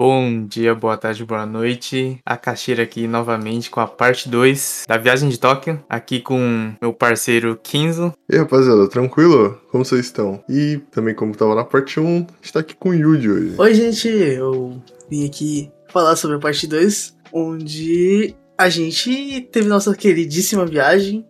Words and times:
Bom 0.00 0.46
dia, 0.46 0.74
boa 0.74 0.96
tarde, 0.96 1.26
boa 1.26 1.44
noite. 1.44 2.18
A 2.24 2.34
Caixeira 2.34 2.84
aqui 2.84 3.06
novamente 3.06 3.68
com 3.68 3.80
a 3.80 3.86
parte 3.86 4.30
2 4.30 4.86
da 4.88 4.96
viagem 4.96 5.28
de 5.28 5.38
Tóquio. 5.38 5.78
Aqui 5.90 6.20
com 6.20 6.72
meu 6.80 6.94
parceiro 6.94 7.60
Kinzo. 7.62 8.14
E 8.26 8.34
aí, 8.34 8.38
rapaziada, 8.38 8.88
tranquilo? 8.88 9.60
Como 9.70 9.84
vocês 9.84 10.06
estão? 10.06 10.42
E 10.48 10.80
também, 10.90 11.14
como 11.14 11.36
tava 11.36 11.54
na 11.54 11.64
parte 11.64 12.00
1, 12.00 12.16
a 12.16 12.18
gente 12.18 12.50
tá 12.50 12.60
aqui 12.60 12.74
com 12.74 12.88
o 12.88 12.94
Yuji 12.94 13.30
hoje. 13.30 13.54
Oi, 13.58 13.74
gente, 13.74 14.08
eu 14.08 14.82
vim 15.10 15.26
aqui 15.26 15.70
falar 15.90 16.16
sobre 16.16 16.38
a 16.38 16.40
parte 16.40 16.66
2, 16.66 17.18
onde 17.30 18.34
a 18.56 18.70
gente 18.70 19.42
teve 19.52 19.68
nossa 19.68 19.94
queridíssima 19.94 20.64
viagem 20.64 21.26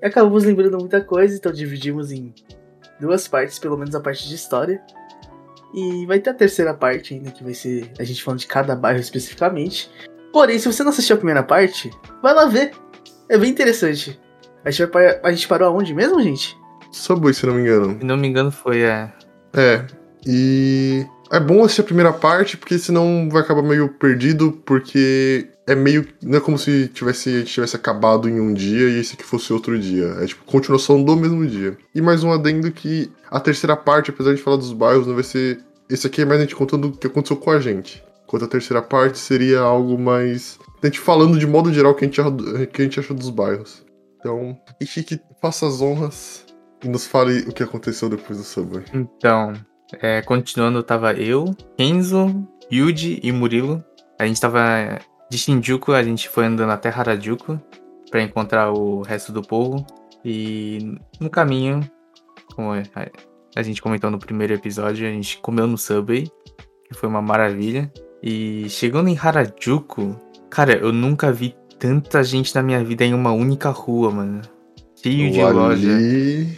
e 0.00 0.06
acabamos 0.06 0.44
lembrando 0.44 0.78
muita 0.78 1.00
coisa, 1.00 1.34
então 1.34 1.50
dividimos 1.50 2.12
em 2.12 2.32
duas 3.00 3.26
partes, 3.26 3.58
pelo 3.58 3.76
menos 3.76 3.96
a 3.96 4.00
parte 4.00 4.28
de 4.28 4.36
história. 4.36 4.80
E 5.74 6.06
vai 6.06 6.20
ter 6.20 6.30
a 6.30 6.34
terceira 6.34 6.72
parte 6.72 7.14
ainda, 7.14 7.32
que 7.32 7.42
vai 7.42 7.52
ser 7.52 7.90
a 7.98 8.04
gente 8.04 8.22
falando 8.22 8.40
de 8.40 8.46
cada 8.46 8.76
bairro 8.76 9.00
especificamente. 9.00 9.90
Porém, 10.32 10.58
se 10.58 10.66
você 10.72 10.82
não 10.84 10.90
assistiu 10.90 11.14
a 11.14 11.18
primeira 11.18 11.42
parte, 11.42 11.90
vai 12.22 12.32
lá 12.32 12.46
ver. 12.46 12.72
É 13.28 13.36
bem 13.36 13.50
interessante. 13.50 14.20
A 14.64 14.70
gente, 14.70 14.90
vai, 14.90 15.20
a 15.22 15.32
gente 15.32 15.48
parou 15.48 15.68
aonde 15.68 15.92
mesmo, 15.92 16.22
gente? 16.22 16.56
Subway, 16.92 17.34
se 17.34 17.44
não 17.44 17.54
me 17.54 17.62
engano. 17.62 17.98
Se 17.98 18.04
não 18.04 18.16
me 18.16 18.28
engano, 18.28 18.52
foi 18.52 18.82
é. 18.82 19.12
É. 19.52 19.84
E 20.24 21.04
é 21.30 21.40
bom 21.40 21.64
assistir 21.64 21.80
a 21.80 21.84
primeira 21.84 22.12
parte, 22.12 22.56
porque 22.56 22.78
senão 22.78 23.28
vai 23.30 23.42
acabar 23.42 23.62
meio 23.62 23.88
perdido, 23.88 24.52
porque 24.64 25.48
é 25.66 25.74
meio. 25.74 26.06
Não 26.22 26.38
é 26.38 26.40
como 26.40 26.58
se 26.58 26.88
tivesse, 26.88 27.44
tivesse 27.44 27.76
acabado 27.76 28.28
em 28.28 28.40
um 28.40 28.52
dia 28.52 28.88
e 28.88 28.98
esse 28.98 29.14
aqui 29.14 29.24
fosse 29.24 29.52
outro 29.52 29.78
dia. 29.78 30.16
É 30.20 30.26
tipo 30.26 30.44
continuação 30.44 31.02
do 31.02 31.16
mesmo 31.16 31.46
dia. 31.46 31.76
E 31.94 32.00
mais 32.00 32.22
um 32.22 32.32
adendo 32.32 32.70
que 32.70 33.10
a 33.30 33.40
terceira 33.40 33.76
parte, 33.76 34.10
apesar 34.10 34.34
de 34.34 34.40
falar 34.40 34.56
dos 34.56 34.72
bairros, 34.72 35.06
não 35.06 35.14
vai 35.14 35.24
ser. 35.24 35.60
Esse 35.88 36.06
aqui 36.06 36.22
é 36.22 36.24
mais 36.24 36.40
a 36.40 36.42
gente 36.44 36.56
contando 36.56 36.88
o 36.88 36.92
que 36.92 37.06
aconteceu 37.06 37.36
com 37.36 37.50
a 37.50 37.60
gente. 37.60 38.02
Enquanto 38.24 38.44
a 38.44 38.48
terceira 38.48 38.82
parte 38.82 39.18
seria 39.18 39.60
algo 39.60 39.98
mais. 39.98 40.58
A 40.82 40.86
gente 40.86 41.00
falando 41.00 41.38
de 41.38 41.46
modo 41.46 41.72
geral 41.72 41.92
o 41.92 41.94
que 41.94 42.04
a 42.04 42.08
gente, 42.08 42.20
que 42.72 42.82
a 42.82 42.84
gente 42.84 43.00
achou 43.00 43.16
dos 43.16 43.30
bairros. 43.30 43.84
Então, 44.18 44.58
Ishiki, 44.80 45.20
faça 45.40 45.66
as 45.66 45.82
honras 45.82 46.46
e 46.82 46.88
nos 46.88 47.06
fale 47.06 47.40
o 47.40 47.52
que 47.52 47.62
aconteceu 47.62 48.08
depois 48.08 48.38
do 48.38 48.44
Subway. 48.44 48.84
Então, 48.92 49.52
é, 50.00 50.22
continuando, 50.22 50.82
tava 50.82 51.12
eu, 51.12 51.54
Kenzo, 51.76 52.46
Yuji 52.72 53.20
e 53.22 53.30
Murilo. 53.32 53.84
A 54.18 54.26
gente 54.26 54.40
tava 54.40 54.98
de 55.30 55.38
Shinjuku, 55.38 55.92
a 55.92 56.02
gente 56.02 56.28
foi 56.28 56.46
andando 56.46 56.70
até 56.70 56.88
Harajuku 56.88 57.60
para 58.10 58.22
encontrar 58.22 58.72
o 58.72 59.02
resto 59.02 59.32
do 59.32 59.42
povo. 59.42 59.84
E 60.24 60.96
no 61.20 61.28
caminho, 61.28 61.80
como 62.54 62.72
a 62.72 63.62
gente 63.62 63.82
comentou 63.82 64.10
no 64.10 64.18
primeiro 64.18 64.54
episódio, 64.54 65.06
a 65.06 65.10
gente 65.10 65.38
comeu 65.38 65.66
no 65.66 65.76
Subway, 65.76 66.30
que 66.86 66.94
foi 66.94 67.08
uma 67.08 67.20
maravilha. 67.20 67.92
E 68.22 68.68
chegando 68.70 69.08
em 69.08 69.18
Harajuku, 69.18 70.16
cara, 70.48 70.76
eu 70.76 70.92
nunca 70.92 71.30
vi 71.30 71.54
tanta 71.78 72.22
gente 72.22 72.54
na 72.54 72.62
minha 72.62 72.82
vida 72.82 73.04
em 73.04 73.12
uma 73.12 73.32
única 73.32 73.70
rua, 73.70 74.10
mano. 74.10 74.40
Cheio 74.96 75.30
de 75.30 75.40
ali, 75.40 75.54
loja. 75.54 75.88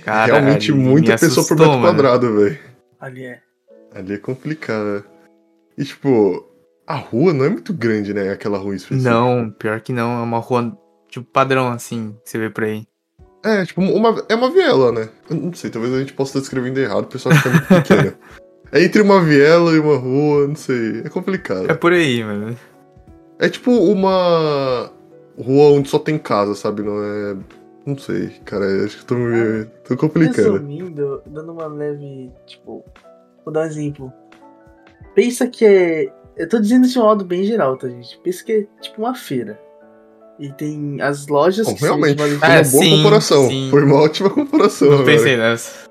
Cara, 0.05 0.27
realmente 0.27 0.71
ali 0.71 0.81
muita 0.81 1.13
me 1.15 1.19
pessoa 1.19 1.47
por 1.47 1.55
assustou, 1.55 1.57
metro 1.57 1.81
mano. 1.81 1.83
quadrado, 1.83 2.37
velho. 2.37 2.59
Ali 3.01 3.25
é. 3.25 3.41
Ali 3.93 4.15
é 4.15 4.19
complicado. 4.19 5.05
E 5.77 5.85
tipo, 5.85 6.46
a 6.87 6.97
rua 6.97 7.33
não 7.33 7.45
é 7.45 7.49
muito 7.49 7.73
grande, 7.73 8.15
né? 8.15 8.31
Aquela 8.31 8.59
rua 8.59 8.77
específica. 8.77 9.11
Não, 9.11 9.51
pior 9.51 9.81
que 9.81 9.93
não. 9.93 10.21
É 10.21 10.23
uma 10.23 10.39
rua, 10.39 10.77
tipo, 11.09 11.27
padrão, 11.31 11.69
assim, 11.69 12.17
que 12.25 12.31
você 12.31 12.39
vê 12.39 12.51
por 12.51 12.65
aí. 12.65 12.87
É, 13.45 13.65
tipo, 13.65 13.81
uma, 13.81 14.25
é 14.29 14.35
uma 14.35 14.51
viela, 14.51 14.93
né? 14.93 15.09
Eu 15.31 15.37
não 15.37 15.53
sei, 15.53 15.71
talvez 15.71 15.95
a 15.95 15.99
gente 16.01 16.13
possa 16.13 16.31
estar 16.31 16.41
descrevendo 16.41 16.81
errado, 16.81 17.05
o 17.05 17.09
pessoal 17.09 17.35
fica 17.35 17.51
muito 17.51 17.67
pequena. 17.69 18.15
É 18.73 18.83
entre 18.83 19.01
uma 19.01 19.23
viela 19.23 19.73
e 19.73 19.79
uma 19.79 19.97
rua, 19.97 20.49
não 20.49 20.57
sei. 20.57 21.03
É 21.05 21.09
complicado. 21.09 21.71
É 21.71 21.75
por 21.75 21.93
aí, 21.93 22.23
mano. 22.25 22.57
É 23.39 23.49
tipo 23.49 23.71
uma 23.71 24.91
rua 25.39 25.71
onde 25.71 25.89
só 25.89 25.99
tem 25.99 26.19
casa, 26.19 26.55
sabe? 26.55 26.83
Não 26.83 27.03
é. 27.03 27.37
Não 27.87 27.97
sei, 27.97 28.31
cara. 28.45 28.85
Acho 28.85 28.99
que 28.99 29.05
tô 29.05 29.15
me. 29.15 29.65
tô 29.85 29.97
complicando. 29.97 30.55
Resumindo, 30.55 31.23
dando 31.27 31.53
uma 31.53 31.67
leve, 31.67 32.33
tipo, 32.47 32.85
vou 33.45 33.55
dar 33.55 33.61
um 33.61 33.67
exemplo. 33.67 34.13
Pensa 35.15 35.47
que 35.47 35.65
é. 35.65 36.13
Eu 36.37 36.49
tô 36.49 36.59
dizendo 36.61 36.87
de 36.87 36.99
um 36.99 37.03
modo 37.03 37.25
bem 37.25 37.45
geral, 37.45 37.77
tá, 37.77 37.89
gente? 37.89 38.19
Pensa 38.19 38.45
que 38.45 38.53
é 38.53 38.67
tipo 38.83 39.01
uma 39.03 39.15
feira. 39.15 39.59
E 40.39 40.53
tem 40.53 41.01
as 41.01 41.27
lojas 41.29 41.67
Bom, 41.67 41.73
que 41.75 41.81
são 41.81 41.89
realmente, 41.89 42.19
foi 42.19 42.31
equivalentes, 42.31 42.75
uma 42.75 42.79
É, 42.79 42.83
boa 42.83 42.85
sim, 42.85 42.97
comparação. 43.03 43.49
sim. 43.49 43.69
Foi 43.71 43.85
uma 43.85 43.97
ótima 43.97 44.31
comparação. 44.31 44.89
Não 44.89 44.95
agora. 44.99 45.13
pensei 45.13 45.37
nessa. 45.37 45.89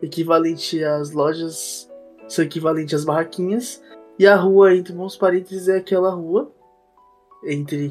equivalente 0.00 0.84
às 0.84 1.10
lojas, 1.10 1.90
são 2.28 2.44
equivalentes 2.44 2.94
às 2.94 3.04
barraquinhas. 3.04 3.82
E 4.18 4.26
a 4.26 4.36
rua, 4.36 4.74
entre 4.76 4.92
bons 4.92 5.16
parênteses, 5.16 5.68
é 5.68 5.78
aquela 5.78 6.10
rua. 6.10 6.52
Entre, 7.42 7.90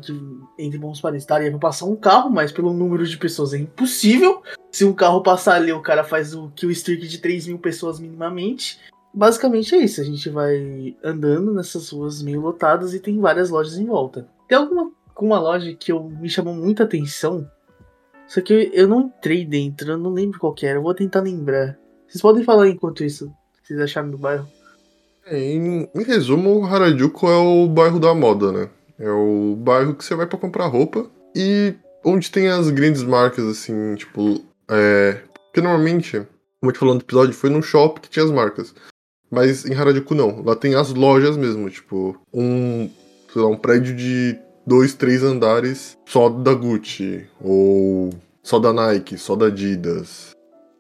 entre 0.59 0.77
bons 0.77 1.01
parênteses, 1.01 1.27
daria 1.27 1.49
pra 1.49 1.59
passar 1.59 1.85
um 1.85 1.95
carro, 1.95 2.29
mas 2.29 2.51
pelo 2.51 2.71
número 2.71 3.05
de 3.05 3.17
pessoas 3.17 3.51
é 3.53 3.57
impossível. 3.57 4.41
Se 4.71 4.85
um 4.85 4.93
carro 4.93 5.21
passar 5.23 5.55
ali, 5.55 5.71
o 5.73 5.81
cara 5.81 6.03
faz 6.03 6.35
o 6.35 6.49
kill 6.55 6.69
streak 6.71 7.07
de 7.07 7.17
3 7.17 7.47
mil 7.47 7.57
pessoas 7.57 7.99
minimamente. 7.99 8.79
Basicamente 9.14 9.74
é 9.75 9.80
isso, 9.80 10.02
a 10.02 10.03
gente 10.03 10.30
vai 10.30 10.96
andando 11.03 11.53
nessas 11.53 11.90
ruas 11.90 12.22
meio 12.22 12.42
lotadas 12.42 12.94
e 12.94 13.00
tem 13.00 13.20
várias 13.20 13.50
lojas 13.50 13.78
em 13.78 13.86
volta. 13.86 14.28
Tem 14.47 14.58
alguma 14.58 14.92
uma 15.22 15.40
loja 15.40 15.74
que 15.74 15.92
eu, 15.92 16.02
me 16.02 16.30
chamou 16.30 16.53
muita 16.53 16.84
atenção, 16.84 17.46
só 18.25 18.40
que 18.40 18.53
eu, 18.53 18.59
eu 18.72 18.88
não 18.88 19.02
entrei 19.02 19.46
dentro, 19.46 19.92
eu 19.92 19.97
não 19.97 20.14
lembro 20.14 20.40
qual 20.40 20.56
era, 20.62 20.78
eu 20.78 20.84
vou 20.84 20.94
tentar 20.94 21.22
lembrar. 21.22 21.78
Vocês 22.08 22.22
podem 22.22 22.44
falar 22.44 22.70
enquanto 22.70 23.03
isso, 23.03 23.30
vocês 23.62 23.80
acharam 23.80 24.09
do 24.09 24.18
bairro? 24.18 24.47
É, 25.26 25.38
em, 25.38 25.90
em 25.94 26.03
resumo, 26.03 26.66
Harajuku 26.66 27.28
é 27.28 27.36
o 27.36 27.68
bairro 27.68 28.00
da 28.00 28.14
moda, 28.16 28.52
né? 28.52 28.70
É 28.97 29.09
o 29.12 29.56
bairro 29.56 29.96
que 29.96 30.03
você 30.03 30.16
vai 30.16 30.26
pra 30.26 30.40
comprar 30.40 30.68
roupa 30.68 31.09
e 31.36 31.76
onde 32.03 32.31
tem 32.31 32.50
as 32.50 32.70
grandes 32.70 33.03
marcas, 33.03 33.46
assim, 33.46 33.96
tipo. 33.96 34.44
É. 34.70 35.22
Porque 35.46 35.62
normalmente, 35.62 36.18
como 36.59 36.64
a 36.64 36.68
gente 36.68 36.80
falou 36.80 36.96
no 36.96 37.02
episódio, 37.02 37.34
foi 37.34 37.50
num 37.50 37.62
shopping 37.62 38.02
que 38.02 38.09
tinha 38.09 38.26
as 38.26 38.31
marcas. 38.31 38.74
Mas 39.29 39.66
em 39.66 39.73
Harajuku 39.73 40.16
não. 40.16 40.41
Lá 40.44 40.56
tem 40.56 40.75
as 40.75 40.94
lojas 40.94 41.38
mesmo, 41.38 41.69
tipo, 41.69 42.19
um. 42.34 42.90
Sei 43.31 43.41
lá, 43.41 43.47
um 43.47 43.57
prédio 43.57 43.95
de 43.95 44.38
dois, 44.66 44.94
três 44.94 45.23
andares 45.23 45.97
só 46.06 46.29
da 46.29 46.53
Gucci. 46.53 47.28
Ou 47.41 48.09
só 48.41 48.59
da 48.59 48.73
Nike, 48.73 49.17
só 49.17 49.35
da 49.35 49.47
Adidas. 49.47 50.31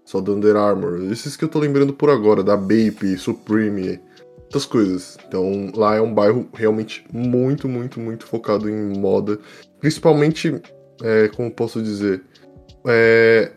Só 0.03 0.19
da 0.19 0.31
Under 0.31 0.55
Armour. 0.55 1.11
Esses 1.11 1.37
que 1.37 1.45
eu 1.45 1.49
tô 1.49 1.59
lembrando 1.59 1.93
por 1.93 2.09
agora, 2.09 2.43
da 2.43 2.57
Bape, 2.57 3.17
Supreme 3.17 3.99
outras 4.49 4.65
coisas. 4.65 5.17
Então 5.27 5.71
lá 5.75 5.95
é 5.95 6.01
um 6.01 6.13
bairro 6.13 6.47
realmente 6.53 7.05
muito, 7.13 7.69
muito, 7.69 7.99
muito 7.99 8.25
focado 8.25 8.69
em 8.69 8.97
moda. 8.97 9.39
Principalmente, 9.79 10.59
é, 11.03 11.29
como 11.29 11.51
posso 11.51 11.81
dizer, 11.81 12.23
é, 12.87 13.51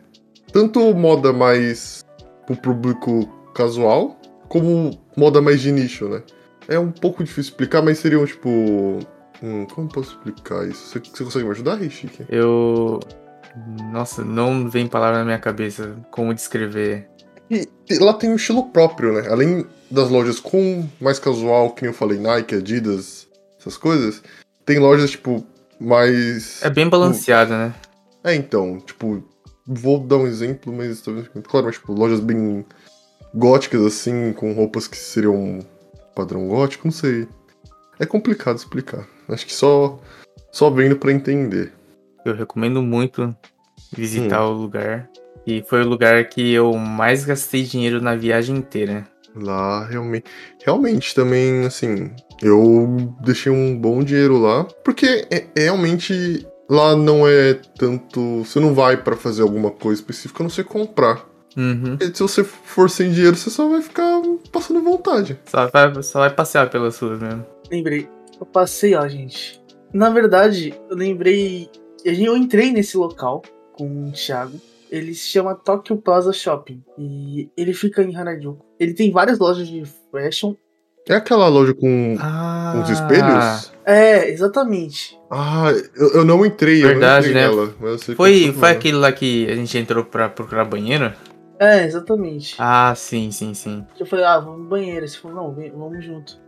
tanto 0.52 0.94
moda 0.94 1.32
mais 1.32 2.04
pro 2.46 2.56
público 2.56 3.26
casual, 3.54 4.20
como 4.52 4.90
moda 5.16 5.40
mais 5.40 5.62
de 5.62 5.72
nicho, 5.72 6.06
né? 6.10 6.22
É 6.68 6.78
um 6.78 6.92
pouco 6.92 7.24
difícil 7.24 7.52
explicar, 7.52 7.80
mas 7.80 7.98
seriam 7.98 8.26
tipo. 8.26 8.98
Hum, 9.42 9.66
como 9.74 9.88
posso 9.88 10.10
explicar 10.10 10.68
isso? 10.68 10.88
Você, 10.88 10.98
você 11.00 11.24
consegue 11.24 11.44
me 11.46 11.50
ajudar, 11.52 11.76
Rishiki? 11.76 12.26
Eu. 12.28 13.00
Nossa, 13.90 14.22
não 14.22 14.68
vem 14.68 14.86
palavra 14.86 15.20
na 15.20 15.24
minha 15.24 15.38
cabeça 15.38 15.96
como 16.10 16.34
descrever. 16.34 17.08
E 17.50 17.66
lá 17.98 18.12
tem 18.12 18.30
um 18.30 18.36
estilo 18.36 18.68
próprio, 18.68 19.14
né? 19.14 19.28
Além 19.30 19.66
das 19.90 20.10
lojas 20.10 20.38
com 20.38 20.86
mais 21.00 21.18
casual, 21.18 21.70
que 21.70 21.82
nem 21.82 21.90
eu 21.90 21.96
falei, 21.96 22.18
Nike, 22.18 22.54
Adidas, 22.54 23.26
essas 23.58 23.78
coisas, 23.78 24.22
tem 24.66 24.78
lojas, 24.78 25.10
tipo, 25.12 25.46
mais. 25.80 26.62
É 26.62 26.68
bem 26.68 26.88
balanceado, 26.88 27.52
né? 27.52 27.74
É, 28.22 28.34
então, 28.34 28.78
tipo, 28.80 29.24
vou 29.66 29.98
dar 29.98 30.16
um 30.16 30.26
exemplo, 30.26 30.72
mas 30.72 31.00
talvez 31.00 31.28
claro, 31.44 31.66
mas, 31.66 31.76
tipo, 31.76 31.92
lojas 31.92 32.20
bem 32.20 32.64
góticas, 33.34 33.82
assim, 33.84 34.32
com 34.32 34.52
roupas 34.52 34.86
que 34.86 34.96
seriam 34.96 35.60
padrão 36.14 36.48
gótico, 36.48 36.86
não 36.86 36.92
sei. 36.92 37.26
É 37.98 38.06
complicado 38.06 38.56
explicar. 38.56 39.06
Acho 39.28 39.46
que 39.46 39.52
só, 39.54 39.98
só 40.50 40.70
vendo 40.70 40.96
pra 40.96 41.12
entender. 41.12 41.72
Eu 42.24 42.34
recomendo 42.34 42.82
muito 42.82 43.34
visitar 43.92 44.44
o 44.46 44.52
lugar. 44.52 45.08
E 45.46 45.62
foi 45.68 45.82
o 45.82 45.88
lugar 45.88 46.24
que 46.28 46.52
eu 46.52 46.72
mais 46.74 47.24
gastei 47.24 47.64
dinheiro 47.64 48.00
na 48.00 48.14
viagem 48.14 48.56
inteira. 48.56 49.06
Lá, 49.34 49.86
realmente, 49.86 50.26
realmente 50.64 51.14
também, 51.14 51.64
assim, 51.64 52.10
eu 52.42 53.14
deixei 53.24 53.50
um 53.50 53.76
bom 53.78 54.02
dinheiro 54.04 54.38
lá, 54.38 54.64
porque 54.84 55.26
é- 55.30 55.46
realmente 55.56 56.46
lá 56.68 56.94
não 56.94 57.26
é 57.26 57.54
tanto. 57.78 58.44
Você 58.44 58.60
não 58.60 58.74
vai 58.74 58.96
pra 58.96 59.16
fazer 59.16 59.42
alguma 59.42 59.70
coisa 59.70 60.00
específica, 60.00 60.42
a 60.42 60.44
não 60.44 60.50
ser 60.50 60.64
comprar. 60.64 61.24
Uhum. 61.56 61.96
E 62.00 62.06
se 62.06 62.22
você 62.22 62.42
for 62.44 62.88
sem 62.88 63.10
dinheiro, 63.12 63.36
você 63.36 63.50
só 63.50 63.68
vai 63.68 63.82
ficar 63.82 64.20
passando 64.50 64.82
vontade. 64.82 65.38
Só 65.46 65.68
vai, 65.68 66.02
só 66.02 66.20
vai 66.20 66.30
passear 66.30 66.70
pelas 66.70 66.98
ruas 66.98 67.20
mesmo. 67.20 67.44
Lembrei. 67.70 68.08
Eu 68.40 68.46
passei 68.46 68.94
lá, 68.94 69.06
gente. 69.08 69.60
Na 69.92 70.10
verdade, 70.10 70.74
eu 70.90 70.96
lembrei. 70.96 71.68
Eu 72.04 72.36
entrei 72.36 72.72
nesse 72.72 72.96
local 72.96 73.42
com 73.74 74.08
o 74.08 74.12
Thiago. 74.12 74.58
Ele 74.90 75.14
se 75.14 75.28
chama 75.28 75.54
Tokyo 75.54 75.96
Plaza 75.96 76.32
Shopping. 76.32 76.82
E 76.98 77.48
ele 77.56 77.72
fica 77.72 78.02
em 78.02 78.16
Harajuku. 78.16 78.64
Ele 78.78 78.92
tem 78.94 79.10
várias 79.10 79.38
lojas 79.38 79.66
de 79.68 79.82
fashion. 80.10 80.54
É 81.08 81.14
aquela 81.14 81.48
loja 81.48 81.74
com 81.74 82.16
Ah, 82.20 82.74
uns 82.76 82.88
espelhos? 82.90 83.72
É, 83.84 84.30
exatamente. 84.30 85.18
Ah, 85.30 85.72
eu, 85.96 86.08
eu 86.14 86.24
não 86.24 86.46
entrei, 86.46 86.80
Verdade, 86.82 87.28
eu 87.28 87.34
não 87.34 87.40
entrei 87.40 87.56
né? 87.56 87.56
nela. 87.64 87.74
Mas 87.80 87.90
eu 87.92 87.98
sei 87.98 88.14
Foi, 88.14 88.52
foi 88.52 88.68
é. 88.68 88.72
aquele 88.72 88.96
lá 88.96 89.10
que 89.10 89.50
a 89.50 89.56
gente 89.56 89.76
entrou 89.78 90.04
pra 90.04 90.28
procurar 90.28 90.64
banheiro? 90.64 91.12
É, 91.62 91.84
exatamente. 91.84 92.56
Ah, 92.58 92.92
sim, 92.96 93.30
sim, 93.30 93.54
sim. 93.54 93.86
Eu 93.96 94.04
falei, 94.04 94.24
ah, 94.24 94.40
vamos 94.40 94.62
no 94.62 94.68
banheiro. 94.68 95.06
Você 95.06 95.16
falou, 95.16 95.44
não, 95.44 95.54
vem, 95.54 95.70
vamos 95.70 96.04
junto. 96.04 96.40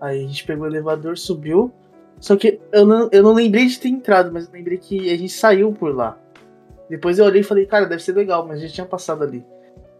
Aí 0.00 0.24
a 0.24 0.28
gente 0.28 0.44
pegou 0.44 0.64
o 0.64 0.70
elevador, 0.70 1.18
subiu. 1.18 1.72
Só 2.20 2.36
que 2.36 2.60
eu 2.70 2.86
não, 2.86 3.08
eu 3.10 3.20
não 3.20 3.32
lembrei 3.32 3.66
de 3.66 3.80
ter 3.80 3.88
entrado, 3.88 4.30
mas 4.32 4.46
eu 4.46 4.52
lembrei 4.52 4.78
que 4.78 5.12
a 5.12 5.18
gente 5.18 5.32
saiu 5.32 5.72
por 5.72 5.92
lá. 5.92 6.16
Depois 6.88 7.18
eu 7.18 7.24
olhei 7.24 7.40
e 7.40 7.44
falei, 7.44 7.66
cara, 7.66 7.86
deve 7.86 8.00
ser 8.00 8.12
legal, 8.12 8.46
mas 8.46 8.58
a 8.58 8.60
gente 8.60 8.74
tinha 8.74 8.86
passado 8.86 9.24
ali. 9.24 9.44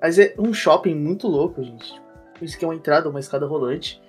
Mas 0.00 0.20
é 0.20 0.36
um 0.38 0.54
shopping 0.54 0.94
muito 0.94 1.26
louco, 1.26 1.60
gente. 1.60 2.00
Por 2.38 2.44
isso 2.44 2.56
que 2.56 2.64
é 2.64 2.68
uma 2.68 2.76
entrada, 2.76 3.10
uma 3.10 3.18
escada 3.18 3.46
rolante. 3.46 4.00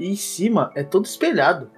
E 0.00 0.10
em 0.10 0.16
cima 0.16 0.72
é 0.74 0.82
todo 0.82 1.04
espelhado. 1.04 1.70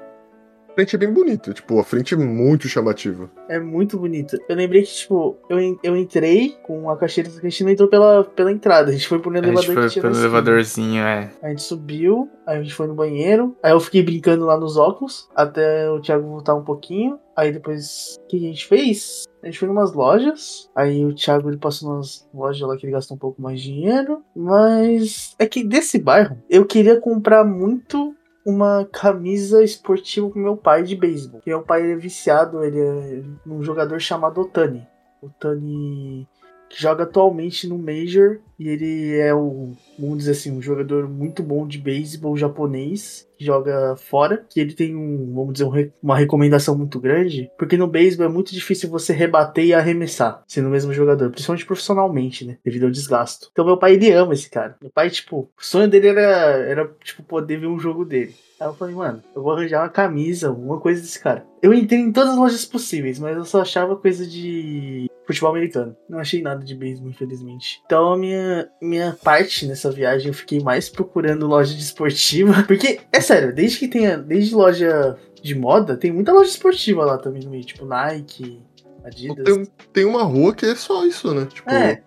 A 0.75 0.76
frente 0.76 0.97
é 0.97 0.99
bem 0.99 1.12
bonita, 1.12 1.53
tipo, 1.53 1.79
a 1.79 1.85
frente 1.85 2.15
é 2.15 2.17
muito 2.17 2.67
chamativa. 2.67 3.31
É 3.49 3.61
muito 3.61 3.97
bonito. 3.97 4.37
Eu 4.49 4.56
lembrei 4.56 4.82
que, 4.82 4.93
tipo, 4.93 5.38
eu, 5.49 5.79
eu 5.85 5.97
entrei 5.97 6.56
com 6.65 6.91
a 6.91 6.97
que 6.97 7.05
a 7.05 7.49
gente 7.49 7.62
não 7.62 7.71
entrou 7.71 7.88
pela, 7.88 8.25
pela 8.25 8.50
entrada. 8.50 8.91
A 8.91 8.93
gente 8.93 9.06
foi 9.06 9.21
por 9.21 9.32
um 9.32 9.37
A 9.37 9.38
elevador 9.38 9.62
gente 9.62 9.75
que 9.75 9.81
foi 9.81 9.88
tinha 9.91 10.03
pelo 10.03 10.17
elevadorzinho, 10.17 11.00
é. 11.00 11.31
A 11.41 11.50
gente 11.50 11.62
subiu, 11.62 12.29
aí 12.44 12.59
a 12.59 12.62
gente 12.62 12.75
foi 12.75 12.88
no 12.88 12.94
banheiro. 12.94 13.56
Aí 13.62 13.71
eu 13.71 13.79
fiquei 13.79 14.03
brincando 14.03 14.47
lá 14.47 14.59
nos 14.59 14.76
óculos, 14.76 15.29
até 15.32 15.88
o 15.88 16.00
Thiago 16.00 16.26
voltar 16.26 16.56
um 16.56 16.65
pouquinho. 16.65 17.20
Aí 17.37 17.53
depois, 17.53 18.17
o 18.25 18.27
que 18.27 18.37
a 18.37 18.41
gente 18.41 18.67
fez? 18.67 19.27
A 19.44 19.47
gente 19.47 19.61
foi 19.61 19.69
em 19.69 19.70
umas 19.70 19.93
lojas. 19.93 20.69
Aí 20.75 21.05
o 21.05 21.15
Thiago 21.15 21.50
ele 21.50 21.59
passou 21.59 21.94
nas 21.94 22.29
lojas 22.35 22.67
lá 22.67 22.77
que 22.77 22.85
ele 22.85 22.93
gastou 22.93 23.17
um 23.17 23.20
pouco 23.20 23.41
mais 23.41 23.61
de 23.61 23.73
dinheiro. 23.73 24.25
Mas 24.35 25.37
é 25.38 25.47
que 25.47 25.62
desse 25.62 26.00
bairro, 26.00 26.37
eu 26.50 26.67
queria 26.67 27.00
comprar 27.00 27.44
muito 27.44 28.12
uma 28.44 28.87
camisa 28.93 29.62
esportiva 29.62 30.29
pro 30.29 30.38
meu 30.38 30.56
pai 30.56 30.82
de 30.82 30.94
beisebol. 30.94 31.41
Meu 31.46 31.62
pai 31.62 31.91
é 31.91 31.96
viciado, 31.96 32.62
ele 32.62 32.79
é 32.79 33.23
um 33.46 33.62
jogador 33.62 34.00
chamado 34.00 34.41
Otani. 34.41 34.87
Otani 35.23 36.29
que 36.69 36.81
joga 36.81 37.05
atualmente 37.05 37.69
no 37.69 37.79
Major 37.79 38.41
e 38.59 38.69
ele 38.69 39.19
é 39.19 39.35
o, 39.35 39.73
vamos 39.99 40.19
dizer 40.19 40.33
assim, 40.33 40.53
um 40.53 40.62
jogador 40.62 41.09
muito 41.09 41.43
bom 41.43 41.67
de 41.67 41.79
beisebol 41.79 42.37
japonês 42.37 43.29
que 43.37 43.45
joga 43.45 43.97
fora, 43.97 44.45
que 44.49 44.61
ele 44.61 44.75
tem 44.75 44.95
um, 44.95 45.33
vamos 45.35 45.55
dizer, 45.55 45.65
um 45.65 45.91
uma 46.03 46.17
recomendação 46.17 46.77
muito 46.77 47.01
grande, 47.01 47.51
porque 47.59 47.77
no 47.77 47.89
beisebol 47.89 48.27
é 48.27 48.29
muito 48.29 48.53
difícil 48.53 48.89
você 48.89 49.12
rebater 49.12 49.65
e 49.65 49.75
arremessar 49.75 50.43
sendo 50.47 50.69
o 50.69 50.71
mesmo 50.71 50.93
jogador, 50.93 51.31
principalmente 51.31 51.67
profissionalmente, 51.67 52.45
né, 52.45 52.59
devido 52.65 52.85
ao 52.85 52.91
desgasto. 52.91 53.49
Então 53.51 53.65
meu 53.65 53.77
pai 53.77 53.95
ele 53.95 54.12
ama 54.12 54.35
esse 54.35 54.49
cara. 54.49 54.77
Meu 54.81 54.91
pai, 54.91 55.11
tipo, 55.11 55.51
o 55.59 55.65
sonho 55.65 55.89
dele 55.89 56.09
era 56.09 56.23
era 56.25 56.91
tipo 57.03 57.23
poder 57.23 57.59
ver 57.59 57.67
um 57.67 57.79
jogo 57.79 58.05
dele. 58.05 58.35
Aí 58.61 58.69
eu 58.69 58.75
falei, 58.75 58.95
mano, 58.95 59.23
eu 59.35 59.43
vou 59.43 59.53
arranjar 59.53 59.83
uma 59.83 59.89
camisa, 59.89 60.49
alguma 60.49 60.79
coisa 60.79 61.01
desse 61.01 61.21
cara. 61.21 61.45
Eu 61.61 61.75
entrei 61.75 62.01
em 62.01 62.12
todas 62.12 62.31
as 62.31 62.37
lojas 62.37 62.65
possíveis, 62.65 63.19
mas 63.19 63.37
eu 63.37 63.45
só 63.45 63.61
achava 63.61 63.97
coisa 63.97 64.27
de 64.27 65.11
futebol 65.27 65.51
americano. 65.51 65.97
Não 66.09 66.19
achei 66.19 66.43
nada 66.43 66.65
de 66.65 66.75
beisebol, 66.75 67.11
infelizmente. 67.11 67.81
Então 67.85 68.12
a 68.12 68.17
minha, 68.17 68.44
minha 68.81 69.17
parte 69.23 69.67
nessa 69.67 69.91
viagem 69.91 70.29
eu 70.29 70.35
fiquei 70.35 70.61
mais 70.61 70.88
procurando 70.88 71.46
loja 71.46 71.75
de 71.75 71.82
esportiva. 71.82 72.62
Porque, 72.67 73.00
é 73.12 73.20
sério, 73.20 73.55
desde 73.55 73.79
que 73.79 73.88
tenha. 73.88 74.17
Desde 74.19 74.55
loja 74.55 75.17
de 75.43 75.55
moda, 75.55 75.96
tem 75.96 76.11
muita 76.12 76.32
loja 76.32 76.50
esportiva 76.50 77.05
lá 77.05 77.19
também 77.19 77.43
no 77.43 77.50
meio, 77.50 77.64
tipo 77.64 77.85
Nike, 77.85 78.62
Adidas. 79.05 79.44
Tem, 79.44 79.67
tem 79.93 80.05
uma 80.06 80.23
rua 80.23 80.55
que 80.55 80.64
é 80.64 80.75
só 80.75 81.05
isso, 81.05 81.35
né? 81.35 81.46
Tipo, 81.46 81.70
É. 81.70 82.02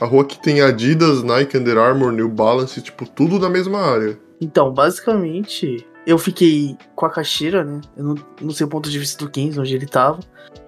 a 0.00 0.04
rua 0.04 0.24
que 0.24 0.40
tem 0.42 0.60
Adidas, 0.60 1.22
Nike, 1.22 1.56
Under 1.56 1.78
Armour, 1.78 2.10
New 2.10 2.28
Balance, 2.28 2.82
tipo, 2.82 3.08
tudo 3.08 3.38
na 3.38 3.48
mesma 3.48 3.78
área. 3.78 4.18
Então, 4.40 4.72
basicamente, 4.72 5.86
eu 6.06 6.18
fiquei 6.18 6.76
com 6.96 7.06
a 7.06 7.10
caixeira, 7.10 7.62
né? 7.62 7.80
Eu 7.96 8.04
não, 8.04 8.14
não 8.40 8.50
sei 8.50 8.66
o 8.66 8.68
ponto 8.68 8.90
de 8.90 8.98
vista 8.98 9.24
do 9.24 9.30
Kenzo, 9.30 9.60
onde 9.60 9.74
ele 9.74 9.86
tava. 9.86 10.18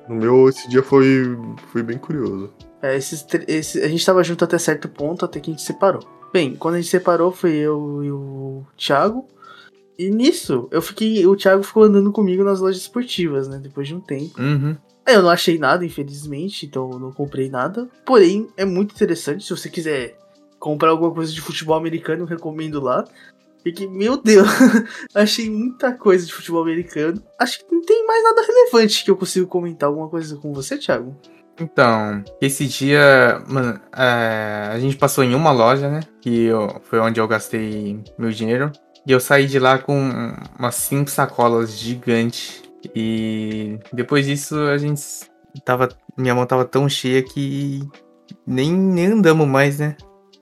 No 0.09 0.15
meu, 0.15 0.49
esse 0.49 0.69
dia 0.69 0.83
foi, 0.83 1.37
foi 1.73 1.83
bem 1.83 1.99
curioso. 1.99 2.53
É, 2.83 2.97
esses, 2.97 3.25
esse, 3.47 3.81
a 3.81 3.89
gente 3.89 4.05
tava 4.05 4.25
junto 4.25 4.45
até 4.45 4.59
certo 4.59 4.89
ponto, 4.89 5.25
até 5.25 5.39
que 5.39 5.51
a 5.51 5.53
gente 5.53 5.63
separou. 5.63 6.03
Bem, 6.33 6.57
quando 6.57 6.75
a 6.75 6.81
gente 6.81 6.91
separou 6.91 7.31
foi 7.31 7.53
eu 7.53 8.03
e 8.03 8.11
o 8.11 8.67
Thiago. 8.77 9.29
E 9.99 10.11
nisso, 10.11 10.69
eu 10.71 10.83
fiquei. 10.83 11.25
O 11.27 11.37
Thiago 11.37 11.63
ficou 11.63 11.85
andando 11.85 12.11
comigo 12.11 12.43
nas 12.43 12.61
lojas 12.61 12.81
esportivas, 12.81 13.47
né? 13.47 13.59
Depois 13.63 13.87
de 13.87 13.95
um 13.95 14.01
tempo. 14.01 14.41
Uhum. 14.41 14.77
Eu 15.07 15.23
não 15.23 15.31
achei 15.31 15.59
nada, 15.59 15.85
infelizmente, 15.85 16.67
então 16.67 16.89
não 16.99 17.13
comprei 17.13 17.49
nada. 17.49 17.89
Porém, 18.05 18.49
é 18.57 18.65
muito 18.65 18.95
interessante. 18.95 19.45
Se 19.45 19.51
você 19.51 19.69
quiser 19.69 20.17
comprar 20.59 20.91
alguma 20.91 21.13
coisa 21.13 21.33
de 21.33 21.41
futebol 21.41 21.77
americano, 21.77 22.23
eu 22.23 22.27
recomendo 22.27 22.81
lá. 22.81 23.05
Porque, 23.63 23.87
meu 23.87 24.17
Deus, 24.17 24.49
achei 25.15 25.49
muita 25.49 25.93
coisa 25.93 26.27
de 26.27 26.33
futebol 26.33 26.63
americano. 26.63 27.23
Acho 27.39 27.59
que 27.59 27.73
não 27.73 27.83
tem 27.83 28.05
mais 28.07 28.25
nada 28.25 28.43
relevante 28.43 29.05
que 29.05 29.11
eu 29.11 29.17
consigo 29.17 29.47
comentar 29.47 29.89
alguma 29.89 30.09
coisa 30.09 30.37
com 30.37 30.53
você, 30.53 30.79
Thiago. 30.79 31.17
Então, 31.61 32.25
esse 32.41 32.67
dia, 32.67 33.43
mano, 33.47 33.79
é, 33.97 34.71
a 34.73 34.79
gente 34.79 34.97
passou 34.97 35.23
em 35.23 35.35
uma 35.35 35.53
loja, 35.53 35.89
né? 35.89 36.01
Que 36.21 36.45
eu- 36.47 36.81
foi 36.85 36.99
onde 36.99 37.21
eu 37.21 37.29
gastei 37.29 38.03
meu 38.19 38.31
dinheiro. 38.31 38.73
E 39.07 39.13
eu 39.13 39.21
saí 39.21 39.47
de 39.47 39.59
lá 39.59 39.79
com 39.79 39.99
umas 40.59 40.75
cinco 40.77 41.11
sacolas 41.11 41.77
gigantes. 41.79 42.63
E 42.95 43.79
depois 43.93 44.27
disso 44.27 44.57
a 44.59 44.79
gente 44.79 45.03
tava. 45.65 45.89
Minha 46.17 46.35
mão 46.35 46.47
tava 46.47 46.65
tão 46.65 46.89
cheia 46.89 47.23
que 47.23 47.81
nem, 48.47 48.73
nem 48.73 49.07
andamos 49.07 49.47
mais, 49.47 49.79
né? 49.79 49.97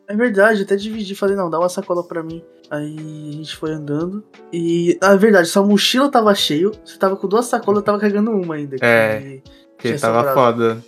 É 0.08 0.16
verdade, 0.16 0.62
até 0.62 0.74
dividi, 0.74 1.14
falei, 1.14 1.36
não, 1.36 1.48
dá 1.48 1.58
uma 1.58 1.68
sacola 1.68 2.02
pra 2.02 2.22
mim. 2.22 2.42
Aí 2.70 2.96
a 3.28 3.32
gente 3.32 3.56
foi 3.56 3.72
andando. 3.72 4.24
E, 4.52 4.98
na 5.00 5.16
verdade, 5.16 5.48
sua 5.48 5.64
mochila 5.64 6.10
tava 6.10 6.34
cheio, 6.34 6.72
você 6.84 6.98
tava 6.98 7.16
com 7.16 7.28
duas 7.28 7.46
sacolas, 7.46 7.80
eu 7.80 7.84
tava 7.84 7.98
carregando 7.98 8.30
uma 8.32 8.54
ainda. 8.56 8.76
É. 8.80 9.40
Porque 9.76 9.94
tava 9.98 10.18
sobrado. 10.28 10.34
foda. 10.34 10.84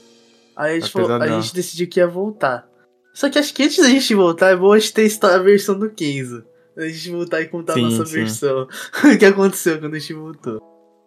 Aí 0.62 0.76
a 0.76 0.81
gente, 0.81 0.93
falou- 0.93 1.11
a 1.12 1.26
gente 1.41 1.55
decidiu 1.55 1.88
que 1.88 2.00
ia 2.00 2.06
voltar. 2.06 2.69
Só 3.14 3.29
que 3.29 3.38
acho 3.38 3.53
que 3.53 3.62
antes 3.62 3.79
da 3.79 3.88
gente 3.91 4.14
voltar, 4.14 4.50
é 4.50 4.56
bom 4.56 4.73
a 4.73 4.79
gente 4.79 4.93
ter 4.94 5.26
a 5.26 5.38
versão 5.38 5.79
do 5.79 5.91
Kenzo. 5.91 6.44
A 6.76 6.82
gente 6.87 7.11
voltar 7.11 7.41
e 7.43 7.47
contar 7.49 7.75
Sim, 7.75 7.81
a 7.87 7.91
nossa 7.91 8.06
sim. 8.06 8.12
versão. 8.14 8.62
o 8.62 8.69
que 9.19 9.25
aconteceu 9.26 9.79
quando 9.79 9.94
a 9.94 9.99
gente 9.99 10.14
voltou. 10.14 10.61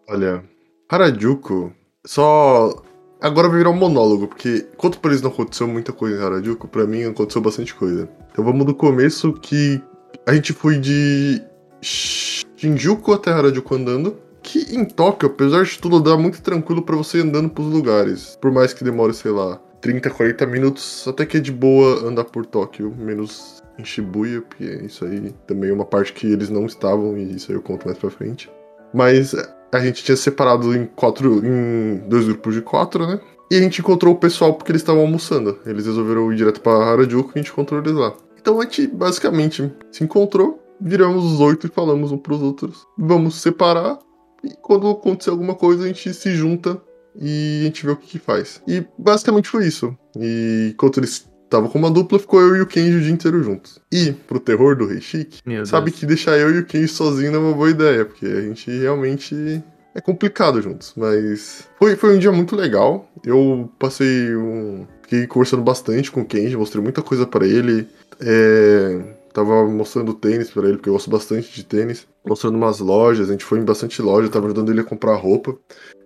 Olha, 0.08 0.44
Harajuku, 0.90 1.74
só. 2.06 2.84
Agora 3.22 3.48
vai 3.50 3.58
virar 3.60 3.72
um 3.72 3.76
monólogo, 3.76 4.28
porque 4.28 4.68
enquanto 4.74 5.00
pra 5.00 5.10
eles 5.10 5.22
não 5.24 5.32
aconteceu 5.32 5.68
muita 5.68 5.92
coisa 5.92 6.20
em 6.20 6.24
Harajuku, 6.24 6.68
pra 6.68 6.86
mim 6.86 7.06
aconteceu 7.06 7.42
bastante 7.42 7.74
coisa. 7.74 8.08
Então 8.32 8.44
vamos 8.46 8.66
do 8.66 8.76
começo 8.76 9.34
que 9.34 9.82
a 10.28 10.34
gente 10.36 10.54
foi 10.54 10.78
de 10.78 11.42
Shinjuku 11.82 13.14
até 13.14 13.32
Harajuku 13.32 13.74
andando. 13.74 14.18
Que 14.46 14.76
em 14.76 14.86
Tóquio, 14.86 15.28
apesar 15.28 15.64
de 15.64 15.80
tudo, 15.80 16.00
dá 16.00 16.16
muito 16.16 16.40
tranquilo 16.40 16.84
pra 16.84 16.96
você 16.96 17.18
ir 17.18 17.22
andando 17.22 17.50
pros 17.50 17.66
lugares. 17.66 18.38
Por 18.40 18.52
mais 18.52 18.74
que 18.74 18.84
demore, 18.84 19.12
sei 19.12 19.32
lá, 19.32 19.60
30, 19.82 20.08
40 20.12 20.46
minutos, 20.46 21.08
até 21.08 21.26
que 21.26 21.38
é 21.38 21.40
de 21.40 21.52
boa 21.52 22.08
andar 22.08 22.26
por 22.26 22.46
Tóquio, 22.46 22.94
menos 22.96 23.64
em 23.80 23.84
Shibuya, 23.84 24.42
porque 24.42 24.64
isso 24.86 25.04
aí 25.04 25.34
também 25.48 25.72
é 25.72 25.74
uma 25.74 25.84
parte 25.84 26.14
que 26.14 26.28
eles 26.32 26.52
não 26.52 26.68
estavam, 26.68 27.18
e 27.18 27.36
isso 27.36 27.52
aí 27.52 27.58
eu 27.58 27.62
conto 27.62 27.88
mais 27.88 27.98
pra 27.98 28.12
frente. 28.12 28.50
Mas 28.94 29.34
a 29.74 29.80
gente 29.80 30.04
tinha 30.04 30.16
separado 30.16 30.76
em 30.76 30.86
quatro. 30.86 31.44
em 31.44 32.08
dois 32.08 32.26
grupos 32.26 32.54
de 32.54 32.62
quatro, 32.62 33.08
né? 33.08 33.20
E 33.52 33.58
a 33.58 33.60
gente 33.60 33.82
encontrou 33.82 34.14
o 34.14 34.18
pessoal 34.18 34.54
porque 34.54 34.72
eles 34.72 34.84
estavam 34.84 35.02
almoçando. 35.02 35.58
Eles 35.66 35.88
resolveram 35.88 36.32
ir 36.32 36.36
direto 36.36 36.62
pra 36.62 36.72
Harajuku 36.72 37.32
e 37.32 37.40
a 37.40 37.42
gente 37.42 37.52
encontrou 37.52 37.82
eles 37.82 37.94
lá. 37.94 38.14
Então 38.40 38.60
a 38.60 38.64
gente 38.64 38.86
basicamente 38.88 39.74
se 39.92 40.04
encontrou, 40.04 40.64
viramos 40.80 41.26
os 41.26 41.40
oito 41.40 41.66
e 41.66 41.70
falamos 41.70 42.12
um 42.12 42.18
pros 42.18 42.42
outros. 42.42 42.86
Vamos 42.96 43.42
separar. 43.42 43.98
E 44.46 44.56
quando 44.62 44.90
acontecer 44.90 45.30
alguma 45.30 45.56
coisa, 45.56 45.84
a 45.84 45.88
gente 45.88 46.14
se 46.14 46.36
junta 46.36 46.80
e 47.20 47.62
a 47.62 47.66
gente 47.66 47.86
vê 47.86 47.92
o 47.92 47.96
que, 47.96 48.08
que 48.08 48.20
faz. 48.20 48.62
E 48.68 48.86
basicamente 48.98 49.50
foi 49.50 49.66
isso. 49.68 49.98
E 50.18 50.72
enquanto 50.74 51.00
eles 51.00 51.28
estavam 51.44 51.70
com 51.70 51.80
uma 51.80 51.92
dupla, 51.92 52.20
ficou 52.20 52.42
eu 52.42 52.56
e 52.56 52.62
o 52.62 52.68
Kenji 52.68 52.98
o 52.98 53.02
dia 53.02 53.12
inteiro 53.12 53.44
juntos. 53.44 53.80
E, 53.92 54.12
pro 54.12 54.40
terror 54.40 54.76
do 54.76 54.86
Rei 54.88 55.00
Chique, 55.00 55.40
Meu 55.46 55.66
sabe 55.66 55.90
Deus. 55.90 56.00
que 56.00 56.06
deixar 56.06 56.38
eu 56.38 56.54
e 56.54 56.60
o 56.60 56.66
Kenji 56.66 56.88
sozinho 56.88 57.32
não 57.32 57.40
é 57.40 57.44
uma 57.44 57.54
boa 57.54 57.70
ideia, 57.70 58.06
porque 58.06 58.26
a 58.26 58.42
gente 58.42 58.70
realmente 58.70 59.64
é 59.94 60.02
complicado 60.02 60.62
juntos. 60.62 60.94
Mas 60.98 61.68
foi, 61.80 61.96
foi 61.96 62.16
um 62.16 62.20
dia 62.20 62.32
muito 62.32 62.56
legal. 62.56 63.10
Eu 63.24 63.72
passei 63.80 64.36
um. 64.36 64.86
Fiquei 65.04 65.28
conversando 65.28 65.64
bastante 65.64 66.12
com 66.12 66.22
o 66.22 66.26
Kenji, 66.26 66.58
mostrei 66.58 66.84
muita 66.84 67.02
coisa 67.02 67.26
pra 67.28 67.46
ele. 67.48 67.88
É, 68.20 69.02
Tava 69.36 69.68
mostrando 69.68 70.14
tênis 70.14 70.50
pra 70.50 70.64
ele, 70.64 70.78
porque 70.78 70.88
eu 70.88 70.94
gosto 70.94 71.10
bastante 71.10 71.54
de 71.54 71.66
tênis. 71.66 72.08
Mostrando 72.26 72.56
umas 72.56 72.80
lojas, 72.80 73.28
a 73.28 73.34
gente 73.34 73.44
foi 73.44 73.60
em 73.60 73.66
bastante 73.66 74.02
loja, 74.02 74.30
tava 74.30 74.46
ajudando 74.46 74.72
ele 74.72 74.80
a 74.80 74.84
comprar 74.86 75.14
roupa. 75.16 75.58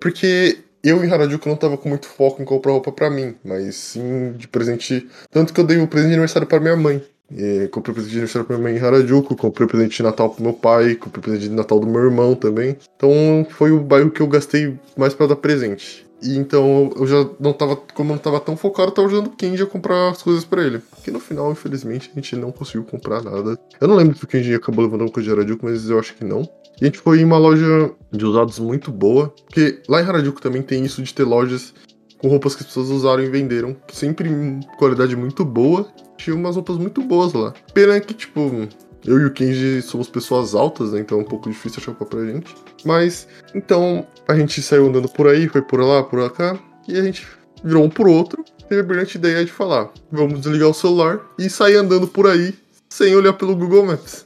Porque 0.01 0.57
eu 0.83 1.05
em 1.05 1.12
Harajuku 1.12 1.48
não 1.48 1.55
tava 1.55 1.77
com 1.77 1.88
muito 1.88 2.07
foco 2.07 2.41
em 2.41 2.45
comprar 2.45 2.71
roupa 2.71 2.91
pra 2.91 3.07
mim, 3.07 3.36
mas 3.45 3.75
sim 3.75 4.33
de 4.36 4.48
presente. 4.48 5.07
Tanto 5.29 5.53
que 5.53 5.59
eu 5.62 5.63
dei 5.63 5.77
um 5.77 5.86
presente 5.86 6.09
de 6.09 6.13
aniversário 6.15 6.48
pra 6.48 6.59
minha 6.59 6.75
mãe. 6.75 7.03
E 7.31 7.67
comprei 7.67 7.93
presente 7.93 8.13
de 8.13 8.17
aniversário 8.17 8.48
pra 8.48 8.57
minha 8.57 8.71
mãe 8.71 8.81
em 8.81 8.83
Harajuku, 8.83 9.36
comprei 9.36 9.67
presente 9.67 9.98
de 9.98 10.01
Natal 10.01 10.31
pro 10.31 10.43
meu 10.43 10.53
pai, 10.53 10.95
comprei 10.95 11.21
presente 11.21 11.50
de 11.50 11.55
Natal 11.55 11.79
do 11.79 11.86
meu 11.86 12.05
irmão 12.05 12.33
também. 12.33 12.77
Então 12.95 13.45
foi 13.51 13.69
o 13.69 13.79
bairro 13.79 14.09
que 14.09 14.21
eu 14.21 14.27
gastei 14.27 14.75
mais 14.98 15.13
pra 15.13 15.27
dar 15.27 15.36
presente. 15.36 16.09
E 16.21 16.38
então 16.38 16.91
eu 16.95 17.07
já 17.07 17.29
não 17.39 17.53
tava, 17.53 17.75
como 17.75 18.11
não 18.11 18.17
tava 18.17 18.39
tão 18.39 18.57
focado, 18.57 18.89
eu 18.89 18.93
tava 18.93 19.07
ajudando 19.07 19.27
o 19.27 19.35
Kenji 19.35 19.63
a 19.63 19.65
comprar 19.65 20.09
as 20.09 20.21
coisas 20.21 20.43
pra 20.43 20.63
ele. 20.63 20.81
Que 21.03 21.11
no 21.11 21.19
final, 21.19 21.51
infelizmente, 21.51 22.09
a 22.11 22.15
gente 22.15 22.35
não 22.35 22.51
conseguiu 22.51 22.83
comprar 22.83 23.23
nada. 23.23 23.57
Eu 23.79 23.88
não 23.88 23.95
lembro 23.95 24.17
se 24.17 24.23
o 24.23 24.27
Kenji 24.27 24.53
acabou 24.53 24.83
levando 24.83 25.01
alguma 25.01 25.13
coisa 25.13 25.27
de 25.27 25.39
Harajuku, 25.39 25.65
mas 25.65 25.89
eu 25.89 25.99
acho 25.99 26.15
que 26.15 26.25
não. 26.25 26.41
E 26.81 26.83
a 26.83 26.85
gente 26.85 26.99
foi 26.99 27.19
em 27.19 27.25
uma 27.25 27.38
loja 27.38 27.91
de 28.11 28.25
usados 28.25 28.59
muito 28.59 28.91
boa, 28.91 29.33
porque 29.45 29.81
lá 29.88 30.01
em 30.01 30.05
Harajuku 30.05 30.41
também 30.41 30.61
tem 30.61 30.83
isso 30.83 31.01
de 31.01 31.13
ter 31.13 31.23
lojas 31.23 31.73
com 32.17 32.27
roupas 32.27 32.55
que 32.55 32.61
as 32.61 32.67
pessoas 32.67 32.89
usaram 32.89 33.23
e 33.23 33.29
venderam, 33.29 33.75
sempre 33.91 34.29
em 34.29 34.59
qualidade 34.77 35.15
muito 35.15 35.45
boa. 35.45 35.88
Tinha 36.17 36.35
umas 36.35 36.55
roupas 36.55 36.77
muito 36.77 37.01
boas 37.01 37.33
lá. 37.33 37.53
Pena 37.73 37.99
que, 37.99 38.13
tipo, 38.13 38.67
eu 39.06 39.20
e 39.20 39.25
o 39.25 39.32
Kenji 39.32 39.82
somos 39.82 40.10
pessoas 40.10 40.53
altas, 40.53 40.91
né? 40.91 41.00
Então 41.00 41.20
é 41.20 41.22
um 41.22 41.25
pouco 41.25 41.50
difícil 41.50 41.79
achar 41.79 41.91
roupa 41.91 42.06
pra 42.06 42.25
gente. 42.25 42.53
Mas, 42.84 43.27
então, 43.56 44.06
a 44.27 44.36
gente 44.36 44.62
saiu 44.62 44.88
andando 44.88 45.10
por 45.10 45.27
aí, 45.27 45.48
foi 45.48 45.62
por 45.62 45.82
lá, 45.82 46.03
por 46.03 46.29
cá, 46.32 46.58
e 46.88 46.98
a 46.98 47.03
gente 47.03 47.27
virou 47.63 47.84
um 47.84 47.89
pro 47.89 48.12
outro. 48.12 48.44
Teve 48.68 48.82
a 48.82 48.84
brilhante 48.84 49.18
ideia 49.18 49.44
de 49.44 49.51
falar: 49.51 49.89
vamos 50.12 50.41
desligar 50.41 50.70
o 50.70 50.74
celular 50.74 51.20
e 51.38 51.50
sair 51.50 51.75
andando 51.75 52.08
por 52.08 52.27
aí 52.27 52.53
sem 52.89 53.15
olhar 53.15 53.34
pelo 53.34 53.56
Google 53.56 53.86
Maps. 53.86 54.25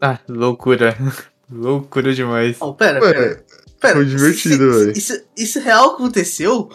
Ah, 0.00 0.18
loucura. 0.28 0.96
loucura 1.50 2.14
demais. 2.14 2.56
Oh, 2.60 2.74
pera, 2.74 3.00
Ué, 3.02 3.12
pera. 3.12 3.44
pera. 3.80 3.94
foi 3.96 4.04
divertido, 4.04 4.72
velho. 4.72 4.92
Isso, 4.92 5.20
isso 5.36 5.60
real 5.60 5.92
aconteceu? 5.92 6.68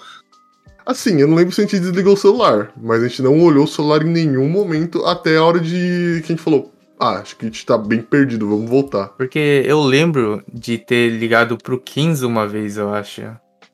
Assim, 0.86 1.22
eu 1.22 1.28
não 1.28 1.36
lembro 1.36 1.54
se 1.54 1.62
a 1.62 1.64
gente 1.64 1.80
desligou 1.80 2.14
o 2.14 2.18
celular, 2.18 2.74
mas 2.76 3.02
a 3.02 3.08
gente 3.08 3.22
não 3.22 3.42
olhou 3.42 3.64
o 3.64 3.68
celular 3.68 4.02
em 4.04 4.10
nenhum 4.10 4.50
momento 4.50 5.06
até 5.06 5.38
a 5.38 5.44
hora 5.44 5.60
de 5.60 6.22
que 6.26 6.34
a 6.34 6.36
gente 6.36 6.42
falou: 6.44 6.74
ah, 7.04 7.20
acho 7.20 7.36
que 7.36 7.46
a 7.46 7.50
gente 7.50 7.66
tá 7.66 7.78
bem 7.78 8.02
perdido, 8.02 8.48
vamos 8.50 8.70
voltar. 8.70 9.10
Porque 9.10 9.64
eu 9.66 9.82
lembro 9.82 10.44
de 10.52 10.78
ter 10.78 11.10
ligado 11.10 11.58
pro 11.58 11.80
15 11.80 12.26
uma 12.26 12.48
vez, 12.48 12.78
eu 12.78 12.94
acho. 12.94 13.22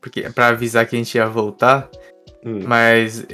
Porque, 0.01 0.21
pra 0.29 0.47
avisar 0.47 0.85
que 0.87 0.95
a 0.95 0.99
gente 0.99 1.15
ia 1.15 1.27
voltar, 1.27 1.89
Hum. 2.45 2.61
mas 2.65 3.25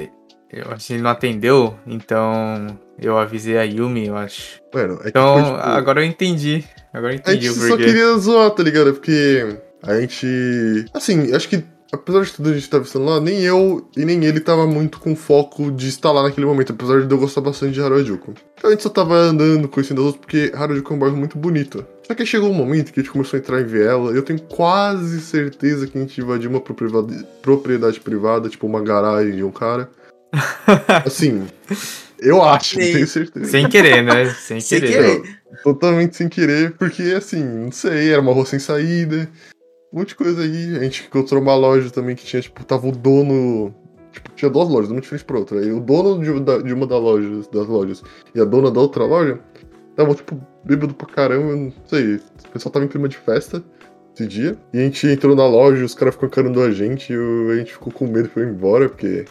eu 0.52 0.72
acho 0.72 0.88
que 0.88 0.94
ele 0.94 1.04
não 1.04 1.12
atendeu, 1.12 1.76
então 1.86 2.78
eu 3.00 3.18
avisei 3.18 3.58
a 3.58 3.64
Yumi, 3.64 4.08
eu 4.08 4.18
acho. 4.18 4.60
Mano, 4.74 4.96
é 4.96 5.04
que 5.04 5.10
Então, 5.10 5.34
foi, 5.36 5.44
tipo, 5.44 5.56
agora 5.68 6.02
eu 6.02 6.06
entendi. 6.06 6.64
Agora 6.94 7.14
eu 7.14 7.18
A 7.18 7.20
entendi 7.20 7.48
gente 7.48 7.58
o 7.60 7.62
só 7.62 7.68
porquê. 7.70 7.86
queria 7.86 8.18
zoar, 8.18 8.50
tá 8.52 8.64
ligado? 8.64 8.94
Porque 8.94 9.58
a 9.84 10.00
gente. 10.00 10.86
Assim, 10.94 11.34
acho 11.36 11.48
que 11.50 11.64
apesar 11.96 12.24
de 12.24 12.34
tudo 12.34 12.50
a 12.50 12.54
gente 12.54 12.70
tava 12.70 12.84
estando 12.84 13.06
lá, 13.06 13.20
nem 13.20 13.42
eu 13.42 13.88
e 13.98 14.06
nem 14.06 14.24
ele 14.24 14.40
tava 14.40 14.68
muito 14.68 15.00
com 15.00 15.16
foco 15.16 15.72
de 15.72 15.88
estar 15.88 16.12
lá 16.12 16.24
naquele 16.24 16.46
momento, 16.46 16.72
apesar 16.72 17.02
de 17.02 17.12
eu 17.12 17.18
gostar 17.18 17.42
bastante 17.42 17.74
de 17.74 17.82
Harajuku. 17.82 18.34
Então 18.58 18.70
a 18.70 18.74
gente 18.74 18.84
só 18.84 18.90
tava 18.90 19.16
andando, 19.16 19.68
conhecendo 19.68 20.02
as 20.02 20.08
outras, 20.08 20.22
porque 20.26 20.52
Harajuku 20.56 20.94
é 20.94 20.96
um 20.96 21.00
bairro 21.00 21.18
muito 21.18 21.38
bonito. 21.38 21.86
Só 22.06 22.14
que 22.14 22.26
chegou 22.26 22.50
um 22.50 22.54
momento 22.54 22.94
que 22.94 23.00
a 23.00 23.04
gente 23.04 23.12
começou 23.12 23.38
a 23.38 23.40
entrar 23.40 23.62
em 23.62 23.66
viela, 23.66 24.14
e 24.14 24.16
eu 24.16 24.24
tenho 24.24 24.40
quase 24.42 25.20
certeza 25.22 25.88
que 25.88 25.98
a 25.98 26.02
gente 26.02 26.22
invadiu 26.22 26.50
uma 26.50 26.62
propriedade, 26.62 28.00
privada, 28.00 28.48
tipo 28.48 28.68
uma 28.68 28.82
garagem 28.82 29.36
de 29.36 29.44
um 29.44 29.52
cara. 29.52 29.90
Assim, 31.06 31.48
eu 32.20 32.44
acho, 32.44 32.76
Sim. 32.76 32.94
tenho 32.94 33.08
certeza. 33.08 33.46
Sem 33.46 33.70
querer, 33.70 34.04
né? 34.04 34.26
Sem, 34.32 34.60
Sem 34.60 34.80
querer. 34.82 35.22
querer. 35.22 35.46
Totalmente 35.64 36.18
sem 36.18 36.28
querer, 36.28 36.72
porque 36.74 37.02
assim, 37.16 37.42
não 37.42 37.72
sei, 37.72 38.12
era 38.12 38.22
uma 38.22 38.34
rua 38.34 38.46
sem 38.46 38.60
saída, 38.60 39.30
um 39.96 40.00
monte 40.00 40.10
de 40.10 40.16
coisa 40.16 40.42
aí. 40.42 40.76
A 40.78 40.84
gente 40.84 41.06
encontrou 41.08 41.42
uma 41.42 41.56
loja 41.56 41.90
também 41.90 42.16
que 42.16 42.26
tinha, 42.26 42.42
tipo, 42.42 42.64
tava 42.66 42.88
o 42.88 42.92
dono. 42.92 43.74
Tipo, 44.12 44.30
tinha 44.36 44.50
duas 44.52 44.70
lojas, 44.70 44.92
uma 44.92 45.02
de 45.02 45.08
frente 45.08 45.26
pra 45.26 45.38
outra. 45.40 45.60
Aí 45.60 45.72
o 45.72 45.80
dono 45.80 46.22
de, 46.24 46.40
da- 46.42 46.60
de 46.60 46.74
uma 46.74 46.86
das 46.88 47.02
lojas, 47.02 47.48
das 47.48 47.68
lojas 47.68 48.04
e 48.34 48.40
a 48.40 48.46
dona 48.46 48.70
da 48.72 48.80
outra 48.80 49.04
loja 49.06 49.40
estavam, 49.90 50.14
tipo, 50.14 50.40
bêbado 50.64 50.94
pra 50.94 51.08
caramba, 51.08 51.56
não 51.56 51.74
sei. 51.86 52.16
O 52.16 52.50
pessoal 52.54 52.72
tava 52.72 52.86
em 52.86 52.88
clima 52.88 53.08
de 53.10 53.18
festa 53.18 53.64
esse 54.14 54.26
dia. 54.28 54.58
E 54.74 54.78
a 54.80 54.82
gente 54.82 55.06
entrou 55.08 55.36
na 55.36 55.46
loja, 55.48 55.84
os 55.84 55.94
caras 55.96 56.14
ficam 56.16 56.28
encarando 56.30 56.62
a 56.62 56.72
gente, 56.72 57.12
e 57.14 57.52
a 57.52 57.56
gente 57.58 57.74
ficou 57.74 57.92
com 57.92 58.06
medo 58.08 58.28
e 58.28 58.30
foi 58.30 58.44
embora, 58.44 58.88
porque 58.90 59.26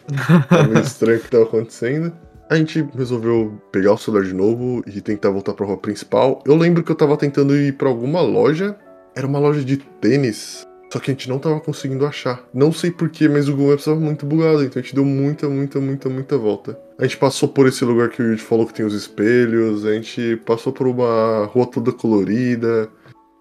tava 0.49 0.69
meio 0.69 0.81
estranho 0.85 1.19
o 1.19 1.23
que 1.23 1.31
tava 1.31 1.45
acontecendo. 1.45 2.13
A 2.51 2.57
gente 2.57 2.87
resolveu 2.95 3.59
pegar 3.73 3.95
o 3.95 3.97
celular 3.99 4.23
de 4.25 4.35
novo 4.35 4.83
e 4.87 5.01
tentar 5.01 5.31
voltar 5.31 5.55
pra 5.55 5.65
rua 5.65 5.79
principal. 5.79 6.43
Eu 6.47 6.55
lembro 6.57 6.83
que 6.85 6.93
eu 6.93 6.95
tava 6.97 7.17
tentando 7.17 7.57
ir 7.57 7.73
pra 7.73 7.89
alguma 7.89 8.21
loja. 8.21 8.77
Era 9.17 9.27
uma 9.27 9.39
loja 9.39 9.65
de 9.65 9.77
tênis. 9.77 10.67
Só 10.95 11.01
que 11.01 11.11
a 11.11 11.15
gente 11.15 11.29
não 11.29 11.41
tava 11.41 11.61
conseguindo 11.61 12.07
achar. 12.07 12.45
Não 12.55 12.73
sei 12.73 12.91
porquê, 12.91 13.29
mas 13.29 13.49
o 13.49 13.53
Google 13.53 13.71
Maps 13.71 13.85
tava 13.85 13.99
muito 13.99 14.25
bugado. 14.25 14.63
Então 14.63 14.81
a 14.81 14.83
gente 14.83 14.95
deu 14.95 15.05
muita, 15.05 15.49
muita, 15.49 15.81
muita, 15.81 16.09
muita 16.09 16.39
volta. 16.39 16.79
A 16.97 17.03
gente 17.03 17.17
passou 17.17 17.49
por 17.49 17.67
esse 17.67 17.85
lugar 17.85 18.11
que 18.11 18.23
o 18.23 18.27
Yuji 18.27 18.43
falou 18.43 18.65
que 18.65 18.75
tem 18.75 18.87
os 18.87 18.95
espelhos. 18.95 19.85
A 19.85 19.93
gente 19.95 20.41
passou 20.47 20.73
por 20.73 20.87
uma 20.87 21.47
rua 21.47 21.67
toda 21.67 21.91
colorida. 21.91 22.89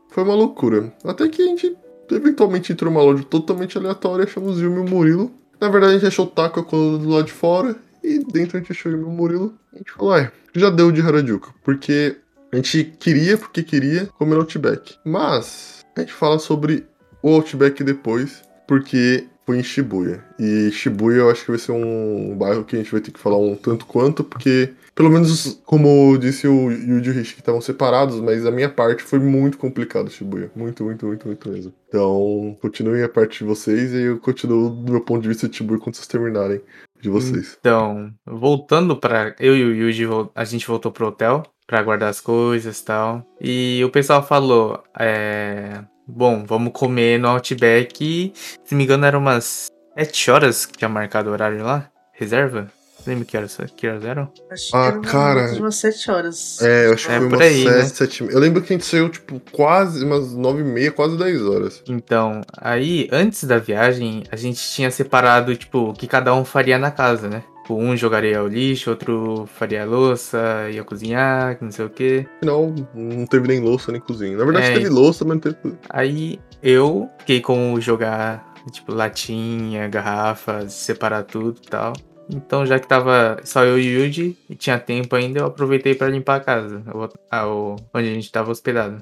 Foi 0.10 0.24
uma 0.24 0.34
loucura. 0.34 0.92
Até 1.04 1.28
que 1.30 1.44
a 1.44 1.46
gente 1.46 1.78
eventualmente 2.10 2.72
entrou 2.72 2.92
numa 2.92 3.04
loja 3.04 3.24
totalmente 3.24 3.78
aleatória. 3.78 4.26
Achamos 4.26 4.60
o 4.60 4.84
Murilo. 4.84 5.32
Na 5.62 5.70
verdade, 5.70 5.94
a 5.94 5.98
gente 5.98 6.08
achou 6.08 6.26
o 6.26 6.30
Taco 6.30 6.64
do 6.64 7.08
lado 7.10 7.26
de 7.26 7.34
fora. 7.34 7.76
E 8.04 8.18
dentro 8.18 8.58
a 8.58 8.60
gente 8.62 8.72
achou 8.72 8.92
o 8.92 9.12
Murilo. 9.12 9.54
A 9.72 9.78
gente 9.78 9.92
falou, 9.92 10.16
é, 10.18 10.32
já 10.56 10.72
deu 10.72 10.92
de 10.92 11.02
Harajuku. 11.02 11.54
Porque 11.64 12.18
a 12.54 12.56
gente 12.58 12.84
queria, 13.00 13.36
porque 13.36 13.64
queria, 13.64 14.06
comer 14.18 14.36
Outback. 14.36 14.96
Mas 15.04 15.84
a 15.96 16.02
gente 16.02 16.14
fala 16.14 16.38
sobre 16.38 16.86
o 17.22 17.30
Outback 17.30 17.84
depois, 17.84 18.44
porque 18.68 19.26
foi 19.44 19.58
em 19.58 19.64
Shibuya. 19.64 20.24
E 20.40 20.70
Shibuya 20.72 21.18
eu 21.18 21.32
acho 21.32 21.44
que 21.44 21.52
vai 21.52 21.60
ser 21.60 21.72
um 21.72 22.36
bairro 22.38 22.64
que 22.64 22.76
a 22.76 22.80
gente 22.80 22.92
vai 22.92 23.02
ter 23.02 23.12
que 23.12 23.20
falar 23.20 23.38
um 23.38 23.56
tanto 23.56 23.88
quanto, 23.88 24.24
porque, 24.24 24.72
pelo 24.94 25.10
menos, 25.10 25.62
como 25.66 26.16
disse 26.18 26.48
o 26.48 26.70
Yuji 26.70 27.10
e 27.10 27.12
o 27.12 27.14
Rishi, 27.14 27.34
que 27.34 27.42
estavam 27.42 27.60
separados, 27.60 28.20
mas 28.20 28.46
a 28.46 28.52
minha 28.52 28.70
parte 28.70 29.02
foi 29.02 29.18
muito 29.18 29.58
complicado, 29.58 30.12
Shibuya. 30.12 30.52
Muito, 30.56 30.84
muito, 30.84 31.08
muito, 31.08 31.28
muito 31.28 31.50
mesmo. 31.50 31.74
Então, 31.88 32.56
continuem 32.62 33.02
a 33.02 33.10
parte 33.10 33.40
de 33.40 33.46
vocês 33.46 33.94
e 33.94 34.04
eu 34.04 34.20
continuo 34.20 34.70
do 34.70 34.92
meu 34.92 35.02
ponto 35.02 35.24
de 35.24 35.28
vista 35.28 35.50
de 35.50 35.58
Shibuya 35.58 35.80
quando 35.80 35.96
vocês 35.96 36.08
terminarem 36.08 36.62
de 37.02 37.10
vocês. 37.10 37.58
Então, 37.60 38.14
voltando 38.26 38.96
pra. 38.96 39.36
Eu 39.40 39.58
e 39.58 39.64
o 39.64 39.74
Yuji, 39.74 40.06
a 40.34 40.46
gente 40.46 40.68
voltou 40.68 40.92
pro 40.92 41.08
hotel 41.08 41.44
pra 41.68 41.82
guardar 41.82 42.10
as 42.10 42.20
coisas 42.22 42.80
e 42.80 42.86
tal. 42.86 43.26
E 43.40 43.82
o 43.86 43.90
pessoal 43.90 44.26
falou: 44.26 44.84
é. 45.00 45.80
Bom, 46.08 46.44
vamos 46.46 46.74
comer 46.74 47.18
no 47.18 47.30
Outback. 47.30 48.04
e, 48.04 48.34
Se 48.66 48.76
me 48.76 48.84
engano, 48.84 49.06
eram 49.06 49.20
umas 49.20 49.68
7 49.98 50.32
horas 50.32 50.66
que 50.66 50.78
tinha 50.78 50.90
marcado 50.90 51.30
o 51.30 51.34
horário 51.34 51.64
lá. 51.64 51.90
Reserva? 52.12 52.68
Lembra 53.08 53.26
que 53.26 53.36
horas, 53.38 53.58
que 53.76 53.88
horas 53.88 54.06
eram? 54.06 54.32
Acho 54.52 54.76
Ah, 54.76 54.92
que 54.92 54.98
era 55.00 55.02
cara. 55.12 55.54
umas 55.56 55.76
7 55.76 56.12
horas. 56.12 56.62
É, 56.62 56.88
eu 56.88 56.94
acho 56.94 57.06
que 57.08 57.12
É, 57.14 57.20
foi 57.20 57.30
por 57.30 57.36
umas 57.38 57.48
aí, 57.48 57.66
né? 57.66 57.84
7, 57.84 57.96
7 57.98 58.24
Eu 58.32 58.40
lembro 58.40 58.62
que 58.62 58.74
a 58.74 58.78
gente 58.78 58.86
saiu, 58.86 59.10
tipo, 59.10 59.42
quase 59.52 60.06
umas 60.06 60.34
9 60.34 60.62
e 60.62 60.64
meia, 60.64 60.92
quase 60.92 61.18
10 61.18 61.42
horas. 61.42 61.84
Então, 61.88 62.42
aí, 62.58 63.10
antes 63.12 63.44
da 63.46 63.58
viagem, 63.58 64.24
a 64.32 64.36
gente 64.38 64.62
tinha 64.72 64.90
separado, 64.92 65.54
tipo, 65.56 65.90
o 65.90 65.94
que 65.94 66.08
cada 66.08 66.34
um 66.34 66.46
faria 66.46 66.78
na 66.78 66.92
casa, 66.92 67.28
né? 67.30 67.44
Tipo, 67.64 67.76
um 67.76 67.96
jogaria 67.96 68.44
o 68.44 68.48
lixo, 68.48 68.90
outro 68.90 69.46
faria 69.56 69.84
a 69.84 69.86
louça, 69.86 70.70
ia 70.70 70.84
cozinhar, 70.84 71.58
que 71.58 71.64
não 71.64 71.72
sei 71.72 71.86
o 71.86 71.90
quê. 71.90 72.28
Afinal, 72.38 72.74
não 72.94 73.26
teve 73.26 73.48
nem 73.48 73.62
louça 73.62 73.90
nem 73.90 74.02
cozinha. 74.02 74.36
Na 74.38 74.44
verdade, 74.44 74.68
É. 74.68 74.74
teve 74.74 74.90
louça, 74.90 75.24
mas 75.24 75.36
não 75.36 75.40
teve 75.42 75.56
cozinha. 75.56 75.80
Aí 75.90 76.40
eu 76.62 77.10
fiquei 77.20 77.40
com 77.40 77.72
o 77.74 77.80
jogar, 77.80 78.54
tipo, 78.70 78.94
latinha, 78.94 79.88
garrafa, 79.88 80.68
separar 80.68 81.24
tudo 81.24 81.58
e 81.66 81.70
tal. 81.70 81.94
Então, 82.30 82.66
já 82.66 82.78
que 82.80 82.88
tava 82.88 83.40
só 83.46 83.64
eu 83.64 83.80
e 83.80 83.96
o 83.98 84.02
Yuji 84.06 84.38
e 84.50 84.56
tinha 84.56 84.78
tempo 84.78 85.16
ainda, 85.16 85.40
eu 85.40 85.46
aproveitei 85.46 85.96
pra 85.96 86.10
limpar 86.10 86.36
a 86.36 86.40
casa, 86.42 86.84
o- 86.94 87.08
a- 87.32 87.48
o- 87.48 87.76
onde 87.94 88.10
a 88.10 88.14
gente 88.14 88.30
tava 88.30 88.52
hospedado. 88.52 89.02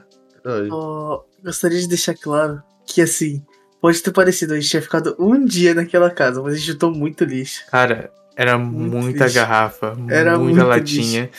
Ó, 0.72 1.24
gostaria 1.44 1.80
de 1.80 1.88
deixar 1.88 2.14
claro 2.16 2.62
que, 2.86 3.02
assim, 3.02 3.44
pode 3.82 4.02
ter 4.02 4.12
parecido, 4.12 4.54
a 4.54 4.60
gente 4.60 4.70
tinha 4.70 4.82
ficado 4.82 5.16
um 5.20 5.44
dia 5.46 5.74
naquela 5.74 6.10
casa, 6.12 6.42
mas 6.42 6.54
a 6.54 6.58
gente 6.58 6.72
juntou 6.74 6.92
muito 6.92 7.24
lixo. 7.24 7.64
Cara, 7.72 8.12
era 8.42 8.58
Muito 8.58 8.96
muita 8.98 9.24
lixo. 9.26 9.36
garrafa, 9.36 9.96
Era 10.10 10.38
muita 10.38 10.64
latinha, 10.66 11.30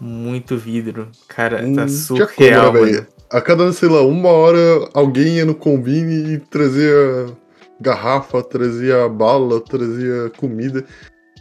muito 0.00 0.56
vidro. 0.56 1.08
Cara, 1.28 1.62
Hum, 1.64 1.74
tá 1.74 1.86
surreal, 1.88 2.72
né, 2.72 2.80
mano. 2.80 2.84
velho? 2.92 3.06
A 3.30 3.40
cada, 3.40 3.70
sei 3.72 3.88
lá, 3.88 4.00
uma 4.02 4.30
hora, 4.30 4.88
alguém 4.94 5.36
ia 5.36 5.44
no 5.44 5.54
combine 5.54 6.34
e 6.34 6.38
trazia 6.38 7.26
garrafa, 7.80 8.42
trazia 8.42 9.08
bala, 9.08 9.60
trazia 9.60 10.30
comida. 10.38 10.84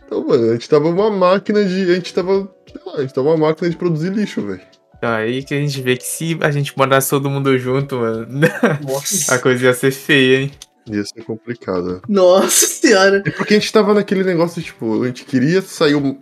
Então, 0.05 0.25
mano, 0.27 0.49
a 0.49 0.53
gente 0.53 0.67
tava 0.69 0.89
uma 0.89 1.09
máquina 1.09 1.63
de. 1.63 1.91
A 1.91 1.95
gente 1.95 2.13
tava. 2.13 2.49
Sei 2.71 2.81
lá, 2.85 2.97
a 2.97 3.01
gente 3.01 3.13
tava 3.13 3.29
uma 3.29 3.47
máquina 3.47 3.69
de 3.69 3.77
produzir 3.77 4.09
lixo, 4.11 4.41
velho. 4.41 4.61
Então, 4.97 5.09
aí 5.11 5.43
que 5.43 5.53
a 5.53 5.57
gente 5.59 5.79
vê 5.81 5.95
que 5.95 6.05
se 6.05 6.37
a 6.41 6.49
gente 6.51 6.73
morasse 6.77 7.09
todo 7.09 7.29
mundo 7.29 7.57
junto, 7.57 7.97
mano, 7.97 8.27
a 9.29 9.37
coisa 9.37 9.65
ia 9.65 9.73
ser 9.73 9.91
feia, 9.91 10.39
hein? 10.41 10.51
Ia 10.89 11.03
ser 11.03 11.23
complicado. 11.23 12.01
Nossa 12.07 12.65
senhora. 12.67 13.21
E 13.25 13.31
porque 13.31 13.53
a 13.55 13.59
gente 13.59 13.71
tava 13.71 13.93
naquele 13.93 14.23
negócio, 14.23 14.61
tipo, 14.61 15.03
a 15.03 15.07
gente 15.07 15.25
queria 15.25 15.61
sair 15.61 15.95
o 15.95 16.17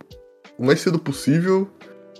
mais 0.58 0.80
cedo 0.80 0.98
possível, 0.98 1.68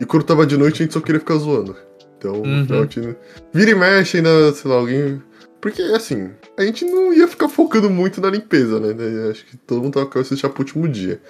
e 0.01 0.05
quando 0.05 0.25
tava 0.25 0.47
de 0.47 0.57
noite 0.57 0.83
a 0.83 0.85
gente 0.85 0.95
só 0.95 1.01
queria 1.01 1.21
ficar 1.21 1.37
zoando. 1.37 1.77
Então, 2.19 2.37
Uhum. 2.43 2.63
então 2.63 2.79
a 2.79 2.83
gente 2.83 3.17
vira 3.53 3.71
e 3.71 3.75
mexe 3.75 4.17
ainda, 4.19 4.53
sei 4.53 4.71
lá, 4.71 4.77
alguém. 4.77 5.23
Porque, 5.61 5.83
assim, 5.83 6.31
a 6.57 6.63
gente 6.63 6.85
não 6.85 7.13
ia 7.13 7.27
ficar 7.27 7.49
focando 7.49 7.91
muito 7.91 8.21
na 8.21 8.31
limpeza, 8.31 8.79
né? 8.79 8.95
Acho 9.31 9.45
que 9.47 9.57
todo 9.57 9.83
mundo 9.83 9.95
tava 9.95 10.07
com 10.07 10.11
a 10.11 10.15
cabeça 10.15 10.35
deixar 10.35 10.49
pro 10.51 10.61
último 10.63 10.89
dia. 10.89 11.21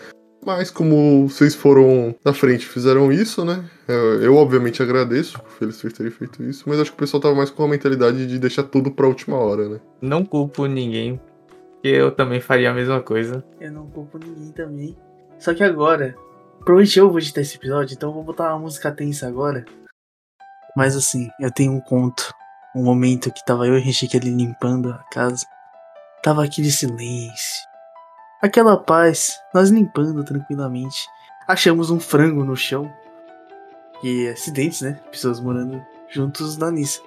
Mas 0.47 0.71
como 0.71 1.26
vocês 1.26 1.57
foram 1.57 2.15
na 2.25 2.33
frente 2.33 2.62
e 2.62 2.69
fizeram 2.69 3.11
isso, 3.11 3.45
né? 3.45 3.69
Eu, 3.88 4.23
eu, 4.23 4.37
obviamente 4.37 4.81
agradeço 4.81 5.43
por 5.43 5.65
eles 5.65 5.83
terem 5.83 6.12
feito 6.12 6.41
isso, 6.45 6.62
mas 6.69 6.79
acho 6.79 6.93
que 6.93 6.97
o 6.97 7.00
pessoal 7.00 7.21
tava 7.21 7.35
mais 7.35 7.50
com 7.50 7.65
a 7.65 7.69
mentalidade 7.69 8.29
de 8.29 8.38
deixar 8.38 8.62
tudo 8.62 8.93
pra 8.93 9.09
última 9.09 9.37
hora, 9.37 9.69
né? 9.69 9.81
Não 10.00 10.25
culpo 10.25 10.67
ninguém 10.67 11.21
que 11.83 11.88
eu 11.88 12.12
também 12.12 12.41
faria 12.41 12.71
a 12.71 12.75
mesma 12.75 13.03
coisa. 13.03 13.45
Eu 13.61 13.73
não 13.73 13.91
culpo 13.91 14.19
ninguém 14.19 14.53
também. 14.53 14.97
Só 15.37 15.53
que 15.53 15.65
agora, 15.65 16.15
provavelmente 16.59 16.97
eu 16.97 17.11
vou 17.11 17.19
editar 17.19 17.41
esse 17.41 17.57
episódio, 17.57 17.95
então 17.95 18.11
eu 18.11 18.15
vou 18.15 18.23
botar 18.23 18.50
uma 18.50 18.61
música 18.61 18.93
tensa 18.93 19.26
agora. 19.26 19.65
Mas 20.76 20.95
assim, 20.95 21.29
eu 21.41 21.50
tenho 21.50 21.73
um 21.73 21.81
conto, 21.81 22.33
um 22.73 22.85
momento 22.85 23.33
que 23.33 23.45
tava 23.45 23.67
eu 23.67 23.75
e 23.75 23.79
o 23.79 23.81
Henrique 23.81 24.17
ali 24.17 24.31
limpando 24.31 24.91
a 24.91 25.03
casa. 25.11 25.45
Tava 26.23 26.45
aquele 26.45 26.71
silêncio. 26.71 27.75
Aquela 28.47 28.76
paz, 28.76 29.41
nós 29.53 29.71
limpando 29.71 30.23
tranquilamente. 30.23 31.09
Achamos 31.49 31.91
um 31.91 31.99
frango 31.99 32.45
no 32.45 32.55
chão. 32.57 32.88
E 34.05 34.29
acidentes, 34.29 34.83
né? 34.83 35.00
Pessoas 35.11 35.41
morando 35.41 35.85
juntos 36.09 36.57
na 36.57 36.71
Nissa. 36.71 37.00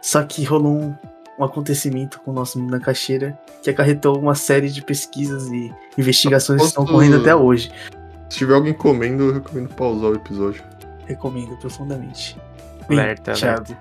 Só 0.00 0.22
que 0.22 0.42
rolou 0.44 0.72
um, 0.80 0.94
um 1.38 1.44
acontecimento 1.44 2.18
com 2.22 2.30
o 2.30 2.34
nosso 2.34 2.56
menino 2.58 2.78
na 2.78 2.82
caixeira 2.82 3.38
que 3.62 3.68
acarretou 3.68 4.18
uma 4.18 4.34
série 4.34 4.70
de 4.70 4.80
pesquisas 4.80 5.46
e 5.48 5.70
investigações 5.98 6.62
que 6.62 6.68
estão 6.68 6.84
Posso- 6.84 6.94
ocorrendo 6.96 7.20
até 7.20 7.34
hoje. 7.36 7.70
Se 8.30 8.38
tiver 8.38 8.54
alguém 8.54 8.72
comendo, 8.72 9.24
eu 9.24 9.34
recomendo 9.34 9.68
pausar 9.74 10.10
o 10.12 10.14
episódio. 10.14 10.64
Recomendo 11.04 11.54
profundamente. 11.58 12.40
Bem, 12.88 12.98
Alerta, 12.98 13.32
Thiago, 13.34 13.76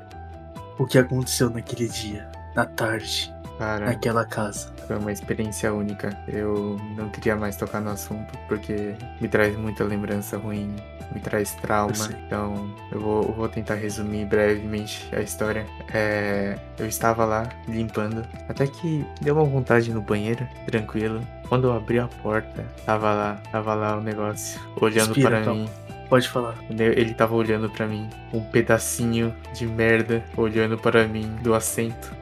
o 0.78 0.86
que 0.86 0.98
aconteceu 0.98 1.50
naquele 1.50 1.88
dia, 1.88 2.30
na 2.54 2.66
tarde, 2.66 3.34
Cara, 3.58 3.86
naquela 3.88 4.26
casa? 4.26 4.78
foi 4.88 4.98
uma 4.98 5.12
experiência 5.12 5.74
única. 5.74 6.18
Eu 6.28 6.78
não 6.96 7.10
queria 7.10 7.36
mais 7.36 7.58
tocar 7.58 7.82
no 7.82 7.92
assunto 7.92 8.38
porque 8.48 8.96
me 9.20 9.28
traz 9.28 9.56
muita 9.58 9.84
lembrança 9.84 10.38
ruim, 10.38 10.74
me 11.14 11.20
traz 11.20 11.54
trauma. 11.56 11.94
Eu. 12.10 12.18
Então 12.26 12.76
eu 12.92 13.00
vou, 13.00 13.24
eu 13.24 13.34
vou 13.34 13.50
tentar 13.50 13.76
resumir 13.76 14.26
brevemente 14.26 15.08
a 15.14 15.22
história. 15.22 15.66
É, 15.94 16.58
eu 16.80 16.88
estava 16.88 17.26
lá 17.26 17.50
limpando, 17.68 18.26
até 18.48 18.66
que 18.66 19.06
deu 19.22 19.36
uma 19.36 19.46
vontade 19.46 19.94
no 19.94 20.02
banheiro, 20.02 20.48
tranquilo. 20.66 21.22
Quando 21.50 21.68
eu 21.68 21.74
abri 21.74 22.00
a 22.00 22.08
porta, 22.08 22.66
tava 22.86 23.14
lá, 23.14 23.42
tava 23.52 23.74
lá 23.74 23.98
o 23.98 24.02
negócio, 24.02 24.60
olhando 24.80 25.08
Respira, 25.08 25.30
para 25.30 25.42
então. 25.42 25.56
mim. 25.56 25.70
Pode 26.10 26.30
falar. 26.30 26.56
Ele 26.70 27.14
tava 27.14 27.36
olhando 27.36 27.70
pra 27.70 27.86
mim, 27.86 28.10
um 28.32 28.40
pedacinho 28.40 29.36
de 29.54 29.68
merda 29.68 30.24
olhando 30.38 30.78
para 30.78 31.06
mim 31.06 31.36
do 31.42 31.54
assento. 31.54 32.16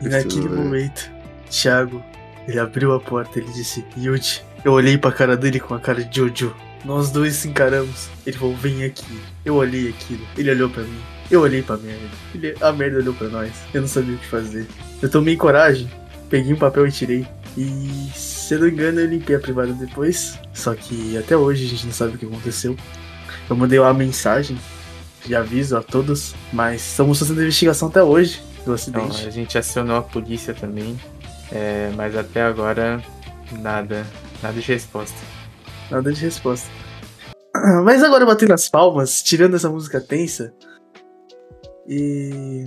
E 0.00 0.08
Isso, 0.08 0.16
naquele 0.16 0.48
momento, 0.48 1.10
Thiago, 1.50 2.02
ele 2.46 2.58
abriu 2.58 2.92
a 2.94 3.00
porta, 3.00 3.38
ele 3.38 3.50
disse, 3.52 3.84
Yuji. 3.96 4.42
Eu 4.64 4.72
olhei 4.72 4.98
pra 4.98 5.12
cara 5.12 5.36
dele 5.36 5.60
com 5.60 5.74
a 5.74 5.78
cara 5.80 6.02
de 6.02 6.16
Jojo. 6.16 6.52
Nós 6.84 7.10
dois 7.10 7.34
se 7.34 7.48
encaramos. 7.48 8.08
Ele 8.26 8.36
falou, 8.36 8.56
vem 8.56 8.84
aqui. 8.84 9.20
Eu 9.44 9.54
olhei 9.56 9.88
aquilo. 9.88 10.26
Ele 10.36 10.50
olhou 10.50 10.68
pra 10.68 10.82
mim. 10.82 10.98
Eu 11.30 11.40
olhei 11.40 11.62
pra 11.62 11.76
merda. 11.76 12.08
Ele- 12.34 12.56
a 12.60 12.72
merda 12.72 12.98
olhou 12.98 13.14
pra 13.14 13.28
nós. 13.28 13.52
Eu 13.72 13.80
não 13.80 13.88
sabia 13.88 14.14
o 14.14 14.18
que 14.18 14.26
fazer. 14.26 14.66
Eu 15.00 15.08
tomei 15.08 15.36
coragem, 15.36 15.88
peguei 16.28 16.52
um 16.52 16.56
papel 16.56 16.86
e 16.86 16.92
tirei. 16.92 17.26
E 17.56 18.10
se 18.14 18.54
eu 18.54 18.60
não 18.60 18.68
engano, 18.68 19.00
eu 19.00 19.06
limpei 19.06 19.36
a 19.36 19.40
privada 19.40 19.72
depois. 19.72 20.38
Só 20.52 20.74
que 20.74 21.16
até 21.16 21.36
hoje 21.36 21.64
a 21.64 21.68
gente 21.68 21.86
não 21.86 21.92
sabe 21.92 22.16
o 22.16 22.18
que 22.18 22.26
aconteceu. 22.26 22.76
Eu 23.48 23.56
mandei 23.56 23.78
uma 23.78 23.94
mensagem 23.94 24.58
de 25.24 25.34
aviso 25.34 25.76
a 25.76 25.82
todos, 25.82 26.34
mas 26.52 26.82
estamos 26.82 27.18
fazendo 27.18 27.40
investigação 27.42 27.88
até 27.88 28.02
hoje 28.02 28.40
do 28.66 28.74
Então, 28.88 29.04
acidente. 29.04 29.26
a 29.26 29.30
gente 29.30 29.56
acionou 29.56 29.96
a 29.96 30.02
polícia 30.02 30.52
também, 30.52 30.98
é, 31.52 31.90
mas 31.96 32.16
até 32.16 32.42
agora 32.42 33.02
nada, 33.60 34.04
nada 34.42 34.60
de 34.60 34.66
resposta. 34.72 35.16
Nada 35.90 36.12
de 36.12 36.20
resposta. 36.20 36.68
Mas 37.84 38.02
agora 38.02 38.26
batendo 38.26 38.52
as 38.52 38.68
palmas, 38.68 39.22
tirando 39.22 39.54
essa 39.54 39.70
música 39.70 40.00
tensa. 40.00 40.52
E. 41.88 42.64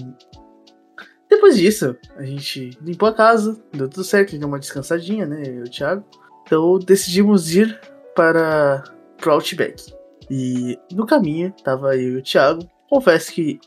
Depois 1.30 1.58
disso, 1.58 1.96
a 2.16 2.24
gente 2.24 2.72
limpou 2.82 3.08
a 3.08 3.14
casa, 3.14 3.62
deu 3.72 3.88
tudo 3.88 4.04
certo, 4.04 4.38
deu 4.38 4.48
uma 4.48 4.58
descansadinha, 4.58 5.26
né? 5.26 5.44
Eu 5.46 5.54
e 5.54 5.62
o 5.64 5.70
Thiago. 5.70 6.04
Então 6.44 6.80
decidimos 6.80 7.54
ir 7.54 7.80
para 8.16 8.84
pro 9.18 9.34
Outback. 9.34 9.94
E 10.30 10.80
no 10.92 11.06
caminho, 11.06 11.54
tava 11.64 11.96
eu 11.96 12.14
e 12.14 12.18
o 12.18 12.24
Thiago. 12.24 12.68
Confesso 12.90 13.32
que 13.32 13.60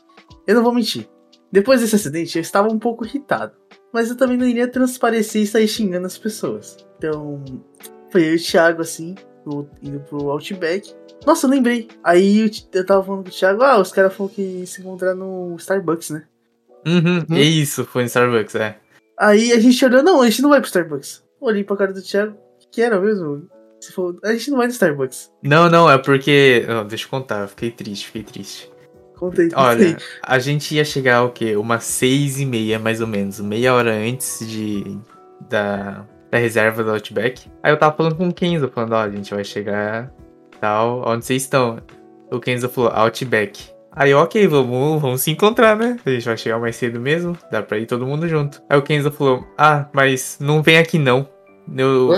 eu 0.45 0.55
não 0.55 0.63
vou 0.63 0.73
mentir. 0.73 1.07
Depois 1.53 1.81
desse 1.81 1.95
acidente, 1.95 2.35
eu 2.35 2.41
estava 2.41 2.67
um 2.67 2.79
pouco 2.79 3.05
irritado. 3.05 3.53
Mas 3.93 4.09
eu 4.09 4.17
também 4.17 4.35
não 4.35 4.47
iria 4.47 4.67
transparecer 4.67 5.43
e 5.43 5.45
sair 5.45 5.67
xingando 5.67 6.07
as 6.07 6.17
pessoas. 6.17 6.75
Então, 6.97 7.45
foi 8.09 8.23
eu 8.23 8.33
e 8.33 8.35
o 8.37 8.43
Thiago 8.43 8.81
assim, 8.81 9.13
indo 9.79 9.99
pro 9.99 10.31
Outback. 10.31 10.91
Nossa, 11.27 11.45
eu 11.45 11.51
lembrei. 11.51 11.87
Aí 12.03 12.51
eu, 12.73 12.83
tava 12.83 13.03
falando 13.03 13.21
com 13.25 13.29
o 13.29 13.31
Thiago, 13.31 13.61
ah, 13.61 13.79
os 13.79 13.91
caras 13.91 14.15
falaram 14.15 14.33
que 14.33 14.41
ia 14.41 14.65
se 14.65 14.81
encontrar 14.81 15.13
no 15.13 15.55
Starbucks, 15.59 16.09
né? 16.09 16.23
Uhum, 16.87 17.19
Hum? 17.29 17.35
é 17.35 17.43
isso, 17.43 17.85
foi 17.85 18.01
no 18.01 18.07
Starbucks, 18.07 18.55
é. 18.55 18.79
Aí 19.19 19.51
a 19.51 19.59
gente 19.59 19.85
olhou, 19.85 20.01
não, 20.01 20.23
a 20.23 20.29
gente 20.31 20.41
não 20.41 20.49
vai 20.49 20.59
pro 20.59 20.67
Starbucks. 20.67 21.23
Olhei 21.39 21.63
pra 21.63 21.77
cara 21.77 21.93
do 21.93 22.01
Thiago, 22.01 22.33
o 22.33 22.71
que 22.71 22.81
era 22.81 22.99
mesmo? 22.99 23.47
Você 23.79 23.91
falou, 23.91 24.17
a 24.23 24.33
gente 24.33 24.49
não 24.49 24.57
vai 24.57 24.65
no 24.65 24.73
Starbucks. 24.73 25.31
Não, 25.43 25.69
não, 25.69 25.87
é 25.87 25.99
porque. 25.99 26.65
não, 26.67 26.87
deixa 26.87 27.05
eu 27.05 27.09
contar, 27.11 27.41
eu 27.41 27.47
fiquei 27.47 27.69
triste, 27.69 28.07
fiquei 28.07 28.23
triste. 28.23 28.72
Contei, 29.15 29.49
contei. 29.49 29.63
Olha, 29.63 29.97
a 30.21 30.39
gente 30.39 30.75
ia 30.75 30.83
chegar 30.83 31.23
o 31.23 31.29
quê? 31.29 31.55
Umas 31.55 31.83
seis 31.83 32.39
e 32.39 32.45
meia, 32.45 32.79
mais 32.79 33.01
ou 33.01 33.07
menos. 33.07 33.39
Meia 33.39 33.73
hora 33.73 33.91
antes 33.91 34.47
de 34.47 34.97
da, 35.49 36.05
da 36.31 36.37
reserva 36.37 36.83
do 36.83 36.91
Outback. 36.91 37.49
Aí 37.61 37.71
eu 37.71 37.77
tava 37.77 37.95
falando 37.95 38.15
com 38.15 38.27
o 38.27 38.33
Kenzo, 38.33 38.69
falando, 38.73 38.93
ó, 38.93 39.01
a 39.01 39.09
gente 39.09 39.33
vai 39.33 39.43
chegar 39.43 40.11
tal, 40.59 41.03
onde 41.05 41.25
vocês 41.25 41.43
estão? 41.43 41.79
O 42.31 42.39
Kenzo 42.39 42.69
falou, 42.69 42.91
Outback. 42.91 43.71
Aí, 43.95 44.13
ok, 44.13 44.47
vamos, 44.47 45.01
vamos 45.01 45.21
se 45.21 45.29
encontrar, 45.29 45.75
né? 45.75 45.99
A 46.03 46.09
gente 46.09 46.25
vai 46.25 46.35
chegar 46.35 46.57
mais 46.57 46.75
cedo 46.75 46.99
mesmo, 46.99 47.37
dá 47.51 47.61
pra 47.61 47.77
ir 47.77 47.85
todo 47.85 48.07
mundo 48.07 48.27
junto. 48.27 48.61
Aí 48.67 48.77
o 48.77 48.81
Kenzo 48.81 49.11
falou, 49.11 49.45
ah, 49.55 49.87
mas 49.93 50.37
não 50.39 50.63
vem 50.63 50.77
aqui 50.79 50.97
não. 50.97 51.29
Eu, 51.77 52.09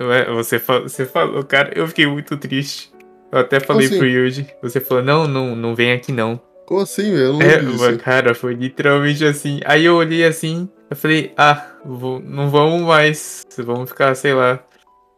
Ué? 0.00 0.24
Você, 0.34 0.58
você 0.58 1.04
falou, 1.04 1.44
cara, 1.44 1.72
eu 1.74 1.86
fiquei 1.86 2.06
muito 2.06 2.36
triste. 2.36 2.92
Eu 3.30 3.38
até 3.40 3.60
falei 3.60 3.86
assim? 3.86 3.98
pro 3.98 4.06
Yuji. 4.06 4.46
Você 4.62 4.80
falou, 4.80 5.02
não, 5.04 5.28
não, 5.28 5.54
não 5.56 5.74
vem 5.74 5.92
aqui 5.92 6.12
não. 6.12 6.40
Como 6.66 6.80
assim, 6.80 7.02
velho? 7.10 7.18
Eu 7.24 7.32
não 7.34 7.42
É, 7.42 7.58
disso. 7.58 7.78
mano, 7.78 7.98
cara, 7.98 8.34
foi 8.34 8.54
literalmente 8.54 9.24
assim. 9.24 9.60
Aí 9.64 9.84
eu 9.84 9.94
olhei 9.96 10.24
assim, 10.24 10.68
eu 10.90 10.96
falei, 10.96 11.32
ah, 11.36 11.64
vou- 11.84 12.20
não 12.20 12.50
vamos 12.50 12.82
mais. 12.82 13.42
Vamos 13.58 13.88
ficar, 13.90 14.14
sei 14.14 14.34
lá, 14.34 14.62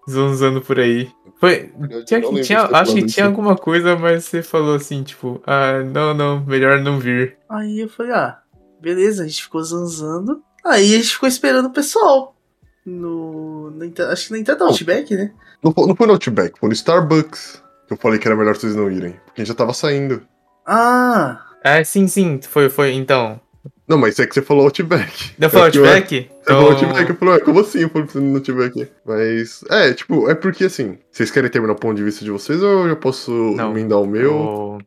zonzando 0.09 0.61
por 0.61 0.79
aí. 0.79 1.09
Foi. 1.41 1.73
Tinha, 2.07 2.21
lembro 2.21 2.43
tinha- 2.43 2.63
acho 2.73 2.95
que 2.95 3.07
tinha 3.07 3.27
alguma 3.27 3.57
coisa, 3.57 3.97
mas 3.97 4.25
você 4.25 4.43
falou 4.43 4.75
assim, 4.75 5.03
tipo, 5.03 5.41
ah, 5.47 5.83
não, 5.83 6.13
não, 6.15 6.45
melhor 6.45 6.81
não 6.81 6.99
vir. 6.99 7.37
Aí 7.49 7.81
eu 7.81 7.89
falei, 7.89 8.13
ah, 8.13 8.39
beleza, 8.81 9.23
a 9.25 9.27
gente 9.27 9.43
ficou 9.43 9.63
zanzando. 9.63 10.43
Aí 10.65 10.95
a 10.95 10.99
gente 10.99 11.11
ficou 11.15 11.29
esperando 11.29 11.67
o 11.67 11.73
pessoal. 11.73 12.37
No. 12.85 13.73
entra- 13.83 14.11
acho 14.13 14.27
que 14.27 14.33
na 14.33 14.39
entrada 14.39 14.61
do 14.65 14.67
Outback, 14.71 15.15
né? 15.15 15.33
Não, 15.63 15.73
foi- 15.73 15.87
não 15.87 15.95
foi 15.95 16.07
no 16.07 16.13
Outback, 16.15 16.59
foi 16.59 16.69
no 16.69 16.73
Starbucks. 16.75 17.60
Que 17.91 17.95
eu 17.95 17.99
falei 17.99 18.21
que 18.21 18.29
era 18.29 18.37
melhor 18.37 18.55
vocês 18.57 18.77
não 18.77 18.89
irem. 18.89 19.15
Porque 19.25 19.41
a 19.41 19.45
gente 19.45 19.49
já 19.49 19.55
tava 19.55 19.75
saindo. 19.75 20.23
Ah! 20.65 21.45
Ah, 21.65 21.83
sim, 21.83 22.07
sim, 22.07 22.41
foi, 22.41 22.71
foi, 22.71 22.93
então. 22.93 23.41
Não, 23.89 23.99
mas 23.99 24.17
é 24.21 24.27
que 24.29 24.33
você 24.33 24.41
falou 24.41 24.63
Outback. 24.67 25.35
É 25.41 25.45
eu- 25.45 25.63
Outback? 25.65 26.09
Você 26.09 26.17
Então, 26.43 26.57
falou 26.57 26.71
Outback, 26.71 27.11
eu 27.11 27.17
falei, 27.17 27.35
ué, 27.35 27.41
como 27.41 27.59
assim 27.59 27.81
eu 27.81 27.89
falei 27.91 28.07
pra 28.07 28.13
você 28.13 28.21
não 28.21 28.35
Outback? 28.37 28.89
Mas, 29.05 29.65
é, 29.69 29.93
tipo, 29.93 30.31
é 30.31 30.37
porque 30.37 30.65
assim, 30.67 30.99
vocês 31.11 31.33
querem 31.33 31.51
terminar 31.51 31.73
o 31.73 31.77
ponto 31.77 31.97
de 31.97 32.05
vista 32.05 32.25
de 32.25 32.31
vocês 32.31 32.63
ou 32.63 32.85
eu 32.85 32.89
já 32.91 32.95
posso 32.97 33.33
Não, 33.57 33.73
emendar 33.73 34.01
o 34.01 34.07
meu? 34.07 34.33
Vou 34.33 34.79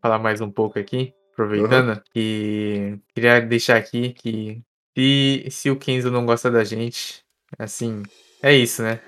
falar 0.00 0.20
mais 0.20 0.40
um 0.40 0.48
pouco 0.48 0.78
aqui, 0.78 1.12
aproveitando. 1.32 2.00
E 2.14 2.96
queria 3.12 3.40
deixar 3.40 3.76
aqui 3.76 4.10
que 4.14 4.62
se, 4.96 5.46
se 5.50 5.68
o 5.68 5.74
Kenzo 5.76 6.12
não 6.12 6.24
gosta 6.24 6.48
da 6.48 6.62
gente, 6.62 7.24
assim, 7.58 8.04
é 8.40 8.54
isso, 8.54 8.84
né? 8.84 9.00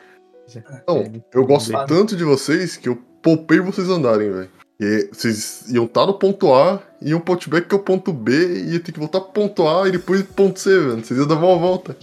Não, 0.89 1.05
eu 1.33 1.47
gosto 1.47 1.73
tanto 1.87 2.17
de 2.17 2.25
vocês 2.25 2.77
que 2.77 2.89
eu 2.89 3.01
poupei 3.25 3.59
vocês 3.59 3.89
andarem, 3.89 4.31
velho. 4.31 4.51
E 4.79 5.09
vocês 5.11 5.65
iam 5.71 5.87
estar 5.87 6.05
no 6.07 6.15
ponto 6.15 6.53
A, 6.53 6.81
iam 7.01 7.19
pro 7.19 7.35
Outback 7.35 7.69
que 7.69 7.75
é 7.75 7.79
o 7.79 7.83
ponto 7.83 8.13
B, 8.13 8.33
e 8.33 8.73
ia 8.75 8.81
ter 8.81 8.93
que 8.93 8.99
voltar 8.99 9.21
pro 9.21 9.33
ponto 9.33 9.67
A 9.67 9.89
e 9.89 9.93
depois 9.93 10.23
pro 10.23 10.35
ponto 10.35 10.61
C, 10.61 10.79
velho. 10.79 11.05
Vocês 11.05 11.19
iam 11.19 11.27
dar 11.27 11.37
uma 11.37 11.57
volta. 11.57 11.97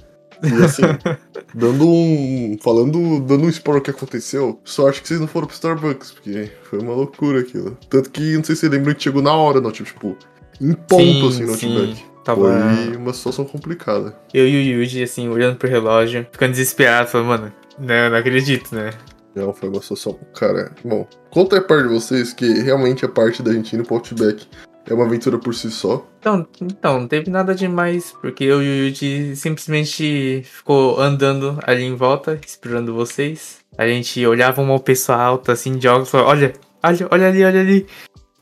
E 0.44 0.64
assim, 0.64 0.82
dando 1.54 1.88
um. 1.88 2.58
Falando, 2.62 3.20
dando 3.20 3.46
um 3.46 3.50
spoiler 3.50 3.84
que 3.84 3.92
aconteceu, 3.92 4.60
sorte 4.64 5.02
que 5.02 5.08
vocês 5.08 5.20
não 5.20 5.28
foram 5.28 5.46
pro 5.46 5.54
Starbucks, 5.54 6.12
porque 6.12 6.52
foi 6.64 6.80
uma 6.80 6.94
loucura 6.94 7.42
aquilo. 7.42 7.78
Tanto 7.88 8.10
que, 8.10 8.36
não 8.36 8.44
sei 8.44 8.56
se 8.56 8.62
você 8.62 8.70
lembra 8.70 8.96
que 8.96 9.04
chegou 9.04 9.22
na 9.22 9.34
hora, 9.34 9.62
não, 9.62 9.72
tipo, 9.72 10.18
em 10.60 10.74
ponto, 10.74 11.32
Sim, 11.32 11.44
assim, 11.44 11.44
no 11.44 11.56
sim. 11.56 11.78
Outback. 11.78 12.12
Tava 12.24 12.42
Foi 12.42 12.96
uma 12.98 13.14
situação 13.14 13.46
complicada. 13.46 14.16
eu 14.32 14.48
e 14.48 14.76
o 14.76 14.82
Yuji, 14.82 15.04
assim, 15.04 15.28
olhando 15.28 15.56
pro 15.58 15.68
relógio, 15.68 16.26
ficando 16.32 16.52
desesperado, 16.52 17.10
falando, 17.10 17.28
mano, 17.28 17.54
não, 17.80 18.12
não 18.12 18.18
acredito, 18.18 18.76
né? 18.76 18.92
Não, 19.36 19.54
foi 19.54 19.70
uma 19.70 19.82
situação. 19.82 20.20
Cara, 20.38 20.72
bom, 20.84 21.08
conta 21.30 21.58
a 21.58 21.62
parte 21.62 21.88
de 21.88 21.94
vocês 21.94 22.34
que 22.34 22.46
realmente 22.62 23.06
a 23.06 23.10
parte 23.10 23.42
da 23.42 23.54
gente 23.54 23.76
indo 23.76 23.84
pro 23.84 23.96
Outback 23.96 24.48
é 24.86 24.94
uma 24.94 25.06
aventura 25.06 25.38
por 25.38 25.54
si 25.54 25.72
só. 25.72 26.06
Então, 26.20 26.48
então, 26.62 27.00
não 27.00 27.08
teve 27.08 27.30
nada 27.30 27.56
demais, 27.56 28.14
porque 28.20 28.44
eu 28.44 28.62
e 28.62 28.66
o 28.66 28.88
Yuji 28.88 29.36
simplesmente 29.36 30.44
ficou 30.44 31.00
andando 31.00 31.60
ali 31.64 31.84
em 31.84 31.96
volta, 31.96 32.40
esperando 32.46 32.94
vocês. 32.94 33.60
A 33.78 33.88
gente 33.88 34.26
olhava 34.26 34.62
uma 34.62 34.80
pessoa 34.80 35.18
alta, 35.18 35.54
assim, 35.54 35.78
de 35.78 35.88
óculos, 35.88 36.10
e 36.10 36.12
falava, 36.12 36.30
olha, 36.30 36.54
olha, 36.84 37.08
olha 37.10 37.28
ali, 37.28 37.44
olha 37.44 37.62
ali. 37.62 37.88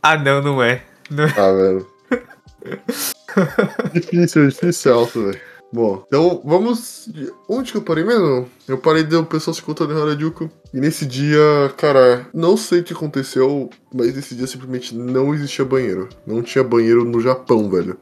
Ah, 0.01 0.17
não, 0.17 0.41
não 0.41 0.63
é. 0.63 0.81
Ah, 1.37 1.51
velho. 1.51 1.87
difícil, 3.93 4.47
difícil 4.47 4.73
ser 4.73 4.91
alto, 4.91 5.25
velho. 5.25 5.48
Bom, 5.71 6.03
então 6.07 6.41
vamos. 6.43 7.09
Onde 7.47 7.71
que 7.71 7.77
eu 7.77 7.81
parei 7.83 8.03
mesmo? 8.03 8.47
Eu 8.67 8.77
parei 8.77 9.03
de 9.03 9.15
o 9.15 9.25
pessoal 9.25 9.53
se 9.53 9.61
contando 9.61 9.93
em 9.93 10.01
Harajuku. 10.01 10.49
E 10.73 10.79
nesse 10.79 11.05
dia, 11.05 11.71
cara, 11.77 12.27
não 12.33 12.57
sei 12.57 12.79
o 12.79 12.83
que 12.83 12.93
aconteceu, 12.93 13.69
mas 13.93 14.15
nesse 14.15 14.33
dia 14.33 14.47
simplesmente 14.47 14.95
não 14.95 15.33
existia 15.33 15.63
banheiro. 15.63 16.09
Não 16.25 16.41
tinha 16.41 16.63
banheiro 16.63 17.05
no 17.05 17.21
Japão, 17.21 17.69
velho. 17.69 17.97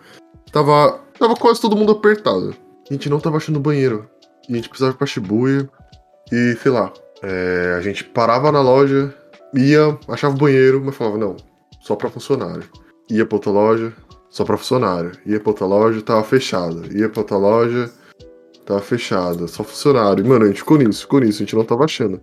Tava. 0.51 1.01
Tava 1.19 1.35
quase 1.35 1.59
todo 1.59 1.75
mundo 1.75 1.91
apertado. 1.91 2.55
A 2.89 2.93
gente 2.93 3.09
não 3.09 3.19
tava 3.19 3.37
achando 3.37 3.59
banheiro. 3.59 4.07
E 4.47 4.53
a 4.53 4.55
gente 4.55 4.69
precisava 4.69 4.95
ir 4.95 4.97
pra 4.97 5.07
Shibuya. 5.07 5.69
E, 6.31 6.57
sei 6.61 6.71
lá, 6.71 6.93
é, 7.21 7.75
a 7.77 7.81
gente 7.81 8.03
parava 8.03 8.51
na 8.51 8.61
loja, 8.61 9.13
ia, 9.53 9.97
achava 10.07 10.35
o 10.35 10.37
banheiro, 10.37 10.81
mas 10.83 10.95
falava, 10.95 11.17
não, 11.17 11.35
só 11.81 11.95
pra 11.95 12.09
funcionário. 12.09 12.63
Ia 13.09 13.25
pra 13.25 13.37
outra 13.37 13.51
loja, 13.51 13.93
só 14.37 14.45
pra 14.45 14.55
funcionário. 14.55 15.13
Ia 15.25 15.39
pra 15.39 15.49
outra 15.49 15.65
loja, 15.65 15.99
tava 16.03 16.23
fechada. 16.23 16.83
Ia 16.95 17.09
pra 17.09 17.21
outra 17.21 17.37
loja, 17.37 17.91
tava 18.67 18.81
fechada. 18.81 19.47
Só 19.47 19.63
funcionário. 19.63 20.23
E, 20.23 20.27
mano, 20.27 20.45
a 20.45 20.47
gente 20.47 20.59
ficou 20.59 20.77
nisso, 20.77 21.01
ficou 21.01 21.19
nisso, 21.19 21.41
a 21.41 21.45
gente 21.45 21.55
não 21.55 21.65
tava 21.65 21.85
achando. 21.85 22.21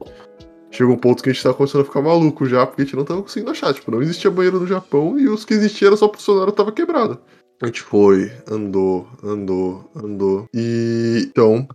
Chegou 0.70 0.94
um 0.94 0.98
ponto 0.98 1.24
que 1.24 1.30
a 1.30 1.32
gente 1.32 1.42
tava 1.42 1.56
começando 1.56 1.82
a 1.82 1.84
ficar 1.84 2.02
maluco 2.02 2.46
já, 2.46 2.64
porque 2.64 2.82
a 2.82 2.84
gente 2.84 2.94
não 2.94 3.04
tava 3.04 3.20
conseguindo 3.20 3.50
achar. 3.50 3.74
Tipo, 3.74 3.90
não 3.90 4.00
existia 4.00 4.30
banheiro 4.30 4.60
no 4.60 4.66
Japão 4.66 5.18
e 5.18 5.28
os 5.28 5.44
que 5.44 5.54
existiam 5.54 5.88
era 5.88 5.96
só 5.96 6.08
funcionário 6.08 6.52
tava 6.52 6.70
quebrado. 6.70 7.18
A 7.60 7.66
gente 7.66 7.82
foi, 7.82 8.30
andou, 8.48 9.08
andou, 9.22 9.90
andou. 9.96 10.46
E 10.54 11.26
então. 11.26 11.66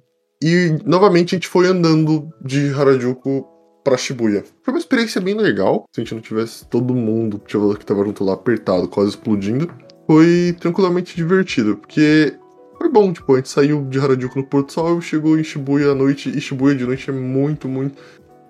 E 0.41 0.77
novamente 0.85 1.35
a 1.35 1.37
gente 1.37 1.49
foi 1.49 1.67
andando 1.67 2.29
de 2.41 2.69
Harajuku 2.69 3.45
pra 3.83 3.97
Shibuya. 3.97 4.45
Foi 4.63 4.73
uma 4.73 4.79
experiência 4.79 5.19
bem 5.19 5.35
legal. 5.35 5.83
Se 5.93 5.99
a 5.99 6.03
gente 6.03 6.15
não 6.15 6.21
tivesse 6.21 6.65
todo 6.65 6.95
mundo 6.95 7.39
que 7.39 7.85
tava 7.85 8.05
junto 8.05 8.23
lá 8.23 8.35
apertado, 8.35 8.87
quase 8.87 9.09
explodindo. 9.09 9.69
Foi 10.09 10.55
tranquilamente 10.59 11.15
divertido, 11.15 11.77
porque 11.77 12.33
foi 12.79 12.89
bom, 12.89 13.13
tipo, 13.13 13.31
a 13.31 13.35
gente 13.35 13.49
saiu 13.49 13.85
de 13.85 13.99
Harajuku 13.99 14.39
no 14.39 14.43
Porto 14.43 14.73
Sol, 14.73 14.99
chegou 15.01 15.37
em 15.37 15.43
Shibuya 15.43 15.91
à 15.91 15.93
noite, 15.93 16.35
e 16.35 16.41
Shibuya 16.41 16.73
de 16.73 16.83
noite 16.83 17.11
é 17.11 17.13
muito, 17.13 17.69
muito, 17.69 18.01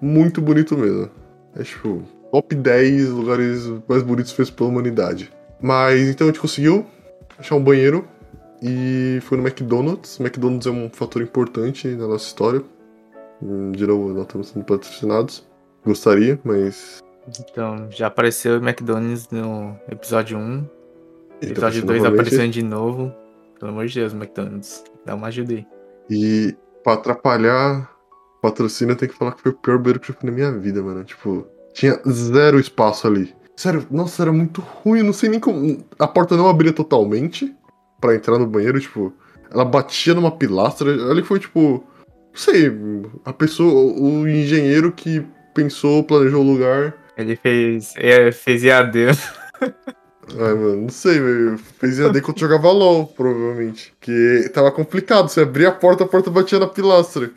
muito 0.01 0.41
bonito 0.41 0.77
mesmo. 0.77 1.09
É 1.53 1.63
tipo, 1.63 2.01
top 2.31 2.55
10 2.55 3.09
lugares 3.09 3.69
mais 3.89 4.01
bonitos 4.03 4.31
feitos 4.31 4.51
pela 4.51 4.69
humanidade. 4.69 5.33
Mas 5.59 6.07
então 6.07 6.27
a 6.27 6.29
gente 6.29 6.39
conseguiu 6.39 6.85
achar 7.37 7.55
um 7.55 7.61
banheiro 7.61 8.07
e 8.63 9.19
foi 9.23 9.37
no 9.37 9.45
McDonald's. 9.45 10.17
McDonald's 10.17 10.65
é 10.65 10.71
um 10.71 10.89
fator 10.89 11.21
importante 11.21 11.89
na 11.89 12.07
nossa 12.07 12.25
história. 12.25 12.63
Hum, 13.43 13.73
De 13.73 13.85
novo, 13.85 14.13
não 14.13 14.21
estamos 14.21 14.47
sendo 14.47 14.63
patrocinados. 14.63 15.45
Gostaria, 15.85 16.39
mas. 16.41 16.99
Então, 17.27 17.89
já 17.91 18.07
apareceu 18.07 18.59
o 18.59 18.63
McDonald's 18.63 19.27
no 19.29 19.77
episódio 19.91 20.37
1. 20.37 20.78
Tá 21.39 21.47
Episódio 21.47 21.83
aparecendo 21.83 21.87
2 21.87 22.03
novamente. 22.03 22.21
aparecendo 22.21 22.51
de 22.51 22.63
novo. 22.63 23.13
Pelo 23.59 23.71
amor 23.71 23.85
de 23.87 23.99
Deus, 23.99 24.13
McDonald's. 24.13 24.83
Dá 25.05 25.15
uma 25.15 25.27
ajuda 25.27 25.53
aí. 25.53 25.67
E 26.09 26.55
pra 26.83 26.93
atrapalhar 26.93 27.89
patrocínio, 28.41 28.93
eu 28.93 28.95
tenho 28.95 29.11
que 29.11 29.17
falar 29.17 29.33
que 29.33 29.41
foi 29.41 29.51
o 29.51 29.55
pior 29.55 29.77
banheiro 29.77 29.99
que 29.99 30.11
eu 30.11 30.15
fui 30.15 30.29
na 30.29 30.35
minha 30.35 30.51
vida, 30.51 30.81
mano. 30.81 31.03
Tipo, 31.03 31.45
tinha 31.73 31.99
zero 32.09 32.59
espaço 32.59 33.07
ali. 33.07 33.33
Sério, 33.55 33.85
nossa, 33.91 34.23
era 34.23 34.31
muito 34.31 34.61
ruim. 34.61 34.99
Eu 34.99 35.05
não 35.05 35.13
sei 35.13 35.29
nem 35.29 35.39
como. 35.39 35.83
A 35.97 36.07
porta 36.07 36.37
não 36.37 36.47
abria 36.47 36.71
totalmente 36.71 37.53
pra 37.99 38.15
entrar 38.15 38.39
no 38.39 38.47
banheiro, 38.47 38.79
tipo. 38.79 39.13
Ela 39.51 39.65
batia 39.65 40.13
numa 40.13 40.31
pilastra. 40.31 40.89
Ali 41.11 41.23
foi 41.23 41.39
tipo. 41.39 41.83
Não 42.31 42.35
sei. 42.35 42.71
A 43.25 43.33
pessoa. 43.33 43.93
O 43.99 44.27
engenheiro 44.27 44.91
que 44.91 45.25
pensou, 45.53 46.03
planejou 46.03 46.41
o 46.41 46.51
lugar. 46.51 46.95
Ele 47.17 47.35
fez, 47.35 47.93
é, 47.97 48.31
fez 48.31 48.63
EAD. 48.63 49.07
Ai, 50.37 50.53
mano, 50.53 50.81
não 50.83 50.89
sei, 50.89 51.19
velho. 51.19 51.57
Fez 51.79 51.99
EAD 51.99 52.21
quando 52.21 52.39
jogava 52.39 52.71
LOL, 52.71 53.07
provavelmente. 53.07 53.93
Que 53.99 54.49
tava 54.53 54.71
complicado. 54.71 55.29
Você 55.29 55.41
abria 55.41 55.69
a 55.69 55.73
porta, 55.73 56.03
a 56.03 56.07
porta 56.07 56.29
batia 56.29 56.59
na 56.59 56.67
pilastra. 56.67 57.31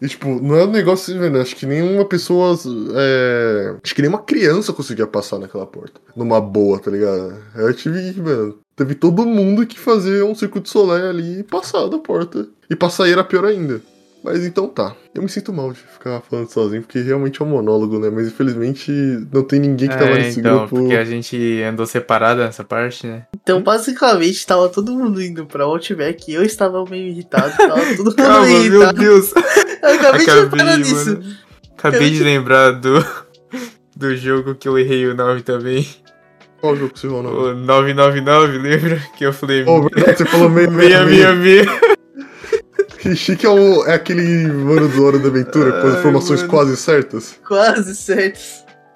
E, 0.00 0.06
tipo, 0.06 0.28
não 0.40 0.56
é 0.56 0.64
um 0.64 0.70
negócio, 0.70 1.18
velho. 1.18 1.40
Acho 1.40 1.56
que 1.56 1.66
nenhuma 1.66 2.04
pessoa. 2.04 2.56
É... 2.94 3.76
Acho 3.82 3.94
que 3.94 4.02
nenhuma 4.02 4.22
criança 4.22 4.72
conseguia 4.72 5.06
passar 5.06 5.38
naquela 5.38 5.66
porta. 5.66 6.00
Numa 6.14 6.40
boa, 6.40 6.78
tá 6.78 6.90
ligado? 6.90 7.36
Eu 7.56 7.74
tive, 7.74 8.20
mano. 8.20 8.58
Teve 8.76 8.94
todo 8.94 9.26
mundo 9.26 9.66
que 9.66 9.78
fazer 9.78 10.22
um 10.22 10.36
circuito 10.36 10.68
solé 10.68 11.08
ali 11.08 11.40
e 11.40 11.42
passar 11.42 11.88
da 11.88 11.98
porta. 11.98 12.46
E 12.70 12.76
pra 12.76 12.88
sair 12.88 13.12
era 13.12 13.24
pior 13.24 13.44
ainda. 13.44 13.82
Mas 14.30 14.44
então 14.44 14.68
tá. 14.68 14.94
Eu 15.14 15.22
me 15.22 15.28
sinto 15.28 15.54
mal 15.54 15.72
de 15.72 15.78
ficar 15.78 16.20
falando 16.20 16.48
sozinho, 16.50 16.82
porque 16.82 17.00
realmente 17.00 17.40
é 17.40 17.44
um 17.44 17.48
monólogo, 17.48 17.98
né? 17.98 18.10
Mas 18.10 18.26
infelizmente 18.28 18.90
não 19.32 19.42
tem 19.42 19.58
ninguém 19.58 19.88
que 19.88 19.96
tava 19.96 20.10
É, 20.10 20.18
nesse 20.18 20.40
então, 20.40 20.58
grupo. 20.58 20.76
porque 20.76 20.94
a 20.94 21.04
gente 21.04 21.62
andou 21.62 21.86
separado 21.86 22.40
nessa 22.42 22.62
parte, 22.62 23.06
né? 23.06 23.22
Então, 23.42 23.62
basicamente, 23.62 24.46
tava 24.46 24.68
todo 24.68 24.92
mundo 24.92 25.22
indo 25.22 25.46
pra 25.46 25.64
Outback 25.64 26.30
e 26.30 26.34
eu 26.34 26.42
estava 26.42 26.84
meio 26.84 27.08
irritado. 27.08 27.56
Tava 27.56 27.80
todo 27.96 28.04
mundo 28.10 28.16
Calma, 28.16 28.46
meio 28.46 28.58
meu 28.58 28.66
irritado. 28.82 28.98
Deus. 29.00 29.32
Eu 29.80 29.94
acabei, 29.94 30.26
de 30.26 30.30
reparar 30.32 30.76
nisso. 30.76 31.06
mano. 31.06 31.24
Acabei 31.78 32.10
de 32.10 32.22
lembrar 32.24 32.72
do, 32.72 33.02
do 33.96 34.16
jogo 34.16 34.54
que 34.56 34.68
eu 34.68 34.76
errei 34.78 35.06
o 35.06 35.14
nome 35.14 35.40
também. 35.40 35.88
Qual 36.60 36.74
jogo 36.76 36.92
que 36.92 36.98
você 36.98 37.06
rolou? 37.06 37.52
O 37.52 37.54
999, 37.54 38.58
lembra? 38.58 39.00
Que 39.16 39.24
eu 39.24 39.32
falei. 39.32 39.64
Oh, 39.64 39.82
você 39.82 40.24
falou 40.26 40.50
meio, 40.50 40.70
meia, 40.72 41.04
meia, 41.06 41.32
meia. 41.32 41.64
Que 43.08 43.16
chique 43.16 43.46
é, 43.46 43.48
o, 43.48 43.86
é 43.86 43.94
aquele 43.94 44.46
mano 44.48 44.86
do 44.86 45.02
Hora 45.02 45.18
da 45.18 45.28
Aventura 45.28 45.80
com 45.80 45.88
as 45.88 45.98
informações 45.98 46.40
mano. 46.40 46.50
quase 46.52 46.76
certas. 46.76 47.40
Quase 47.46 47.96
certo. 47.96 48.38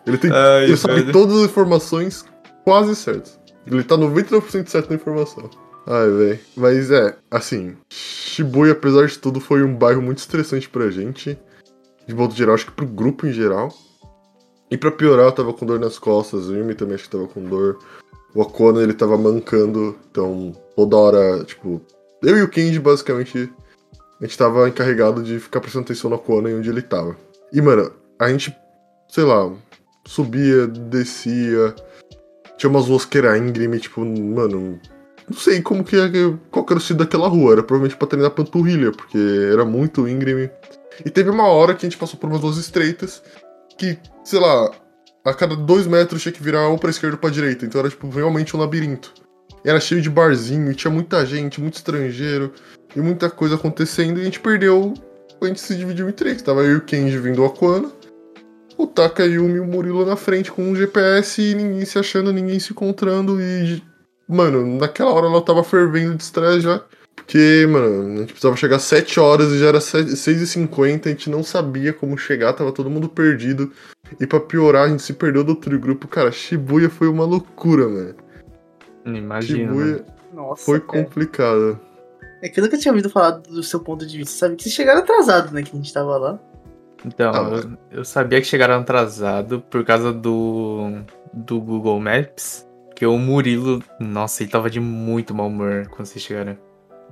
Ele, 0.06 0.18
tem, 0.18 0.30
Ai, 0.30 0.64
ele 0.64 0.76
sabe 0.76 1.00
velho. 1.00 1.12
todas 1.12 1.38
as 1.38 1.44
informações 1.44 2.24
quase 2.62 2.94
certas. 2.94 3.40
Ele 3.66 3.82
tá 3.82 3.96
99% 3.96 4.68
certo 4.68 4.90
na 4.90 4.96
informação. 4.96 5.48
Ai, 5.86 6.10
velho. 6.10 6.40
Mas 6.54 6.90
é, 6.90 7.16
assim, 7.30 7.74
Shibuya, 7.88 8.72
apesar 8.72 9.06
de 9.06 9.18
tudo, 9.18 9.40
foi 9.40 9.62
um 9.62 9.74
bairro 9.74 10.02
muito 10.02 10.18
estressante 10.18 10.68
pra 10.68 10.90
gente. 10.90 11.38
De 12.06 12.14
modo 12.14 12.34
geral, 12.34 12.54
acho 12.54 12.66
que 12.66 12.72
pro 12.72 12.84
grupo 12.84 13.26
em 13.26 13.32
geral. 13.32 13.72
E 14.70 14.76
pra 14.76 14.90
piorar, 14.90 15.24
eu 15.24 15.32
tava 15.32 15.54
com 15.54 15.64
dor 15.64 15.80
nas 15.80 15.98
costas, 15.98 16.48
o 16.48 16.54
Yumi 16.54 16.74
também 16.74 16.96
acho 16.96 17.04
que 17.04 17.10
tava 17.10 17.28
com 17.28 17.42
dor. 17.42 17.78
O 18.34 18.42
Akona, 18.42 18.82
ele 18.82 18.92
tava 18.92 19.16
mancando, 19.16 19.96
então 20.10 20.52
toda 20.76 20.96
hora, 20.98 21.44
tipo... 21.44 21.80
Eu 22.22 22.36
e 22.36 22.42
o 22.42 22.48
Kenji, 22.48 22.78
basicamente, 22.78 23.50
a 24.22 24.24
gente 24.24 24.38
tava 24.38 24.68
encarregado 24.68 25.20
de 25.20 25.40
ficar 25.40 25.60
prestando 25.60 25.84
atenção 25.84 26.08
no 26.08 26.14
Akona 26.14 26.48
e 26.48 26.54
onde 26.54 26.70
ele 26.70 26.80
tava. 26.80 27.16
E, 27.52 27.60
mano, 27.60 27.92
a 28.20 28.28
gente, 28.28 28.56
sei 29.08 29.24
lá, 29.24 29.52
subia, 30.06 30.68
descia... 30.68 31.74
Tinha 32.56 32.70
umas 32.70 32.86
ruas 32.86 33.04
que 33.04 33.18
era 33.18 33.36
íngreme, 33.36 33.80
tipo, 33.80 34.00
mano... 34.00 34.80
Não 35.28 35.36
sei 35.36 35.60
como 35.60 35.82
que... 35.82 35.96
Qual 36.52 36.64
que 36.64 36.72
era 36.72 36.78
o 36.78 36.80
sentido 36.80 36.98
daquela 36.98 37.26
rua, 37.26 37.54
era 37.54 37.62
provavelmente 37.64 37.96
pra 37.98 38.06
treinar 38.06 38.30
panturrilha, 38.30 38.92
porque 38.92 39.18
era 39.50 39.64
muito 39.64 40.06
íngreme. 40.06 40.48
E 41.04 41.10
teve 41.10 41.28
uma 41.28 41.48
hora 41.48 41.74
que 41.74 41.84
a 41.84 41.88
gente 41.88 41.98
passou 41.98 42.16
por 42.16 42.30
umas 42.30 42.42
ruas 42.42 42.58
estreitas, 42.58 43.20
que, 43.76 43.98
sei 44.22 44.38
lá, 44.38 44.70
a 45.24 45.34
cada 45.34 45.56
dois 45.56 45.88
metros 45.88 46.22
tinha 46.22 46.32
que 46.32 46.42
virar 46.42 46.68
ou 46.68 46.78
pra 46.78 46.90
esquerda 46.90 47.16
ou 47.16 47.20
pra 47.20 47.28
direita. 47.28 47.66
Então 47.66 47.80
era, 47.80 47.90
tipo, 47.90 48.08
realmente 48.08 48.56
um 48.56 48.60
labirinto. 48.60 49.12
Era 49.64 49.80
cheio 49.80 50.02
de 50.02 50.10
barzinho, 50.10 50.74
tinha 50.74 50.90
muita 50.90 51.24
gente, 51.24 51.60
muito 51.60 51.74
estrangeiro, 51.74 52.52
e 52.94 53.00
muita 53.00 53.30
coisa 53.30 53.54
acontecendo, 53.54 54.18
e 54.18 54.22
a 54.22 54.24
gente 54.24 54.40
perdeu. 54.40 54.94
A 55.40 55.46
gente 55.46 55.60
se 55.60 55.74
dividiu 55.74 56.08
em 56.08 56.12
três. 56.12 56.40
Tava 56.40 56.62
eu 56.62 56.72
e 56.72 56.76
o 56.76 56.80
Kenji 56.80 57.18
vindo 57.18 57.42
ao 57.42 57.48
Aquana, 57.48 57.90
o 58.76 58.86
Taka, 58.86 59.24
Yumi 59.24 59.54
e 59.54 59.60
o 59.60 59.64
Murilo 59.64 60.06
na 60.06 60.14
frente 60.14 60.52
com 60.52 60.62
um 60.62 60.76
GPS 60.76 61.42
e 61.42 61.54
ninguém 61.54 61.84
se 61.84 61.98
achando, 61.98 62.32
ninguém 62.32 62.60
se 62.60 62.72
encontrando. 62.72 63.40
E, 63.40 63.82
mano, 64.28 64.78
naquela 64.78 65.10
hora 65.10 65.26
ela 65.26 65.42
tava 65.42 65.64
fervendo 65.64 66.14
de 66.14 66.22
estresse 66.22 66.60
já. 66.60 66.80
Porque, 67.14 67.66
mano, 67.68 68.14
a 68.14 68.20
gente 68.20 68.32
precisava 68.32 68.56
chegar 68.56 68.76
às 68.76 68.82
7 68.82 69.20
horas 69.20 69.52
e 69.52 69.58
já 69.58 69.66
era 69.66 69.78
6h50, 69.78 71.06
a 71.06 71.08
gente 71.10 71.30
não 71.30 71.42
sabia 71.42 71.92
como 71.92 72.16
chegar, 72.16 72.52
tava 72.52 72.72
todo 72.72 72.90
mundo 72.90 73.08
perdido. 73.08 73.72
E 74.20 74.26
pra 74.26 74.40
piorar, 74.40 74.86
a 74.86 74.88
gente 74.88 75.02
se 75.02 75.12
perdeu 75.12 75.42
do 75.42 75.50
outro 75.50 75.78
grupo. 75.78 76.06
Cara, 76.08 76.30
Shibuya 76.30 76.88
foi 76.88 77.08
uma 77.08 77.24
loucura, 77.24 77.88
mano. 77.88 78.14
Imagina. 79.04 79.68
Shibuya 79.72 79.86
mano. 79.86 80.04
Nossa, 80.32 80.64
foi 80.64 80.80
cara. 80.80 81.02
complicado. 81.04 81.80
É 82.42 82.48
que 82.48 82.58
eu 82.58 82.64
nunca 82.64 82.78
tinha 82.78 82.92
ouvido 82.92 83.10
falar 83.10 83.32
do 83.32 83.62
seu 83.62 83.80
ponto 83.80 84.04
de 84.06 84.16
vista, 84.16 84.36
sabe? 84.36 84.56
Que 84.56 84.64
vocês 84.64 84.74
chegaram 84.74 85.00
atrasados, 85.00 85.52
né? 85.52 85.62
Que 85.62 85.70
a 85.72 85.76
gente 85.76 85.92
tava 85.92 86.16
lá. 86.16 86.38
Então, 87.04 87.32
Ah, 87.32 87.60
eu, 87.92 87.98
eu 87.98 88.04
sabia 88.04 88.40
que 88.40 88.46
chegaram 88.46 88.74
atrasado 88.74 89.60
por 89.70 89.84
causa 89.84 90.12
do, 90.12 90.90
do 91.32 91.60
Google 91.60 92.00
Maps. 92.00 92.66
Que 92.96 93.06
o 93.06 93.18
Murilo, 93.18 93.82
nossa, 93.98 94.42
ele 94.42 94.50
tava 94.50 94.70
de 94.70 94.78
muito 94.80 95.34
mau 95.34 95.48
humor 95.48 95.88
quando 95.88 96.06
vocês 96.06 96.22
chegaram. 96.22 96.56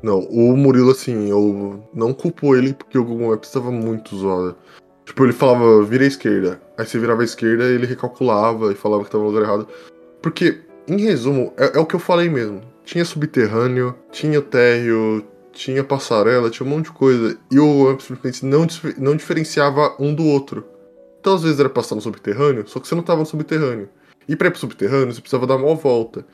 Não, 0.02 0.20
o 0.20 0.56
Murilo, 0.56 0.90
assim, 0.92 1.28
eu 1.28 1.84
não 1.92 2.14
culpo 2.14 2.56
ele 2.56 2.72
porque 2.72 2.96
o 2.96 3.04
Google 3.04 3.30
Maps 3.30 3.50
tava 3.50 3.70
muito 3.70 4.16
zoado. 4.16 4.56
Tipo, 5.04 5.24
ele 5.24 5.32
falava, 5.32 5.82
vira 5.82 6.04
à 6.04 6.06
esquerda. 6.06 6.60
Aí 6.78 6.86
você 6.86 6.98
virava 6.98 7.22
à 7.22 7.24
esquerda 7.24 7.64
ele 7.64 7.86
recalculava 7.86 8.72
e 8.72 8.76
falava 8.76 9.04
que 9.04 9.10
tava 9.10 9.24
no 9.24 9.30
lugar 9.30 9.42
errado. 9.42 9.66
Porque, 10.22 10.60
em 10.88 11.00
resumo, 11.00 11.52
é, 11.56 11.76
é 11.76 11.80
o 11.80 11.86
que 11.86 11.94
eu 11.94 12.00
falei 12.00 12.28
mesmo. 12.28 12.62
Tinha 12.84 13.04
subterrâneo, 13.04 13.94
tinha 14.10 14.40
térreo, 14.42 15.24
tinha 15.52 15.84
passarela, 15.84 16.50
tinha 16.50 16.66
um 16.66 16.70
monte 16.70 16.86
de 16.86 16.92
coisa. 16.92 17.38
E 17.50 17.58
o 17.58 17.84
Maps 17.84 18.04
simplesmente 18.06 18.44
não, 18.46 18.66
não 18.98 19.16
diferenciava 19.16 19.94
um 19.98 20.14
do 20.14 20.24
outro. 20.24 20.64
Então, 21.20 21.34
às 21.34 21.42
vezes 21.42 21.60
era 21.60 21.68
passar 21.68 21.94
no 21.94 22.00
subterrâneo, 22.00 22.66
só 22.66 22.80
que 22.80 22.88
você 22.88 22.94
não 22.94 23.02
tava 23.02 23.20
no 23.20 23.26
subterrâneo. 23.26 23.88
E 24.26 24.34
pra 24.34 24.48
ir 24.48 24.50
pro 24.50 24.60
subterrâneo, 24.60 25.12
você 25.12 25.20
precisava 25.20 25.46
dar 25.46 25.56
uma 25.56 25.74
volta. 25.74 26.24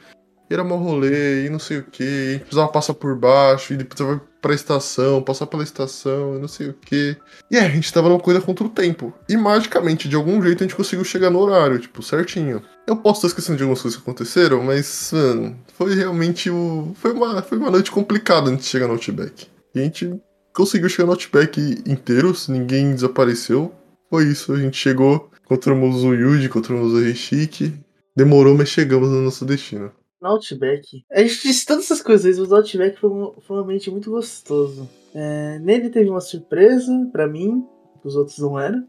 Era 0.49 0.63
mó 0.63 0.77
rolê, 0.77 1.47
e 1.47 1.51
não 1.51 1.59
sei 1.59 1.79
o 1.79 1.83
que, 1.83 2.05
a 2.05 2.33
gente 2.33 2.41
precisava 2.43 2.69
passar 2.69 2.95
por 2.95 3.17
baixo, 3.17 3.75
e 3.75 3.77
depois 3.77 4.01
vai 4.01 4.21
pra 4.41 4.55
estação, 4.55 5.21
passar 5.21 5.47
pela 5.47 5.65
estação, 5.65 6.37
e 6.37 6.39
não 6.39 6.47
sei 6.47 6.69
o 6.69 6.73
que. 6.73 7.17
E 7.51 7.57
aí, 7.57 7.67
a 7.67 7.69
gente 7.69 7.93
tava 7.93 8.09
numa 8.09 8.21
coisa 8.21 8.41
contra 8.41 8.65
o 8.65 8.69
tempo. 8.69 9.13
E 9.29 9.37
magicamente, 9.37 10.09
de 10.09 10.15
algum 10.15 10.41
jeito, 10.41 10.63
a 10.63 10.67
gente 10.67 10.77
conseguiu 10.77 11.05
chegar 11.05 11.31
no 11.31 11.41
horário, 11.41 11.81
tipo, 11.81 12.01
certinho. 12.03 12.63
Eu 12.87 12.97
posso 12.97 13.19
estar 13.19 13.29
esquecendo 13.29 13.57
de 13.57 13.65
algumas 13.65 13.83
coisas 13.83 13.99
que 13.99 14.03
aconteceram, 14.09 14.63
mas, 14.63 15.11
mano, 15.13 15.59
foi 15.75 15.97
realmente 15.97 16.49
o. 16.49 16.93
Foi 16.95 17.13
uma, 17.13 17.43
foi 17.43 17.59
uma 17.59 17.71
noite 17.71 17.91
complicada 17.91 18.49
antes 18.49 18.67
de 18.67 18.71
chegar 18.71 18.87
no 18.87 18.93
Outback. 18.93 19.49
E 19.75 19.81
a 19.81 19.83
gente 19.83 20.15
conseguiu 20.55 20.89
chegar 20.89 21.07
no 21.07 21.13
Outback 21.13 21.83
inteiro, 21.85 22.33
ninguém 22.49 22.95
desapareceu. 22.95 23.75
Foi 24.09 24.25
isso, 24.25 24.53
a 24.53 24.59
gente 24.59 24.77
chegou, 24.77 25.29
encontramos 25.45 26.05
o 26.05 26.15
Yuji, 26.15 26.47
encontramos 26.47 26.93
o 26.93 27.01
Rishiki. 27.01 27.75
Demorou, 28.17 28.57
mas 28.57 28.69
chegamos 28.69 29.11
no 29.11 29.23
nosso 29.23 29.45
destino. 29.45 29.93
No 30.21 30.29
Outback. 30.31 31.05
A 31.13 31.21
gente 31.21 31.43
disse 31.43 31.67
todas 31.67 31.85
essas 31.85 32.01
coisas, 32.03 32.39
mas 32.39 32.51
o 32.51 32.55
Outback 32.55 32.99
foi 32.99 33.11
um, 33.11 33.35
foi 33.47 33.57
um 33.57 33.61
ambiente 33.61 33.91
muito 33.91 34.11
gostoso. 34.11 34.89
É, 35.15 35.59
nele 35.61 35.91
teve 35.91 36.09
uma 36.09 36.21
surpresa 36.21 36.93
pra 37.13 37.27
mim, 37.27 37.65
os 38.03 38.17
outros 38.17 38.39
não 38.39 38.59
eram. 38.59 38.87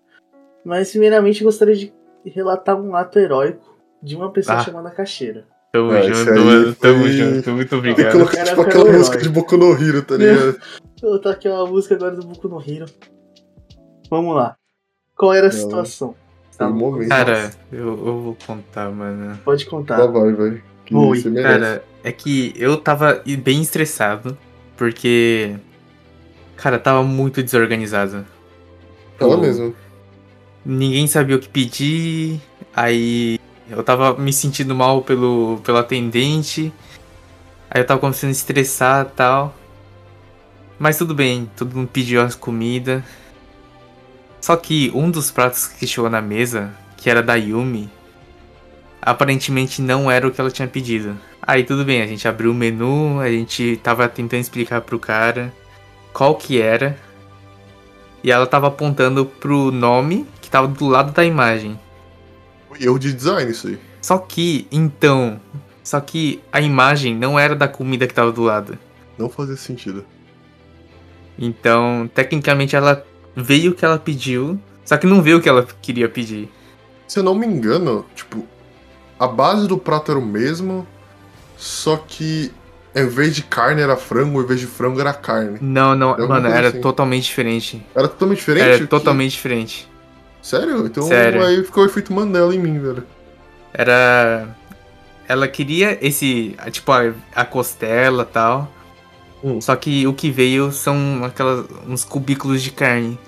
Mas 0.64 0.92
primeiramente 0.92 1.42
eu 1.42 1.46
gostaria 1.46 1.76
de 1.76 1.94
relatar 2.26 2.80
um 2.80 2.96
ato 2.96 3.20
heróico 3.20 3.78
de 4.02 4.16
uma 4.16 4.32
pessoa 4.32 4.58
Ah. 4.58 4.64
chamada 4.64 4.90
Caixeira. 4.92 5.46
Tamo 5.74 5.92
Ah, 5.92 6.02
junto, 6.02 6.46
mano. 6.46 6.76
Tamo 6.76 7.00
foi- 7.02 7.12
junto. 7.12 7.50
Muito 7.52 7.70
Tem 7.70 7.82
que 7.82 7.90
obrigado. 7.92 8.12
colocar 8.14 8.32
Cara, 8.38 8.50
tipo 8.50 8.62
aquela 8.62 8.92
música 8.92 9.16
herói. 9.16 9.24
de 9.24 9.30
Boku 9.30 9.58
no 9.58 9.72
Hero, 9.74 10.02
tá 10.02 10.16
ligado? 10.18 10.60
Vou 11.02 11.12
botar 11.12 11.32
aqui 11.32 11.48
uma 11.50 11.66
música 11.68 11.96
agora 11.96 12.16
do 12.16 12.26
Boku 12.26 12.48
no 12.48 12.62
Hero. 12.62 12.86
Vamos 14.10 14.36
lá. 14.36 14.56
Qual 15.16 15.34
era 15.34 15.48
a 15.48 15.52
Não. 15.52 15.58
situação? 15.60 16.16
Tá 16.58 16.68
um 16.68 16.74
momento. 16.74 17.10
Cara, 17.10 17.52
eu, 17.72 17.88
eu 17.90 18.20
vou 18.22 18.38
contar, 18.48 18.90
mano. 18.90 19.38
Pode 19.46 19.66
contar. 19.68 20.00
Lá 20.00 20.08
vai, 20.08 20.34
vai. 20.34 20.64
Que 20.88 20.96
Oi, 20.96 21.20
você 21.20 21.30
merece. 21.30 21.60
Cara, 21.60 21.84
é 22.02 22.12
que 22.14 22.54
eu 22.56 22.78
tava 22.78 23.22
bem 23.44 23.62
estressado, 23.62 24.38
porque. 24.78 25.54
Cara, 26.56 26.80
tava 26.80 27.04
muito 27.04 27.44
desorganizado. 27.44 28.26
Fala 29.20 29.34
Eu- 29.34 29.40
mesmo. 29.42 29.76
Ninguém 30.66 31.06
sabia 31.08 31.36
o 31.36 31.40
que 31.40 31.48
pedir, 31.48 32.42
aí 32.76 33.40
eu 33.70 33.82
tava 33.84 34.18
me 34.18 34.34
sentindo 34.34 34.74
mal 34.76 35.02
pelo, 35.02 35.62
pelo 35.64 35.78
atendente, 35.78 36.74
aí 37.70 37.82
eu 37.82 37.86
tava 37.86 38.00
começando 38.02 38.30
a 38.30 38.32
estressar 38.32 39.06
e 39.06 39.16
tal. 39.16 39.56
Mas 40.80 40.98
tudo 40.98 41.14
bem, 41.16 41.50
todo 41.56 41.76
mundo 41.76 41.90
pediu 41.92 42.22
as 42.22 42.36
comidas. 42.36 43.02
Só 44.42 44.56
que 44.56 44.92
um 44.94 45.10
dos 45.10 45.32
pratos 45.32 45.68
que 45.68 45.86
chegou 45.88 46.10
na 46.10 46.22
mesa, 46.22 46.74
que 46.98 47.10
era 47.10 47.22
da 47.24 47.36
Yumi, 47.36 47.90
aparentemente 49.08 49.82
não 49.82 50.12
era 50.12 50.28
o 50.28 50.32
que 50.32 50.42
ela 50.42 50.52
tinha 50.52 50.68
pedido. 50.68 51.18
Aí 51.42 51.64
tudo 51.64 51.86
bem, 51.86 52.02
a 52.02 52.06
gente 52.06 52.28
abriu 52.28 52.52
o 52.52 52.54
menu, 52.54 53.22
a 53.22 53.30
gente 53.30 53.80
tava 53.82 54.10
tentando 54.10 54.42
explicar 54.42 54.82
pro 54.82 55.00
cara 55.00 55.54
qual 56.12 56.36
que 56.36 56.60
era. 56.60 56.98
E 58.22 58.30
ela 58.30 58.46
tava 58.46 58.68
apontando 58.68 59.26
pro 59.26 59.72
nome 59.72 60.28
que 60.42 60.50
tava 60.50 60.68
do 60.68 60.88
lado 60.88 61.14
da 61.14 61.24
imagem. 61.24 61.80
Erro 62.78 63.00
de 63.00 63.14
design 63.14 63.50
isso 63.50 63.68
aí. 63.68 63.80
Só 64.02 64.18
que, 64.18 64.68
então. 64.70 65.40
Só 65.82 66.02
que 66.02 66.44
a 66.52 66.60
imagem 66.60 67.16
não 67.16 67.40
era 67.40 67.56
da 67.56 67.68
comida 67.68 68.08
que 68.08 68.14
tava 68.14 68.34
do 68.34 68.44
lado. 68.44 68.78
Não 69.18 69.30
fazia 69.30 69.56
sentido. 69.56 70.04
Então, 71.40 72.10
tecnicamente 72.14 72.76
ela 72.76 73.06
veio 73.34 73.72
o 73.72 73.74
que 73.74 73.86
ela 73.86 73.98
pediu, 73.98 74.60
só 74.84 74.98
que 74.98 75.08
não 75.08 75.22
veio 75.22 75.38
o 75.38 75.42
que 75.42 75.48
ela 75.48 75.66
queria 75.82 76.10
pedir. 76.10 76.50
Se 77.08 77.20
eu 77.20 77.24
não 77.24 77.34
me 77.34 77.48
engano, 77.48 78.06
tipo, 78.14 78.46
a 79.20 79.28
base 79.28 79.68
do 79.68 79.78
prato 79.78 80.12
era 80.12 80.20
o 80.20 80.26
mesmo, 80.26 80.86
só 81.58 81.98
que 81.98 82.52
em 82.96 83.08
vez 83.08 83.36
de 83.36 83.44
carne 83.44 83.82
era 83.82 83.96
frango, 83.96 84.42
em 84.42 84.46
vez 84.46 84.60
de 84.60 84.66
frango 84.68 85.00
era 85.00 85.14
carne. 85.14 85.58
Não, 85.62 85.96
não, 85.96 86.10
Alguma 86.10 86.28
mano, 86.40 86.48
era 86.48 86.70
assim. 86.70 86.82
totalmente 86.82 87.24
diferente. 87.26 87.86
Era 87.96 88.08
totalmente 88.08 88.40
diferente? 88.40 88.66
Era 88.68 88.78
Que- 88.80 88.88
totalmente 88.88 89.32
diferente. 89.32 89.88
Sério? 90.42 90.86
Então 90.86 91.04
Sério. 91.04 91.46
aí 91.46 91.64
ficou 91.64 91.84
o 91.84 91.86
efeito 91.88 92.14
Mandela 92.14 92.56
em 92.56 92.60
mim, 92.60 92.80
velho. 92.80 93.04
Era. 93.74 94.48
Ela 95.28 95.48
queria 95.48 95.98
esse. 96.02 96.56
Tipo, 96.72 96.92
a, 96.92 97.12
a 97.36 97.44
costela 97.46 98.24
e 98.24 98.34
tal. 98.34 98.72
Hum. 99.44 99.60
Só 99.62 99.76
que 99.76 100.08
o 100.08 100.14
que 100.14 100.32
veio 100.32 100.72
são 100.72 101.22
aquelas, 101.24 101.66
uns 101.88 102.04
cubículos 102.06 102.62
de 102.64 102.72
carne. 102.72 103.20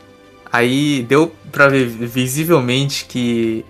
Aí 0.52 1.06
deu 1.08 1.32
pra 1.52 1.68
ver 1.68 1.86
visivelmente 1.86 3.06
que 3.06 3.64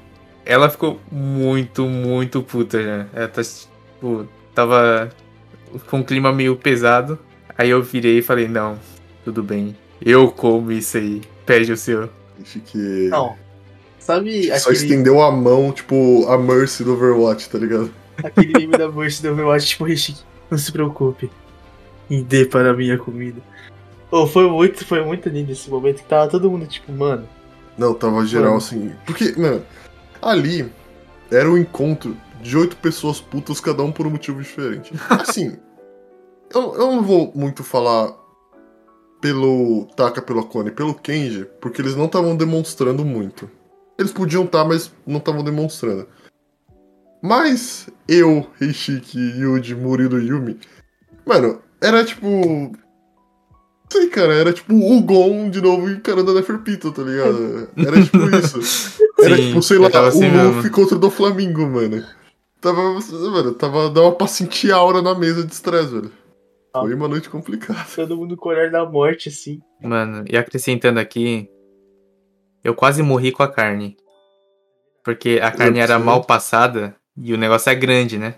ela 0.50 0.68
ficou 0.68 1.00
muito, 1.12 1.86
muito 1.86 2.42
puta 2.42 2.82
já. 2.82 3.06
Ela 3.14 3.28
tá, 3.28 3.44
tipo, 3.44 4.28
tava 4.56 5.10
com 5.88 5.98
um 5.98 6.04
clima 6.04 6.34
meio 6.34 6.56
pesado. 6.56 7.20
Aí 7.56 7.70
eu 7.70 7.84
virei 7.84 8.18
e 8.18 8.22
falei, 8.24 8.48
não, 8.48 8.80
tudo 9.24 9.44
bem. 9.44 9.78
Eu 10.04 10.32
como 10.32 10.72
isso 10.72 10.98
aí. 10.98 11.22
Pede 11.46 11.72
o 11.72 11.78
seu. 11.78 12.10
Acho 12.42 12.60
que. 12.62 13.10
Não. 13.10 13.36
Sabe 14.00 14.48
Só 14.48 14.72
aquele, 14.72 14.76
estendeu 14.76 15.22
a 15.22 15.32
mão, 15.32 15.72
tipo, 15.72 16.26
a 16.28 16.36
Mercy 16.36 16.84
do 16.84 16.94
Overwatch, 16.94 17.48
tá 17.48 17.60
ligado? 17.60 17.92
aquele 18.24 18.54
meme 18.54 18.76
da 18.76 18.90
Burst 18.90 19.22
do 19.22 19.30
Overwatch, 19.32 19.68
tipo, 19.68 19.84
Rishiki, 19.84 20.24
não 20.50 20.58
se 20.58 20.72
preocupe. 20.72 21.30
E 22.10 22.24
dê 22.24 22.44
para 22.44 22.72
a 22.72 22.74
minha 22.74 22.98
comida. 22.98 23.40
Oh, 24.10 24.26
foi 24.26 24.50
muito, 24.50 24.84
foi 24.84 25.06
muito 25.06 25.30
lindo 25.30 25.52
esse 25.52 25.70
momento 25.70 25.98
que 25.98 26.10
tava 26.10 26.28
todo 26.28 26.50
mundo 26.50 26.66
tipo, 26.66 26.92
mano. 26.92 27.30
Não, 27.78 27.94
tava 27.94 28.26
geral 28.26 28.46
Mano. 28.48 28.58
assim. 28.58 28.92
Porque, 29.06 29.34
mano, 29.38 29.64
ali 30.22 30.72
era 31.32 31.50
o 31.50 31.58
encontro 31.58 32.16
de 32.42 32.58
oito 32.58 32.76
pessoas 32.78 33.20
putas, 33.20 33.60
cada 33.60 33.84
um 33.84 33.92
por 33.92 34.08
um 34.08 34.12
motivo 34.12 34.42
diferente. 34.42 34.94
Assim, 35.10 35.58
eu, 36.54 36.74
eu 36.76 36.92
não 36.92 37.04
vou 37.04 37.32
muito 37.36 37.64
falar 37.64 38.18
pelo 39.22 39.86
Taka, 39.96 40.22
pelo 40.22 40.40
Akone, 40.40 40.72
pelo 40.72 40.96
Kenji, 40.96 41.48
porque 41.60 41.82
eles 41.82 41.96
não 41.96 42.06
estavam 42.06 42.36
demonstrando 42.36 43.04
muito. 43.04 43.50
Eles 43.98 44.12
podiam 44.12 44.46
estar, 44.46 44.64
mas 44.64 44.92
não 45.06 45.18
estavam 45.18 45.44
demonstrando. 45.44 46.08
Mas 47.22 47.90
eu, 48.08 48.48
Reishiki, 48.58 49.20
Yuji, 49.20 49.76
Murilo 49.76 50.20
e 50.22 50.28
Yumi, 50.28 50.58
mano, 51.26 51.62
era 51.82 52.04
tipo. 52.04 52.72
Sei, 53.92 54.08
cara, 54.08 54.34
era 54.34 54.54
tipo 54.54 54.74
o 54.74 55.02
Gon 55.02 55.50
de 55.50 55.62
novo 55.62 55.90
encarando 55.90 56.32
a 56.32 56.36
Neferpito, 56.36 56.92
tá 56.92 57.02
ligado? 57.02 57.70
Era 57.76 58.02
tipo 58.02 58.18
isso. 58.36 59.00
Era 59.24 59.36
Sim, 59.36 59.48
tipo, 59.48 59.62
sei 59.62 59.78
eu 59.78 59.82
lá, 59.82 60.08
assim 60.08 60.28
o 60.28 60.32
mesmo. 60.32 60.56
Luffy 60.56 60.70
contra 60.70 60.96
o 60.96 61.00
do 61.00 61.10
Flamengo, 61.10 61.68
mano. 61.68 62.04
Tava, 62.62 62.82
mano, 62.94 63.54
tava 63.54 63.90
dava 63.90 64.12
pra 64.12 64.28
sentir 64.28 64.72
aura 64.72 65.02
na 65.02 65.16
mesa 65.16 65.46
de 65.46 65.54
estresse, 65.54 65.94
velho. 65.94 66.12
Ah. 66.74 66.82
Foi 66.82 66.94
uma 66.94 67.08
noite 67.08 67.30
complicada. 67.30 67.86
Todo 67.96 68.18
mundo 68.18 68.36
com 68.38 68.50
o 68.50 68.52
olhar 68.52 68.70
da 68.70 68.86
morte, 68.86 69.30
assim. 69.30 69.60
Mano, 69.82 70.24
e 70.30 70.38
acrescentando 70.38 71.00
aqui, 71.00 71.50
eu 72.64 72.76
quase 72.76 73.02
morri 73.02 73.32
com 73.32 73.44
a 73.44 73.48
carne. 73.48 73.98
Porque 75.04 75.40
a 75.42 75.52
carne 75.52 75.80
era 75.80 75.98
sim. 75.98 76.04
mal 76.04 76.24
passada 76.24 76.96
e 77.18 77.34
o 77.34 77.38
negócio 77.38 77.70
é 77.70 77.76
grande, 77.76 78.18
né? 78.18 78.36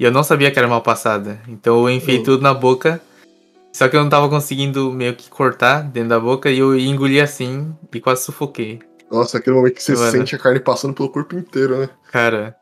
E 0.00 0.04
eu 0.04 0.10
não 0.10 0.22
sabia 0.22 0.50
que 0.50 0.58
era 0.58 0.66
mal 0.68 0.80
passada. 0.82 1.40
Então 1.48 1.82
eu 1.82 1.90
enfiei 1.90 2.18
Oh. 2.20 2.22
tudo 2.22 2.42
na 2.42 2.54
boca. 2.54 3.00
Só 3.72 3.88
que 3.88 3.96
eu 3.96 4.02
não 4.02 4.08
tava 4.08 4.28
conseguindo 4.28 4.90
meio 4.90 5.14
que 5.14 5.28
cortar 5.28 5.82
dentro 5.82 6.08
da 6.08 6.18
boca 6.18 6.50
e 6.50 6.58
eu 6.58 6.76
engoli 6.76 7.20
assim 7.20 7.72
e 7.94 8.00
quase 8.00 8.24
sufoquei. 8.24 8.80
Nossa, 9.10 9.38
aquele 9.38 9.56
momento 9.56 9.74
que 9.74 9.82
você 9.82 9.94
Mano. 9.94 10.10
sente 10.10 10.34
a 10.34 10.38
carne 10.38 10.60
passando 10.60 10.92
pelo 10.94 11.08
corpo 11.10 11.36
inteiro, 11.36 11.78
né? 11.78 11.88
Cara, 12.12 12.56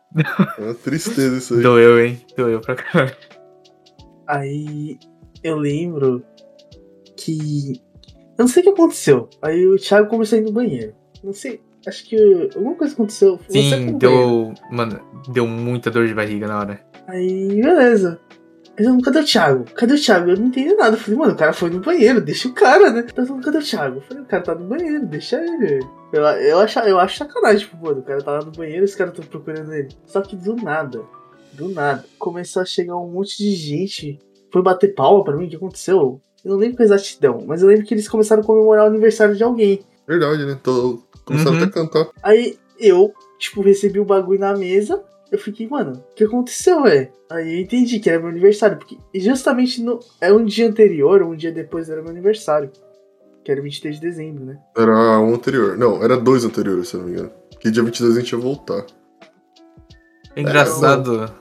É 0.58 0.62
uma 0.62 0.74
tristeza 0.74 1.36
isso 1.36 1.54
aí. 1.54 1.60
doeu, 1.62 1.98
hein? 2.00 2.20
Doeu 2.36 2.60
pra 2.60 2.74
caralho. 2.76 3.16
Aí 4.26 4.98
eu 5.42 5.56
lembro 5.56 6.22
que. 7.16 7.80
Eu 8.38 8.42
não 8.44 8.48
sei 8.48 8.60
o 8.62 8.64
que 8.64 8.70
aconteceu. 8.70 9.28
Aí 9.42 9.66
o 9.66 9.76
Thiago 9.76 10.08
começou 10.08 10.36
a 10.38 10.40
ir 10.42 10.44
no 10.44 10.52
banheiro. 10.52 10.94
Não 11.24 11.32
sei. 11.32 11.60
Acho 11.86 12.04
que 12.04 12.50
alguma 12.54 12.74
coisa 12.74 12.92
aconteceu. 12.94 13.38
Sim, 13.48 13.96
deu. 13.98 14.52
Mano, 14.70 15.00
deu 15.32 15.46
muita 15.46 15.90
dor 15.90 16.06
de 16.06 16.14
barriga 16.14 16.46
na 16.46 16.58
hora. 16.58 16.80
Aí, 17.08 17.60
beleza. 17.62 18.20
Aí 18.78 18.84
eu, 18.84 19.00
cadê 19.00 19.20
o 19.20 19.24
Thiago? 19.24 19.64
Cadê 19.74 19.94
o 19.94 20.00
Thiago? 20.00 20.30
Eu 20.30 20.36
não 20.36 20.46
entendi 20.48 20.74
nada. 20.74 20.96
Eu 20.96 21.00
falei, 21.00 21.18
mano, 21.18 21.32
o 21.32 21.36
cara 21.36 21.52
foi 21.52 21.70
no 21.70 21.80
banheiro, 21.80 22.20
deixa 22.20 22.48
o 22.48 22.52
cara, 22.52 22.90
né? 22.90 23.02
Tá 23.02 23.24
falando, 23.24 23.42
cadê 23.44 23.58
o 23.58 23.62
Thiago? 23.62 23.96
Eu 23.98 24.02
falei, 24.02 24.22
o 24.22 24.26
cara 24.26 24.42
tá 24.42 24.54
no 24.54 24.66
banheiro, 24.66 25.06
deixa 25.06 25.36
ele. 25.42 25.80
Eu, 26.16 26.22
eu, 26.24 26.58
acho, 26.60 26.78
eu 26.80 26.98
acho 26.98 27.18
sacanagem, 27.18 27.60
tipo, 27.60 27.76
mano, 27.84 28.00
o 28.00 28.02
cara 28.02 28.22
tá 28.22 28.32
lá 28.32 28.44
no 28.44 28.50
banheiro 28.52 28.82
e 28.82 28.84
os 28.84 28.94
caras 28.94 29.14
tão 29.14 29.24
procurando 29.24 29.72
ele. 29.72 29.88
Só 30.06 30.20
que 30.20 30.34
do 30.36 30.56
nada, 30.56 31.02
do 31.52 31.68
nada, 31.68 32.04
começou 32.18 32.62
a 32.62 32.64
chegar 32.64 32.96
um 32.96 33.10
monte 33.10 33.36
de 33.38 33.50
gente. 33.54 34.18
Foi 34.52 34.62
bater 34.62 34.94
palma 34.94 35.22
pra 35.24 35.36
mim, 35.36 35.46
o 35.46 35.48
que 35.50 35.56
aconteceu? 35.56 36.20
Eu 36.44 36.52
não 36.52 36.58
lembro 36.58 36.76
com 36.76 36.82
exatidão, 36.82 37.42
mas 37.46 37.62
eu 37.62 37.68
lembro 37.68 37.84
que 37.84 37.92
eles 37.94 38.08
começaram 38.08 38.42
a 38.42 38.46
comemorar 38.46 38.84
o 38.84 38.88
aniversário 38.88 39.34
de 39.34 39.42
alguém. 39.42 39.80
Verdade, 40.06 40.44
né? 40.46 40.58
Tô 40.62 41.02
começando 41.24 41.54
Uhum. 41.54 41.62
até 41.62 41.64
a 41.64 41.70
cantar. 41.70 42.08
Aí 42.22 42.56
eu, 42.78 43.12
tipo, 43.38 43.60
recebi 43.62 43.98
o 43.98 44.04
bagulho 44.04 44.38
na 44.38 44.54
mesa. 44.56 45.02
Eu 45.32 45.38
fiquei, 45.40 45.66
mano, 45.66 46.04
o 46.12 46.14
que 46.14 46.22
aconteceu, 46.22 46.84
velho? 46.84 47.08
Aí 47.28 47.56
eu 47.56 47.60
entendi 47.62 47.98
que 47.98 48.08
era 48.08 48.20
meu 48.20 48.28
aniversário, 48.28 48.78
porque 48.78 48.96
justamente 49.12 49.82
no, 49.82 49.98
é 50.20 50.32
um 50.32 50.44
dia 50.44 50.68
anterior, 50.68 51.20
ou 51.20 51.30
um 51.32 51.36
dia 51.36 51.50
depois 51.50 51.90
era 51.90 52.00
meu 52.00 52.10
aniversário. 52.12 52.70
Que 53.46 53.52
era 53.52 53.62
23 53.62 53.94
de 53.94 54.00
dezembro, 54.00 54.44
né? 54.44 54.58
Era 54.76 55.20
um 55.20 55.32
anterior. 55.32 55.78
Não, 55.78 56.02
era 56.02 56.16
dois 56.16 56.44
anteriores, 56.44 56.88
se 56.88 56.94
eu 56.94 57.00
não 57.00 57.06
me 57.06 57.12
engano. 57.12 57.30
Que 57.60 57.70
dia 57.70 57.80
22 57.80 58.16
a 58.16 58.20
gente 58.20 58.32
ia 58.32 58.38
voltar. 58.38 58.84
É 60.34 60.40
engraçado. 60.40 61.32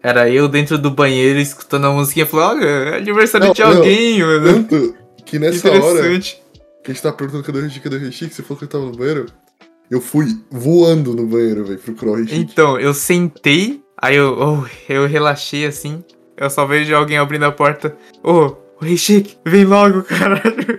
Era 0.00 0.30
eu 0.30 0.46
dentro 0.46 0.78
do 0.78 0.88
banheiro 0.88 1.40
escutando 1.40 1.88
a 1.88 1.90
musiquinha 1.90 2.24
e 2.24 2.28
falando, 2.28 2.60
olha, 2.60 2.64
é 2.64 2.96
aniversário 2.98 3.48
Não, 3.48 3.52
de 3.52 3.60
não. 3.60 3.76
alguém, 3.76 4.20
mano. 4.20 4.52
Tanto 4.52 4.94
que 5.26 5.40
nessa 5.40 5.68
hora 5.68 6.00
que 6.00 6.06
a 6.06 6.12
gente 6.92 7.02
tava 7.02 7.16
perguntando 7.16 7.42
cadê 7.42 7.58
o 7.58 7.62
Richique, 7.62 7.80
cadê 7.80 7.96
o 7.96 8.06
Richique, 8.06 8.32
você 8.32 8.42
falou 8.44 8.58
que 8.58 8.64
eu 8.64 8.68
tava 8.68 8.84
no 8.84 8.92
banheiro. 8.92 9.26
Eu 9.90 10.00
fui 10.00 10.26
voando 10.52 11.12
no 11.12 11.26
banheiro, 11.26 11.64
velho, 11.64 11.80
procurar 11.80 12.12
o 12.12 12.14
Richique. 12.18 12.38
Então, 12.38 12.78
eu 12.78 12.94
sentei, 12.94 13.82
aí 14.00 14.14
eu, 14.14 14.38
oh, 14.38 14.64
eu 14.88 15.08
relaxei 15.08 15.66
assim. 15.66 16.04
Eu 16.36 16.48
só 16.50 16.64
vejo 16.64 16.94
alguém 16.94 17.18
abrindo 17.18 17.46
a 17.46 17.50
porta. 17.50 17.96
Ô, 18.22 18.30
oh, 18.30 18.68
Rei 18.80 18.96
Chique, 18.96 19.36
vem 19.44 19.64
logo, 19.64 20.04
caralho. 20.04 20.77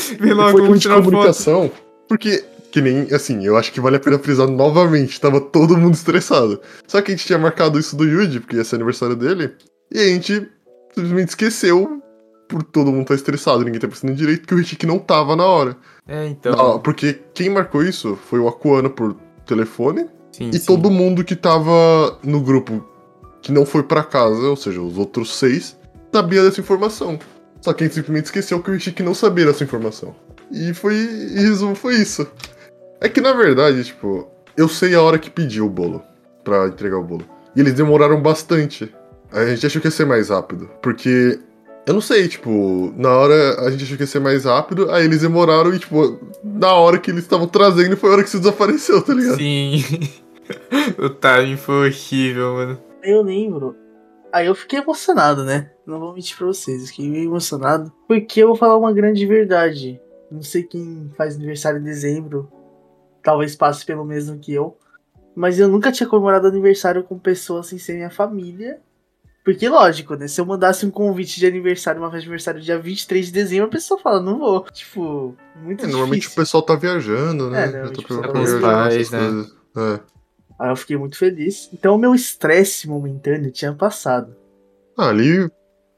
vem 0.18 0.32
logo, 0.32 0.74
de 0.74 0.80
tirar 0.80 0.96
foto. 0.96 1.04
comunicação, 1.04 1.70
porque, 2.08 2.44
que 2.70 2.80
nem, 2.80 3.12
assim, 3.12 3.44
eu 3.44 3.56
acho 3.56 3.72
que 3.72 3.80
vale 3.80 3.96
a 3.96 4.00
pena 4.00 4.18
frisar 4.18 4.46
novamente, 4.48 5.20
tava 5.20 5.40
todo 5.40 5.76
mundo 5.76 5.94
estressado. 5.94 6.60
Só 6.86 7.00
que 7.00 7.12
a 7.12 7.16
gente 7.16 7.26
tinha 7.26 7.38
marcado 7.38 7.78
isso 7.78 7.96
do 7.96 8.04
Yuji, 8.04 8.40
porque 8.40 8.56
ia 8.56 8.64
ser 8.64 8.76
aniversário 8.76 9.16
dele, 9.16 9.52
e 9.92 9.98
a 9.98 10.06
gente 10.06 10.48
simplesmente 10.94 11.28
esqueceu, 11.28 12.02
por 12.48 12.62
todo 12.62 12.90
mundo 12.90 13.06
tá 13.06 13.14
estressado, 13.14 13.64
ninguém 13.64 13.80
tá 13.80 13.88
pensando 13.88 14.14
direito, 14.14 14.46
que 14.46 14.54
o 14.54 14.58
Richique 14.58 14.86
não 14.86 14.98
tava 14.98 15.36
na 15.36 15.44
hora. 15.44 15.76
É, 16.06 16.26
então. 16.26 16.52
Não, 16.52 16.80
porque 16.80 17.20
quem 17.34 17.50
marcou 17.50 17.82
isso 17.82 18.18
foi 18.28 18.38
o 18.38 18.48
Akuano 18.48 18.90
por 18.90 19.14
telefone, 19.46 20.06
sim, 20.32 20.50
e 20.50 20.58
sim. 20.58 20.66
todo 20.66 20.90
mundo 20.90 21.22
que 21.22 21.36
tava 21.36 22.18
no 22.24 22.40
grupo 22.40 22.84
que 23.42 23.52
não 23.52 23.64
foi 23.64 23.82
pra 23.82 24.02
casa, 24.02 24.48
ou 24.48 24.56
seja, 24.56 24.80
os 24.80 24.98
outros 24.98 25.36
seis, 25.36 25.76
sabia 26.12 26.42
dessa 26.42 26.60
informação. 26.60 27.18
Só 27.60 27.72
que 27.72 27.82
a 27.82 27.86
gente 27.86 27.94
simplesmente 27.94 28.26
esqueceu 28.26 28.62
que 28.62 28.70
o 28.70 28.74
Ishiki 28.74 29.02
não 29.02 29.14
sabia 29.14 29.46
dessa 29.46 29.64
informação. 29.64 30.14
E 30.50 30.72
foi. 30.72 30.94
E 30.94 31.40
resumo 31.40 31.74
foi 31.74 31.96
isso. 31.96 32.26
É 33.00 33.08
que 33.08 33.20
na 33.20 33.32
verdade, 33.32 33.84
tipo, 33.84 34.28
eu 34.56 34.68
sei 34.68 34.94
a 34.94 35.02
hora 35.02 35.18
que 35.18 35.30
pediu 35.30 35.66
o 35.66 35.70
bolo 35.70 36.02
pra 36.42 36.66
entregar 36.68 36.98
o 36.98 37.04
bolo. 37.04 37.24
E 37.54 37.60
eles 37.60 37.74
demoraram 37.74 38.20
bastante. 38.20 38.92
A 39.32 39.44
gente 39.46 39.66
achou 39.66 39.80
que 39.80 39.88
ia 39.88 39.92
ser 39.92 40.06
mais 40.06 40.30
rápido. 40.30 40.70
Porque. 40.82 41.38
Eu 41.86 41.94
não 41.94 42.02
sei, 42.02 42.28
tipo, 42.28 42.92
na 42.98 43.08
hora 43.08 43.62
a 43.62 43.70
gente 43.70 43.84
achou 43.84 43.96
que 43.96 44.02
ia 44.02 44.06
ser 44.06 44.20
mais 44.20 44.44
rápido, 44.44 44.90
aí 44.90 45.06
eles 45.06 45.22
demoraram 45.22 45.72
e, 45.72 45.78
tipo, 45.78 46.20
na 46.44 46.74
hora 46.74 46.98
que 46.98 47.10
eles 47.10 47.22
estavam 47.22 47.48
trazendo 47.48 47.96
foi 47.96 48.10
a 48.10 48.12
hora 48.12 48.22
que 48.22 48.28
você 48.28 48.36
desapareceu, 48.36 49.00
tá 49.00 49.14
ligado? 49.14 49.38
Sim. 49.38 49.82
o 50.98 51.08
timing 51.08 51.56
foi 51.56 51.88
horrível, 51.88 52.54
mano. 52.54 52.78
Eu 53.02 53.22
lembro. 53.22 53.74
Aí 54.32 54.46
eu 54.46 54.54
fiquei 54.54 54.78
emocionado, 54.78 55.44
né? 55.44 55.70
Não 55.86 55.98
vou 55.98 56.14
mentir 56.14 56.36
pra 56.36 56.46
vocês, 56.46 56.82
eu 56.82 56.88
fiquei 56.88 57.08
meio 57.08 57.30
emocionado. 57.30 57.92
Porque 58.06 58.42
eu 58.42 58.48
vou 58.48 58.56
falar 58.56 58.76
uma 58.76 58.92
grande 58.92 59.24
verdade. 59.26 60.00
Não 60.30 60.42
sei 60.42 60.62
quem 60.62 61.10
faz 61.16 61.36
aniversário 61.36 61.80
em 61.80 61.84
dezembro. 61.84 62.50
Talvez 63.22 63.56
passe 63.56 63.84
pelo 63.84 64.04
mesmo 64.04 64.38
que 64.38 64.52
eu. 64.52 64.76
Mas 65.34 65.58
eu 65.58 65.68
nunca 65.68 65.92
tinha 65.92 66.08
comemorado 66.08 66.46
aniversário 66.46 67.04
com 67.04 67.18
pessoas 67.18 67.66
sem 67.68 67.78
ser 67.78 67.94
minha 67.94 68.10
família. 68.10 68.80
Porque, 69.44 69.66
lógico, 69.66 70.14
né? 70.14 70.28
Se 70.28 70.40
eu 70.40 70.44
mandasse 70.44 70.84
um 70.84 70.90
convite 70.90 71.40
de 71.40 71.46
aniversário, 71.46 72.02
uma 72.02 72.10
festa 72.10 72.20
de 72.20 72.26
aniversário 72.26 72.60
dia 72.60 72.78
23 72.78 73.26
de 73.26 73.32
dezembro, 73.32 73.66
a 73.66 73.70
pessoa 73.70 73.98
fala, 73.98 74.20
não 74.20 74.38
vou. 74.38 74.60
Tipo, 74.70 75.34
muito 75.56 75.84
É, 75.84 75.88
normalmente 75.88 76.28
o 76.28 76.32
pessoal 76.32 76.62
tá 76.62 76.74
viajando, 76.74 77.48
né? 77.48 77.64
É, 77.64 77.66
normalmente 77.70 77.96
tá 77.96 78.02
o 78.02 78.08
pessoal 78.08 78.22
tá 78.22 78.28
com 78.32 78.42
os 78.42 78.50
viajar, 78.50 78.88
pais, 78.88 79.10
né? 79.10 79.46
É. 79.76 80.17
Aí 80.58 80.70
eu 80.70 80.76
fiquei 80.76 80.96
muito 80.96 81.16
feliz. 81.16 81.68
Então 81.72 81.94
o 81.94 81.98
meu 81.98 82.14
estresse 82.14 82.88
momentâneo 82.88 83.50
tinha 83.50 83.72
passado. 83.72 84.34
Ah, 84.96 85.08
ali, 85.10 85.48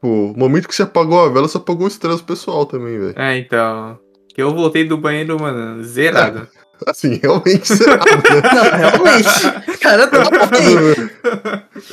pô, 0.00 0.08
o 0.08 0.36
momento 0.38 0.68
que 0.68 0.74
você 0.74 0.82
apagou 0.82 1.20
a 1.24 1.28
vela, 1.28 1.48
você 1.48 1.56
apagou 1.56 1.84
o 1.84 1.88
estresse 1.88 2.22
pessoal 2.22 2.66
também, 2.66 2.98
velho. 2.98 3.18
É, 3.18 3.38
então. 3.38 3.98
Que 4.34 4.42
eu 4.42 4.54
voltei 4.54 4.84
do 4.84 4.98
banheiro, 4.98 5.40
mano, 5.40 5.82
zerado. 5.82 6.46
Assim, 6.86 7.20
realmente 7.22 7.68
será, 7.68 7.96
né? 7.96 8.00
Não, 8.54 8.78
realmente. 8.78 9.78
Cara, 9.80 10.06
tá 10.06 10.46
bem. 10.46 11.10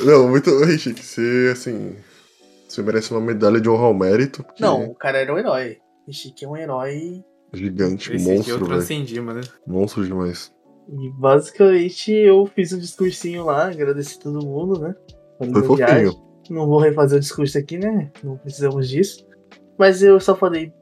Não, 0.06 0.28
muito. 0.28 0.48
Ei, 0.64 0.78
Chique, 0.78 1.04
você, 1.04 1.50
assim. 1.52 1.94
Você 2.66 2.82
merece 2.82 3.10
uma 3.10 3.20
medalha 3.20 3.60
de 3.60 3.68
honra 3.68 3.84
ao 3.84 3.92
mérito. 3.92 4.42
porque 4.42 4.62
Não, 4.62 4.84
o 4.86 4.94
cara 4.94 5.18
era 5.18 5.34
um 5.34 5.38
herói. 5.38 5.76
O 6.06 6.12
Chique 6.12 6.44
é 6.46 6.48
um 6.48 6.56
herói. 6.56 7.22
Gigante, 7.52 8.14
Esse 8.14 8.28
eu 8.28 8.34
monstro, 8.34 8.54
velho. 8.56 8.66
transcendi, 8.66 9.20
mano. 9.20 9.40
Monstro 9.66 10.06
demais. 10.06 10.50
E 10.90 11.10
basicamente 11.10 12.12
eu 12.12 12.46
fiz 12.46 12.72
um 12.72 12.78
discursinho 12.78 13.44
lá, 13.44 13.66
agradeci 13.68 14.18
todo 14.18 14.44
mundo, 14.44 14.80
né? 14.80 14.94
Foi 15.38 15.48
fofinho. 15.62 15.76
viagem. 15.76 16.22
Não 16.50 16.66
vou 16.66 16.78
refazer 16.80 17.18
o 17.18 17.20
discurso 17.20 17.58
aqui, 17.58 17.76
né? 17.78 18.10
Não 18.24 18.36
precisamos 18.38 18.88
disso. 18.88 19.26
Mas 19.78 20.02
eu 20.02 20.18
só 20.18 20.34
falei, 20.34 20.72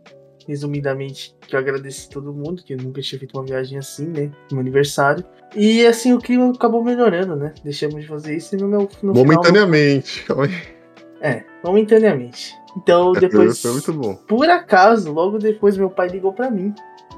resumidamente, 0.47 1.35
que 1.47 1.55
eu 1.57 1.61
agradeci 1.61 2.09
todo 2.09 2.33
mundo, 2.33 2.63
que 2.63 2.73
eu 2.75 2.79
nunca 2.79 3.01
tinha 3.03 3.19
feito 3.19 3.37
uma 3.37 3.45
viagem 3.45 3.77
assim, 3.79 4.07
né? 4.07 4.31
No 4.53 4.61
aniversário. 4.61 5.25
E 5.55 5.85
assim 5.85 6.13
o 6.13 6.19
clima 6.21 6.51
acabou 6.51 6.83
melhorando, 6.85 7.35
né? 7.37 7.53
Deixamos 7.65 8.01
de 8.03 8.07
fazer 8.07 8.37
isso 8.37 8.55
e 8.55 8.59
no 8.61 8.69
meu 8.69 8.83
no 8.83 8.89
final- 8.89 9.15
Momentaneamente. 9.15 10.25
Aí. 10.39 10.77
É, 11.21 11.45
momentaneamente. 11.65 12.55
Então 12.77 13.13
É, 13.17 13.21
depois. 13.21 13.61
Foi 13.61 13.73
muito 13.73 13.93
bom. 13.93 14.15
Por 14.29 14.49
acaso, 14.49 15.13
logo 15.13 15.39
depois 15.39 15.77
meu 15.77 15.91
pai 15.91 16.09
ligou 16.09 16.33
pra 16.33 16.51
mim. 16.51 16.73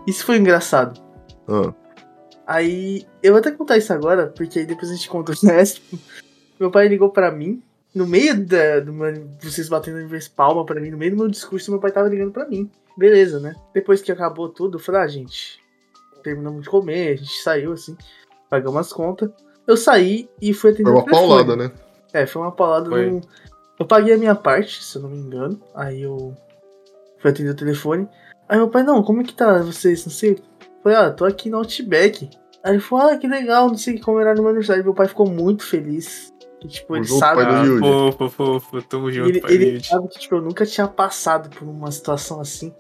Isso 0.06 0.24
foi 0.24 0.38
engraçado. 0.38 1.00
Ah, 1.46 1.72
Aí, 2.48 3.06
eu 3.22 3.32
vou 3.32 3.40
até 3.40 3.50
contar 3.50 3.76
isso 3.76 3.92
agora, 3.92 4.28
porque 4.28 4.60
aí 4.60 4.64
depois 4.64 4.90
a 4.90 4.94
gente 4.94 5.10
conta 5.10 5.32
o 5.32 5.34
resto. 5.46 5.82
Meu 6.58 6.70
pai 6.70 6.88
ligou 6.88 7.10
pra 7.10 7.30
mim, 7.30 7.62
no 7.94 8.06
meio 8.06 8.42
da, 8.46 8.80
do 8.80 8.90
meu, 8.90 9.28
vocês 9.42 9.68
batendo 9.68 10.00
inverso 10.00 10.30
palma 10.30 10.64
pra 10.64 10.80
mim, 10.80 10.90
no 10.90 10.96
meio 10.96 11.10
do 11.10 11.18
meu 11.18 11.28
discurso, 11.28 11.70
meu 11.70 11.78
pai 11.78 11.92
tava 11.92 12.08
ligando 12.08 12.32
pra 12.32 12.48
mim. 12.48 12.70
Beleza, 12.96 13.38
né? 13.38 13.54
Depois 13.74 14.00
que 14.00 14.10
acabou 14.10 14.48
tudo, 14.48 14.78
eu 14.78 14.82
falei, 14.82 15.02
ah, 15.02 15.06
gente, 15.06 15.62
terminamos 16.22 16.62
de 16.62 16.70
comer, 16.70 17.12
a 17.12 17.16
gente 17.16 17.42
saiu 17.42 17.72
assim, 17.74 17.94
pagamos 18.48 18.80
as 18.80 18.92
contas. 18.94 19.30
Eu 19.66 19.76
saí 19.76 20.26
e 20.40 20.54
fui 20.54 20.70
atender 20.70 20.90
foi 20.90 21.00
uma 21.00 21.04
paulada, 21.04 21.54
né? 21.54 21.70
É, 22.14 22.26
foi 22.26 22.40
uma 22.40 22.52
paulada 22.52 22.88
Foi. 22.88 23.10
no. 23.10 23.20
Eu 23.78 23.86
paguei 23.86 24.14
a 24.14 24.18
minha 24.18 24.34
parte, 24.34 24.82
se 24.82 24.96
eu 24.96 25.02
não 25.02 25.10
me 25.10 25.18
engano. 25.18 25.60
Aí 25.74 26.00
eu 26.00 26.34
fui 27.18 27.30
atender 27.30 27.50
o 27.50 27.54
telefone. 27.54 28.08
Aí 28.48 28.56
meu 28.56 28.68
pai, 28.68 28.82
não, 28.82 29.02
como 29.02 29.20
é 29.20 29.24
que 29.24 29.34
tá 29.34 29.58
vocês? 29.58 30.06
Não 30.06 30.12
sei. 30.12 30.42
Eu 30.88 30.94
falei, 30.94 30.96
ah, 30.96 31.10
tô 31.10 31.24
aqui 31.24 31.50
no 31.50 31.58
Outback. 31.58 32.28
Aí 32.64 32.72
ele 32.72 32.80
falou, 32.80 33.08
ah, 33.10 33.16
que 33.16 33.26
legal, 33.28 33.68
não 33.68 33.76
sei 33.76 33.94
o 33.94 33.96
que 33.96 34.02
comemorar 34.02 34.34
no 34.34 34.42
meu 34.42 34.50
aniversário. 34.50 34.84
Meu 34.84 34.94
pai 34.94 35.08
ficou 35.08 35.28
muito 35.28 35.64
feliz. 35.64 36.32
Que, 36.60 36.68
tipo, 36.68 36.96
ele 36.96 37.04
Junto, 37.04 37.20
sabe. 37.20 37.42
Ah, 37.42 37.62
fofo, 37.78 38.28
fofo, 38.28 38.82
tamo 38.82 39.12
junto, 39.12 39.28
Ele, 39.28 39.40
pai 39.40 39.52
ele 39.52 39.84
sabe 39.84 40.08
que, 40.08 40.18
tipo, 40.18 40.34
eu 40.34 40.42
nunca 40.42 40.66
tinha 40.66 40.88
passado 40.88 41.48
por 41.50 41.66
uma 41.68 41.90
situação 41.90 42.40
assim. 42.40 42.74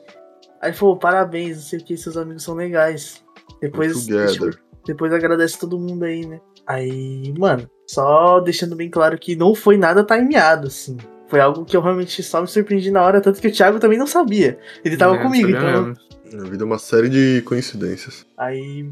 Aí 0.60 0.70
ele 0.70 0.76
falou, 0.76 0.96
parabéns, 0.96 1.56
não 1.56 1.62
sei 1.62 1.78
o 1.78 1.84
que, 1.84 1.96
seus 1.96 2.16
amigos 2.16 2.42
são 2.42 2.54
legais. 2.54 3.22
Depois, 3.60 4.04
tipo, 4.06 4.50
depois 4.84 5.12
agradece 5.12 5.58
todo 5.58 5.78
mundo 5.78 6.04
aí, 6.04 6.26
né? 6.26 6.40
Aí, 6.66 7.32
mano, 7.38 7.70
só 7.86 8.40
deixando 8.40 8.74
bem 8.74 8.90
claro 8.90 9.16
que 9.16 9.36
não 9.36 9.54
foi 9.54 9.76
nada 9.76 10.04
timeado, 10.04 10.66
assim. 10.66 10.96
Foi 11.28 11.40
algo 11.40 11.64
que 11.64 11.76
eu 11.76 11.80
realmente 11.80 12.22
só 12.22 12.40
me 12.40 12.48
surpreendi 12.48 12.90
na 12.90 13.02
hora, 13.04 13.20
tanto 13.20 13.40
que 13.40 13.48
o 13.48 13.52
Thiago 13.52 13.78
também 13.78 13.98
não 13.98 14.06
sabia. 14.06 14.58
Ele 14.84 14.96
tava 14.96 15.16
É, 15.16 15.22
comigo, 15.22 15.50
então. 15.50 15.62
mesmo. 15.62 15.94
A 16.34 16.44
vida 16.48 16.64
é 16.64 16.66
uma 16.66 16.78
série 16.78 17.08
de 17.08 17.42
coincidências. 17.42 18.26
Aí. 18.36 18.90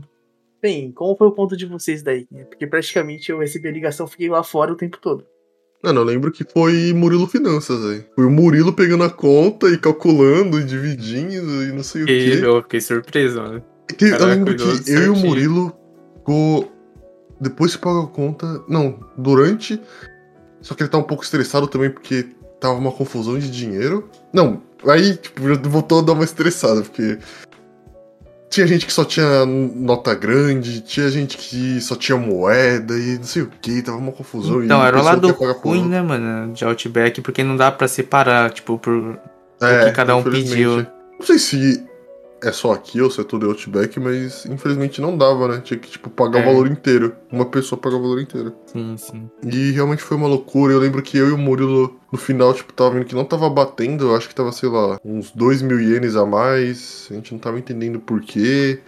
Bem, 0.62 0.90
como 0.90 1.16
foi 1.16 1.28
o 1.28 1.32
ponto 1.32 1.56
de 1.56 1.66
vocês 1.66 2.02
daí? 2.02 2.26
Porque 2.48 2.66
praticamente 2.66 3.30
eu 3.30 3.38
recebi 3.38 3.68
a 3.68 3.72
ligação, 3.72 4.06
fiquei 4.06 4.28
lá 4.28 4.42
fora 4.42 4.72
o 4.72 4.76
tempo 4.76 4.98
todo. 5.00 5.24
Mano, 5.82 6.00
eu 6.00 6.04
lembro 6.04 6.32
que 6.32 6.42
foi 6.44 6.92
Murilo 6.92 7.26
Finanças, 7.26 7.84
aí. 7.84 8.04
Foi 8.14 8.24
o 8.24 8.30
Murilo 8.30 8.72
pegando 8.72 9.04
a 9.04 9.10
conta 9.10 9.68
e 9.68 9.78
calculando 9.78 10.58
e 10.58 10.64
dividindo 10.64 11.62
e 11.62 11.72
não 11.72 11.82
sei 11.82 12.02
o 12.02 12.08
E 12.08 12.38
quê. 12.40 12.44
eu 12.44 12.62
fiquei 12.62 12.80
surpreso, 12.80 13.38
mano. 13.40 13.62
Que 13.96 14.06
eu 14.06 14.10
Caraca, 14.12 14.26
lembro 14.26 14.56
cuidou 14.56 14.82
que 14.82 14.90
eu 14.90 15.02
e 15.02 15.08
o. 15.10 15.16
Murilo 15.16 15.76
ficou. 16.16 16.72
Depois 17.40 17.76
que 17.76 17.82
pagou 17.82 18.04
a 18.04 18.08
conta. 18.08 18.64
Não, 18.66 18.98
durante. 19.16 19.80
Só 20.62 20.74
que 20.74 20.82
ele 20.82 20.90
tá 20.90 20.98
um 20.98 21.02
pouco 21.04 21.22
estressado 21.22 21.68
também 21.68 21.90
porque 21.90 22.26
tava 22.60 22.74
uma 22.74 22.92
confusão 22.92 23.38
de 23.38 23.50
dinheiro. 23.50 24.08
Não, 24.32 24.62
aí, 24.86 25.16
tipo, 25.16 25.48
já 25.48 25.54
voltou 25.62 26.00
a 26.00 26.02
dar 26.02 26.12
uma 26.12 26.24
estressada, 26.24 26.82
porque. 26.82 27.18
Tinha 28.48 28.66
gente 28.66 28.86
que 28.86 28.92
só 28.92 29.04
tinha 29.04 29.44
nota 29.44 30.14
grande, 30.14 30.80
tinha 30.80 31.10
gente 31.10 31.36
que 31.36 31.80
só 31.80 31.96
tinha 31.96 32.16
moeda 32.16 32.96
e 32.96 33.18
não 33.18 33.24
sei 33.24 33.42
o 33.42 33.50
que, 33.60 33.82
tava 33.82 33.98
uma 33.98 34.12
confusão. 34.12 34.62
Então, 34.62 34.82
e 34.82 34.86
era 34.86 34.98
o 34.98 35.02
lado 35.02 35.28
ruim, 35.32 35.86
né, 35.86 36.00
mano, 36.00 36.52
de 36.54 36.64
Outback, 36.64 37.20
porque 37.20 37.42
não 37.42 37.56
dá 37.56 37.72
pra 37.72 37.88
separar, 37.88 38.50
tipo, 38.50 38.78
por... 38.78 39.18
É, 39.60 39.86
que 39.86 39.92
cada 39.92 40.14
um 40.14 40.22
pediu. 40.22 40.86
Não 41.18 41.26
sei 41.26 41.38
se 41.38 41.84
é 42.42 42.52
só 42.52 42.72
aqui 42.72 43.00
ou 43.00 43.10
se 43.10 43.20
é 43.20 43.24
todo 43.24 43.46
Outback, 43.48 43.98
mas 43.98 44.44
infelizmente 44.46 45.00
não 45.00 45.16
dava, 45.16 45.48
né? 45.48 45.60
Tinha 45.64 45.78
que, 45.78 45.90
tipo, 45.90 46.10
pagar 46.10 46.40
É. 46.40 46.42
o 46.42 46.46
valor 46.46 46.66
inteiro. 46.66 47.14
Uma 47.32 47.46
pessoa 47.46 47.80
pagar 47.80 47.96
o 47.96 48.02
valor 48.02 48.20
inteiro. 48.20 48.54
Sim, 48.66 48.94
sim. 48.96 49.30
E 49.44 49.70
realmente 49.72 50.02
foi 50.02 50.16
uma 50.16 50.28
loucura. 50.28 50.72
Eu 50.74 50.78
lembro 50.80 51.02
que 51.02 51.16
eu 51.16 51.28
e 51.28 51.32
o 51.32 51.38
Murilo, 51.38 51.98
no 52.12 52.18
final, 52.18 52.52
tipo, 52.52 52.72
tava 52.72 52.90
vendo 52.90 53.04
que 53.06 53.14
não 53.14 53.24
tava 53.24 53.48
batendo. 53.48 54.04
Eu 54.08 54.16
acho 54.16 54.28
que 54.28 54.34
tava, 54.34 54.52
sei 54.52 54.68
lá, 54.68 54.98
uns 55.04 55.30
2 55.30 55.62
mil 55.62 55.80
ienes 55.80 56.14
a 56.16 56.26
mais. 56.26 57.08
A 57.10 57.14
gente 57.14 57.32
não 57.32 57.38
tava 57.38 57.58
entendendo 57.58 57.98
por 58.00 58.20
quê. 58.20 58.80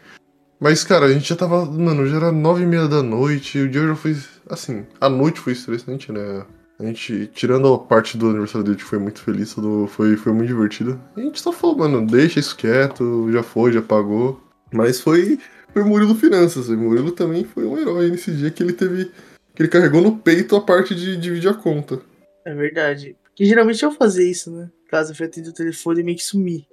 Mas, 0.60 0.82
cara, 0.84 1.06
a 1.06 1.12
gente 1.12 1.28
já 1.28 1.36
tava. 1.36 1.64
Mano, 1.64 2.06
já 2.06 2.16
era 2.16 2.32
nove 2.32 2.64
e 2.64 2.66
meia 2.66 2.88
da 2.88 3.02
noite. 3.02 3.58
O 3.60 3.68
dia 3.68 3.86
já 3.86 3.94
foi. 3.94 4.16
Assim, 4.50 4.84
a 5.00 5.08
noite 5.08 5.38
foi 5.40 5.52
estressante, 5.52 6.10
né? 6.10 6.44
A 6.78 6.84
gente, 6.84 7.26
tirando 7.34 7.74
a 7.74 7.78
parte 7.78 8.16
do 8.16 8.28
aniversário 8.28 8.64
dele, 8.64 8.76
que 8.76 8.84
foi 8.84 9.00
muito 9.00 9.20
feliz, 9.20 9.52
tudo 9.52 9.88
foi, 9.88 10.16
foi 10.16 10.32
muito 10.32 10.46
divertido. 10.46 11.00
A 11.16 11.20
gente 11.20 11.40
só 11.40 11.50
falou, 11.50 11.78
mano, 11.78 12.06
deixa 12.06 12.38
isso 12.38 12.56
quieto, 12.56 13.30
já 13.32 13.42
foi, 13.42 13.72
já 13.72 13.82
pagou. 13.82 14.40
Mas 14.72 15.00
foi, 15.00 15.40
foi 15.72 15.82
o 15.82 15.86
Murilo 15.86 16.14
Finanças. 16.14 16.68
O 16.68 16.76
Murilo 16.76 17.10
também 17.10 17.44
foi 17.44 17.64
um 17.64 17.76
herói 17.76 18.10
nesse 18.10 18.30
dia 18.32 18.50
que 18.50 18.62
ele 18.62 18.72
teve 18.72 19.10
que 19.54 19.62
ele 19.62 19.68
carregou 19.68 20.00
no 20.00 20.16
peito 20.16 20.54
a 20.54 20.60
parte 20.60 20.94
de 20.94 21.16
dividir 21.16 21.50
a 21.50 21.54
conta. 21.54 22.00
É 22.44 22.54
verdade. 22.54 23.16
Porque 23.24 23.44
geralmente 23.44 23.82
eu 23.82 23.90
fazia 23.90 24.30
isso, 24.30 24.52
né? 24.52 24.70
Caso 24.88 25.10
eu 25.10 25.16
fui 25.16 25.26
atender 25.26 25.48
o 25.48 25.52
telefone 25.52 26.00
e 26.00 26.04
meio 26.04 26.16
que 26.16 26.22
sumir. 26.22 26.64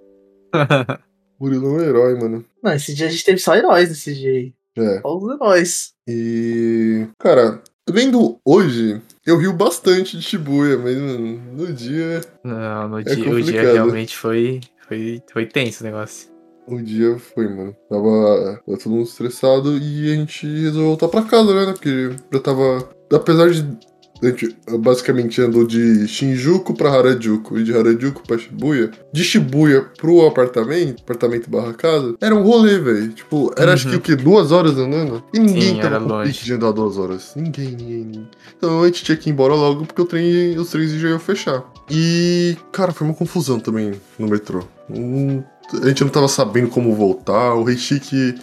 Murilo 1.40 1.66
é 1.66 1.70
um 1.70 1.82
herói, 1.82 2.20
mano. 2.20 2.46
Não, 2.62 2.74
esse 2.74 2.94
dia 2.94 3.08
a 3.08 3.10
gente 3.10 3.26
teve 3.26 3.40
só 3.40 3.56
heróis 3.56 3.90
nesse 3.90 4.14
dia 4.14 4.30
aí. 4.30 4.54
É. 4.78 5.02
Só 5.02 5.18
os 5.18 5.34
heróis. 5.34 5.94
E. 6.08 7.08
Cara, 7.18 7.64
vendo 7.90 8.40
hoje, 8.46 9.02
eu 9.26 9.38
rio 9.38 9.54
bastante 9.54 10.18
de 10.18 10.24
Shibuya, 10.24 10.78
mas 10.78 10.96
mano, 10.98 11.42
no 11.54 11.74
dia. 11.74 12.22
Não, 12.44 12.90
no 12.90 13.00
É 13.00 13.04
dia, 13.04 13.30
o 13.30 13.42
dia 13.42 13.62
realmente 13.74 14.16
foi, 14.16 14.62
foi, 14.88 15.22
foi 15.32 15.46
tenso 15.46 15.84
o 15.84 15.88
negócio. 15.88 16.30
O 16.68 16.82
dia 16.82 17.18
foi, 17.18 17.48
mano. 17.48 17.76
Tava, 17.90 18.62
tava 18.66 18.78
todo 18.78 18.90
mundo 18.90 19.04
estressado 19.04 19.78
e 19.78 20.12
a 20.12 20.16
gente 20.16 20.48
resolveu 20.48 20.90
voltar 20.90 21.08
pra 21.10 21.24
casa, 21.24 21.54
né? 21.54 21.74
Porque 21.74 22.12
já 22.34 22.40
tava. 22.40 22.90
Apesar 23.14 23.50
de. 23.52 23.78
A 24.22 24.28
gente 24.28 24.56
basicamente 24.80 25.42
andou 25.42 25.66
de 25.68 26.08
Shinjuku 26.08 26.74
pra 26.74 26.90
Harajuku 26.90 27.60
e 27.60 27.64
de 27.64 27.76
Harajuku 27.78 28.24
pra 28.26 28.38
Shibuya. 28.38 28.90
De 29.12 29.24
Shibuya 29.24 29.82
pro 29.98 30.26
apartamento, 30.26 31.02
apartamento 31.04 31.50
barra 31.50 31.74
casa, 31.74 32.16
era 32.22 32.34
um 32.34 32.42
rolê, 32.44 32.80
velho. 32.80 33.10
Tipo, 33.10 33.52
era 33.58 33.74
acho 33.74 33.88
que 33.88 33.94
Uhum. 33.94 34.00
o 34.00 34.02
quê? 34.02 34.16
Duas 34.16 34.52
horas 34.52 34.78
andando? 34.78 35.22
E 35.34 35.40
ninguém 35.40 35.76
Sim, 35.76 35.80
tava 35.82 36.00
com 36.00 36.24
pique 36.24 36.46
de 36.46 36.54
andar 36.54 36.72
duas 36.72 36.98
horas. 36.98 37.34
Ninguém, 37.36 37.72
ninguém, 37.72 38.06
ninguém. 38.06 38.30
Então 38.58 38.82
a 38.84 38.86
gente 38.86 39.04
tinha 39.04 39.18
que 39.18 39.30
ir 39.30 39.34
embora 39.34 39.54
logo 39.54 39.86
porque 39.86 40.02
o 40.02 40.06
trem, 40.06 40.58
os 40.58 40.70
trens 40.70 40.92
já 40.92 41.10
iam 41.10 41.20
fechar. 41.20 41.64
E, 41.92 42.58
cara, 42.72 42.92
foi 42.94 43.06
uma 43.06 43.14
confusão 43.16 43.60
também 43.60 43.92
no 44.18 44.28
metrô. 44.30 44.64
Hum, 44.90 45.44
a 45.84 45.88
gente 45.88 46.04
não 46.04 46.10
tava 46.10 46.28
sabendo 46.30 46.70
como 46.70 46.96
voltar. 46.96 47.54
O 47.54 47.64
Rei 47.64 47.78
Chique 47.78 48.36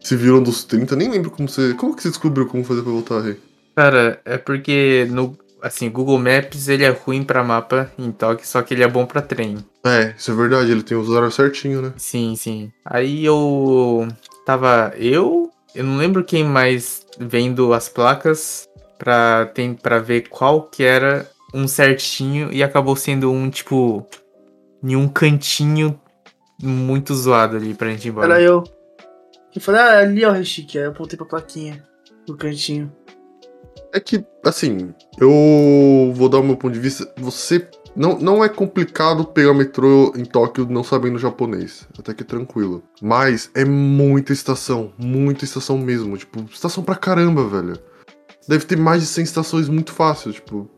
se 0.00 0.16
virou 0.16 0.40
dos 0.40 0.64
30. 0.64 0.96
Nem 0.96 1.10
lembro 1.10 1.30
como 1.30 1.48
você. 1.48 1.74
Como 1.74 1.94
que 1.94 2.02
você 2.02 2.08
descobriu 2.08 2.46
como 2.46 2.64
fazer 2.64 2.82
pra 2.82 2.90
voltar, 2.90 3.20
Rei? 3.20 3.36
Cara, 3.74 4.20
é 4.24 4.36
porque 4.36 5.06
no 5.10 5.36
assim, 5.62 5.88
Google 5.88 6.18
Maps 6.18 6.68
ele 6.68 6.84
é 6.84 6.88
ruim 6.88 7.22
pra 7.22 7.44
mapa 7.44 7.90
em 7.96 8.10
Tóquio, 8.10 8.46
só 8.46 8.60
que 8.62 8.74
ele 8.74 8.82
é 8.82 8.88
bom 8.88 9.06
pra 9.06 9.22
trem. 9.22 9.58
É, 9.84 10.12
isso 10.18 10.32
é 10.32 10.34
verdade, 10.34 10.72
ele 10.72 10.82
tem 10.82 10.96
os 10.96 11.08
horários 11.08 11.34
certinho, 11.34 11.80
né? 11.80 11.92
Sim, 11.96 12.34
sim. 12.34 12.72
Aí 12.84 13.24
eu 13.24 14.08
tava 14.44 14.92
eu, 14.96 15.50
eu 15.74 15.84
não 15.84 15.96
lembro 15.96 16.24
quem 16.24 16.44
mais 16.44 17.06
vendo 17.18 17.72
as 17.72 17.88
placas 17.88 18.68
pra 18.98 19.46
tem 19.46 19.72
para 19.72 19.98
ver 20.00 20.28
qual 20.28 20.62
que 20.62 20.82
era 20.82 21.30
um 21.54 21.68
certinho 21.68 22.52
e 22.52 22.62
acabou 22.62 22.96
sendo 22.96 23.30
um 23.30 23.48
tipo 23.48 24.06
em 24.82 24.96
um 24.96 25.06
cantinho 25.06 26.00
muito 26.60 27.14
zoado 27.14 27.56
ali 27.56 27.72
pra 27.74 27.90
gente 27.90 28.06
ir 28.06 28.08
embora. 28.08 28.34
Era 28.34 28.42
eu. 28.42 28.64
Eu 29.54 29.60
falei, 29.60 29.80
ah, 29.80 29.98
ali 29.98 30.24
ó, 30.24 30.30
o 30.30 30.32
Rechique. 30.32 30.78
Aí 30.78 30.84
eu 30.84 30.90
apontei 30.90 31.16
pra 31.16 31.26
plaquinha. 31.26 31.84
No 32.26 32.36
cantinho. 32.36 32.90
É 33.92 34.00
que, 34.00 34.24
assim, 34.44 34.94
eu 35.18 36.12
vou 36.14 36.28
dar 36.28 36.38
o 36.38 36.42
meu 36.42 36.56
ponto 36.56 36.72
de 36.72 36.80
vista. 36.80 37.10
Você. 37.18 37.68
Não, 37.94 38.18
não 38.18 38.42
é 38.42 38.48
complicado 38.48 39.22
pegar 39.22 39.52
metrô 39.52 40.14
em 40.16 40.24
Tóquio 40.24 40.66
não 40.68 40.82
sabendo 40.82 41.18
japonês. 41.18 41.86
Até 41.98 42.14
que 42.14 42.22
é 42.22 42.26
tranquilo. 42.26 42.82
Mas 43.02 43.50
é 43.54 43.66
muita 43.66 44.32
estação. 44.32 44.92
Muita 44.96 45.44
estação 45.44 45.76
mesmo. 45.76 46.16
Tipo, 46.16 46.42
estação 46.50 46.82
pra 46.82 46.94
caramba, 46.96 47.46
velho. 47.46 47.78
Deve 48.48 48.64
ter 48.64 48.78
mais 48.78 49.02
de 49.02 49.08
100 49.08 49.24
estações 49.24 49.68
muito 49.68 49.92
fácil. 49.92 50.32
Tipo. 50.32 50.70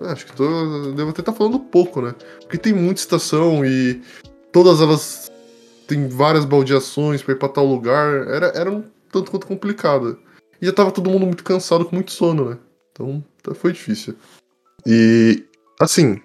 é, 0.00 0.06
acho 0.06 0.24
que 0.24 0.32
tô. 0.32 0.92
Devo 0.92 1.10
até 1.10 1.20
estar 1.20 1.34
falando 1.34 1.60
pouco, 1.60 2.00
né? 2.00 2.14
Porque 2.40 2.56
tem 2.56 2.72
muita 2.72 3.00
estação 3.00 3.64
e. 3.64 4.00
Todas 4.50 4.80
elas. 4.80 5.30
Tem 5.86 6.08
várias 6.08 6.46
baldeações 6.46 7.22
pra 7.22 7.34
ir 7.34 7.38
pra 7.38 7.50
tal 7.50 7.66
lugar. 7.66 8.26
Era, 8.28 8.46
era 8.54 8.70
um 8.70 8.82
tanto 9.12 9.30
quanto 9.30 9.46
complicado. 9.46 10.18
E 10.64 10.66
já 10.66 10.72
tava 10.72 10.90
todo 10.90 11.10
mundo 11.10 11.26
muito 11.26 11.44
cansado, 11.44 11.84
com 11.84 11.94
muito 11.94 12.10
sono, 12.10 12.48
né? 12.48 12.56
Então 12.90 13.22
tá- 13.42 13.54
foi 13.54 13.70
difícil. 13.72 14.14
E. 14.86 15.44
Assim. 15.78 16.18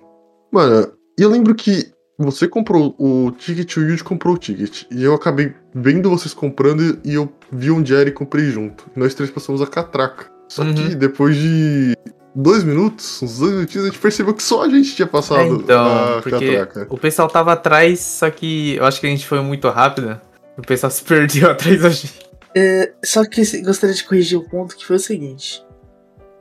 Mano, 0.49 0.93
eu 1.17 1.29
lembro 1.29 1.53
que 1.53 1.91
você 2.17 2.47
comprou 2.47 2.95
o 2.97 3.31
ticket, 3.31 3.75
o 3.75 3.81
Yuji 3.81 4.01
comprou 4.01 4.35
o 4.35 4.37
ticket. 4.37 4.83
E 4.89 5.03
eu 5.03 5.13
acabei 5.13 5.53
vendo 5.75 6.09
vocês 6.09 6.33
comprando 6.33 6.99
e 7.03 7.13
eu 7.15 7.29
vi 7.51 7.69
onde 7.69 7.93
era 7.93 8.07
e 8.07 8.13
comprei 8.13 8.45
junto. 8.45 8.85
E 8.95 8.99
nós 8.99 9.13
três 9.13 9.29
passamos 9.29 9.61
a 9.61 9.67
catraca. 9.67 10.31
Só 10.47 10.63
Uhum. 10.63 10.73
que 10.73 10.95
depois 10.95 11.35
de 11.35 11.95
dois 12.33 12.63
minutos, 12.63 13.21
uns 13.21 13.39
dois 13.39 13.51
minutinhos, 13.53 13.87
a 13.87 13.89
gente 13.89 13.99
percebeu 13.99 14.33
que 14.33 14.41
só 14.41 14.63
a 14.63 14.69
gente 14.69 14.95
tinha 14.95 15.07
passado 15.07 15.41
É, 15.41 15.47
então, 15.49 16.17
a 16.17 16.21
porque 16.21 16.57
catraca. 16.57 16.87
o 16.89 16.97
pessoal 16.97 17.27
tava 17.27 17.51
atrás, 17.51 17.99
só 17.99 18.29
que 18.31 18.75
eu 18.75 18.85
acho 18.85 19.01
que 19.01 19.07
a 19.07 19.09
gente 19.09 19.27
foi 19.27 19.41
muito 19.41 19.67
rápido. 19.67 20.17
O 20.57 20.61
pessoal 20.61 20.89
se 20.91 21.03
perdeu 21.03 21.49
atrás 21.51 21.81
da 21.81 21.89
gente. 21.89 22.28
É, 22.55 22.93
só 23.03 23.25
que 23.25 23.41
gostaria 23.61 23.95
de 23.95 24.03
corrigir 24.03 24.37
o 24.37 24.49
ponto 24.49 24.75
que 24.75 24.85
foi 24.85 24.95
o 24.95 24.99
seguinte. 24.99 25.65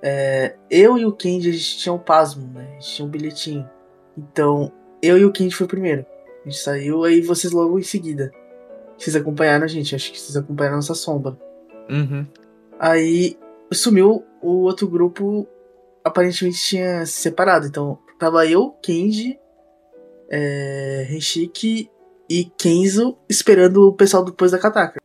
É, 0.03 0.57
eu 0.71 0.97
e 0.97 1.05
o 1.05 1.13
Kendi, 1.13 1.51
a 1.51 1.53
gente 1.53 1.79
tinha 1.79 1.93
um 1.93 1.99
pasmo, 1.99 2.47
né? 2.53 2.67
A 2.71 2.73
gente 2.75 2.95
tinha 2.95 3.07
um 3.07 3.11
bilhetinho. 3.11 3.69
Então, 4.17 4.73
eu 5.03 5.19
e 5.19 5.25
o 5.25 5.33
Kendi 5.33 5.55
foi 5.55 5.67
primeiro. 5.67 6.07
A 6.45 6.49
gente 6.49 6.61
saiu, 6.61 7.05
aí 7.05 7.21
vocês 7.21 7.53
logo 7.53 7.79
em 7.79 7.83
seguida. 7.83 8.31
Vocês 8.97 9.15
acompanharam 9.15 9.65
a 9.65 9.69
gente, 9.69 9.95
acho 9.95 10.11
que 10.13 10.21
vocês 10.21 10.37
acompanharam 10.37 10.77
a 10.77 10.79
nossa 10.79 10.95
sombra. 10.95 11.37
Uhum. 11.89 12.27
Aí 12.79 13.39
sumiu 13.73 14.25
o 14.41 14.63
outro 14.63 14.89
grupo, 14.89 15.47
aparentemente 16.03 16.59
tinha 16.59 17.05
se 17.07 17.21
separado. 17.21 17.67
Então, 17.67 17.99
tava 18.19 18.47
eu, 18.47 18.71
Kenji, 18.83 19.39
é, 20.31 21.07
Renshiki 21.09 21.91
e 22.29 22.45
Kenzo 22.45 23.17
esperando 23.29 23.89
o 23.89 23.93
pessoal 23.93 24.25
depois 24.25 24.51
da 24.51 24.59
Kataka. 24.59 24.98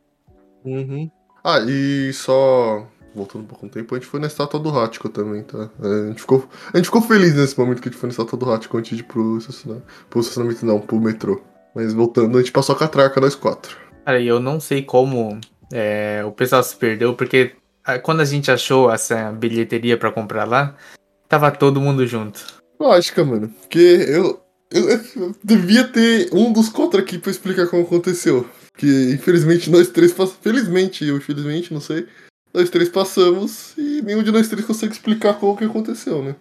Uhum. 0.65 1.09
Ah, 1.43 1.59
e 1.59 2.11
só. 2.13 2.87
Voltando 3.15 3.43
um 3.43 3.47
pouco 3.47 3.65
no 3.65 3.71
tempo, 3.71 3.93
a 3.93 3.99
gente 3.99 4.07
foi 4.07 4.19
na 4.19 4.25
estátua 4.25 4.59
do 4.59 4.75
Hachiko 4.75 5.07
também, 5.07 5.43
tá? 5.43 5.69
É, 5.83 5.87
A 5.87 6.07
gente, 6.07 6.21
ficou, 6.21 6.49
a 6.73 6.77
gente 6.77 6.85
ficou 6.85 7.01
feliz 7.01 7.35
nesse 7.35 7.59
momento 7.59 7.79
que 7.79 7.87
a 7.87 7.91
gente 7.91 7.99
foi 7.99 8.07
na 8.07 8.11
estátua 8.11 8.39
do 8.39 8.51
Hachiko 8.51 8.77
antes 8.77 8.97
de 8.97 9.03
ir 9.03 9.05
pro 9.05 9.37
estacionamento. 9.37 9.87
Pro 10.09 10.19
estacionamento 10.19 10.65
não, 10.65 10.79
pro 10.79 10.99
metrô. 10.99 11.39
Mas 11.75 11.93
voltando, 11.93 12.37
a 12.37 12.41
gente 12.41 12.51
passou 12.51 12.75
a 12.75 12.79
catraca, 12.79 13.21
nós 13.21 13.35
quatro. 13.35 13.77
Cara, 14.03 14.19
e 14.19 14.27
eu 14.27 14.39
não 14.39 14.59
sei 14.59 14.81
como 14.81 15.39
é, 15.71 16.23
o 16.25 16.31
pessoal 16.31 16.63
se 16.63 16.75
perdeu, 16.75 17.13
porque 17.15 17.55
quando 18.01 18.21
a 18.21 18.25
gente 18.25 18.49
achou 18.49 18.91
essa 18.91 19.31
bilheteria 19.31 19.97
pra 19.97 20.11
comprar 20.11 20.45
lá, 20.45 20.75
tava 21.27 21.51
todo 21.51 21.81
mundo 21.81 22.05
junto. 22.07 22.45
Lógica, 22.79 23.23
mano. 23.23 23.49
Porque 23.61 23.77
eu, 23.79 24.41
eu, 24.71 24.89
eu 24.89 25.35
devia 25.43 25.87
ter 25.87 26.29
um 26.33 26.51
dos 26.51 26.69
contra 26.69 27.01
aqui 27.01 27.17
pra 27.17 27.31
explicar 27.31 27.67
como 27.67 27.83
aconteceu. 27.83 28.47
Porque 28.73 29.11
infelizmente 29.13 29.69
nós 29.69 29.87
três 29.89 30.11
passamos. 30.11 30.39
Felizmente, 30.41 31.05
eu 31.05 31.17
infelizmente, 31.17 31.73
não 31.73 31.79
sei. 31.79 32.07
Nós 32.53 32.69
três 32.69 32.89
passamos 32.89 33.73
e 33.77 34.01
nenhum 34.01 34.23
de 34.23 34.31
nós 34.31 34.47
três 34.47 34.65
consegue 34.65 34.93
explicar 34.93 35.39
como 35.39 35.57
que 35.57 35.63
aconteceu, 35.63 36.23
né? 36.23 36.35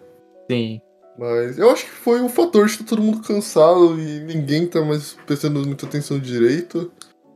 Sim. 0.51 0.81
Mas 1.19 1.59
eu 1.59 1.71
acho 1.71 1.85
que 1.85 1.91
foi 1.91 2.21
um 2.21 2.29
fator 2.29 2.67
de 2.67 2.73
estar 2.73 2.85
todo 2.85 3.03
mundo 3.03 3.21
cansado 3.21 4.01
e 4.01 4.21
ninguém 4.21 4.67
tá 4.67 4.83
mais 4.83 5.17
prestando 5.27 5.65
muita 5.65 5.87
atenção 5.87 6.19
direito. 6.19 6.91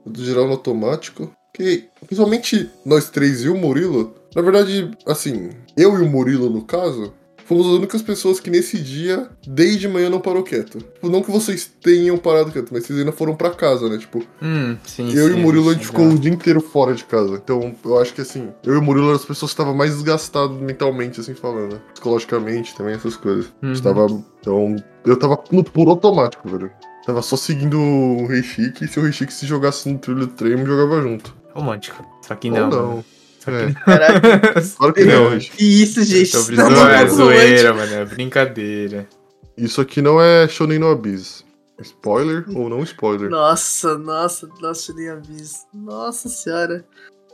Do 0.05 0.25
geral 0.25 0.47
no 0.47 0.53
automático. 0.53 1.33
Que, 1.53 1.89
principalmente 2.07 2.71
nós 2.85 3.11
três 3.11 3.43
e 3.43 3.49
o 3.49 3.57
Murilo. 3.57 4.15
Na 4.35 4.43
verdade, 4.43 4.91
assim, 5.07 5.51
eu 5.77 5.99
e 5.99 6.03
o 6.03 6.09
Murilo, 6.09 6.49
no 6.49 6.65
caso, 6.65 7.13
fomos 7.47 7.67
as 7.67 7.73
únicas 7.73 8.03
pessoas 8.03 8.39
que 8.41 8.51
nesse 8.51 8.79
dia, 8.79 9.29
desde 9.47 9.89
manhã, 9.89 10.11
não 10.11 10.21
parou 10.21 10.43
quieto. 10.43 10.79
Tipo, 10.79 11.09
não 11.09 11.23
que 11.23 11.31
vocês 11.31 11.71
tenham 11.83 12.17
parado 12.19 12.51
quieto, 12.53 12.71
mas 12.73 12.85
vocês 12.85 12.99
ainda 12.99 13.13
foram 13.13 13.35
pra 13.35 13.51
casa, 13.51 13.89
né? 13.89 13.99
Tipo, 13.99 14.23
Hum, 14.43 14.77
sim. 14.85 15.13
eu 15.15 15.29
e 15.29 15.33
sim, 15.33 15.39
o 15.39 15.43
Murilo, 15.43 15.71
a 15.71 15.73
gente 15.73 15.83
já. 15.83 15.89
ficou 15.89 16.09
o 16.09 16.19
dia 16.19 16.31
inteiro 16.33 16.61
fora 16.61 16.95
de 16.95 17.05
casa. 17.05 17.35
Então, 17.43 17.75
eu 17.85 17.99
acho 17.99 18.13
que 18.15 18.21
assim, 18.21 18.49
eu 18.65 18.75
e 18.75 18.79
o 18.79 18.83
Murilo 18.83 19.07
eram 19.07 19.17
as 19.17 19.25
pessoas 19.25 19.51
que 19.53 19.55
estavam 19.55 19.75
mais 19.75 19.93
desgastadas 19.93 20.57
mentalmente, 20.59 21.21
assim, 21.21 21.35
falando. 21.35 21.81
Psicologicamente 21.95 22.75
também, 22.75 22.95
essas 22.95 23.17
coisas. 23.17 23.53
A 23.63 23.67
gente 23.67 23.77
Uhum. 23.79 23.83
tava. 23.83 24.25
Então, 24.41 24.77
eu 25.05 25.17
tava 25.19 25.39
no 25.51 25.65
puro 25.65 25.91
automático, 25.91 26.49
velho. 26.49 26.71
Tava 27.05 27.23
só 27.23 27.37
seguindo 27.37 27.79
o 27.81 28.27
Rei 28.27 28.43
Chique, 28.43 28.85
e 28.85 28.89
se 28.89 28.99
o 28.99 29.03
Rei 29.03 29.13
Chique 29.13 29.33
se 29.33 29.47
jogasse 29.47 29.89
no 29.89 29.97
trilho 29.99 30.21
do 30.21 30.27
trem, 30.29 30.53
eu 30.53 30.59
me 30.59 30.67
jogava 30.67 31.01
junto. 31.01 31.35
Romântico. 31.55 32.05
Só 32.27 32.35
que 32.35 32.51
Ou 32.51 32.57
não. 32.57 32.71
não. 32.71 33.05
Só 33.47 33.51
É. 33.53 33.73
Caralho, 33.73 34.21
Claro 34.77 34.93
que 34.93 35.05
não, 35.05 35.41
Chique. 35.41 35.57
que 35.57 35.65
isso, 35.83 36.03
gente? 36.05 36.33
Tô 36.33 36.41
Tá 36.41 36.47
brincando, 36.47 36.71
muito 36.77 36.91
é 36.93 37.07
zoeira, 37.09 37.73
mano. 37.75 37.95
É 37.95 38.05
brincadeira. 38.05 39.09
Isso 39.57 39.81
aqui 39.81 40.03
não 40.03 40.21
é 40.21 40.47
Shonen 40.47 40.79
no 40.79 40.91
Abyss. 40.91 41.45
Spoiler 41.81 42.45
ou 42.55 42.69
não 42.69 42.83
spoiler? 42.83 43.29
Nossa, 43.31 43.97
nossa, 43.99 44.49
nossa, 44.61 44.93
nem 44.95 45.09
aviso. 45.09 45.57
Nossa 45.75 46.29
senhora. 46.29 46.85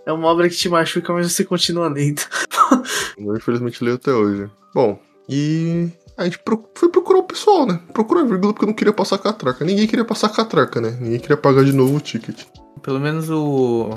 É 0.04 0.12
uma 0.12 0.26
obra 0.28 0.48
que 0.48 0.56
te 0.56 0.68
machuca, 0.68 1.12
mas 1.12 1.32
você 1.32 1.44
continua 1.44 1.88
lendo. 1.88 2.22
Eu 3.16 3.36
infelizmente 3.36 3.82
leio 3.84 3.96
até 3.96 4.12
hoje. 4.12 4.50
Bom, 4.74 4.98
e 5.28 5.88
a 6.16 6.24
gente 6.24 6.38
pro- 6.40 6.68
foi 6.74 6.88
procurar 6.88 7.20
o 7.20 7.24
pessoal, 7.24 7.66
né? 7.66 7.80
Procurar 7.92 8.22
a 8.22 8.24
vírgula 8.24 8.52
porque 8.52 8.64
eu 8.64 8.68
não 8.68 8.74
queria 8.74 8.92
passar 8.92 9.18
catraca. 9.18 9.64
Ninguém 9.64 9.86
queria 9.86 10.04
passar 10.04 10.28
catraca, 10.30 10.80
né? 10.80 10.96
Ninguém 11.00 11.20
queria 11.20 11.36
pagar 11.36 11.64
de 11.64 11.72
novo 11.72 11.96
o 11.96 12.00
ticket. 12.00 12.42
Pelo 12.82 12.98
menos 12.98 13.30
o. 13.30 13.90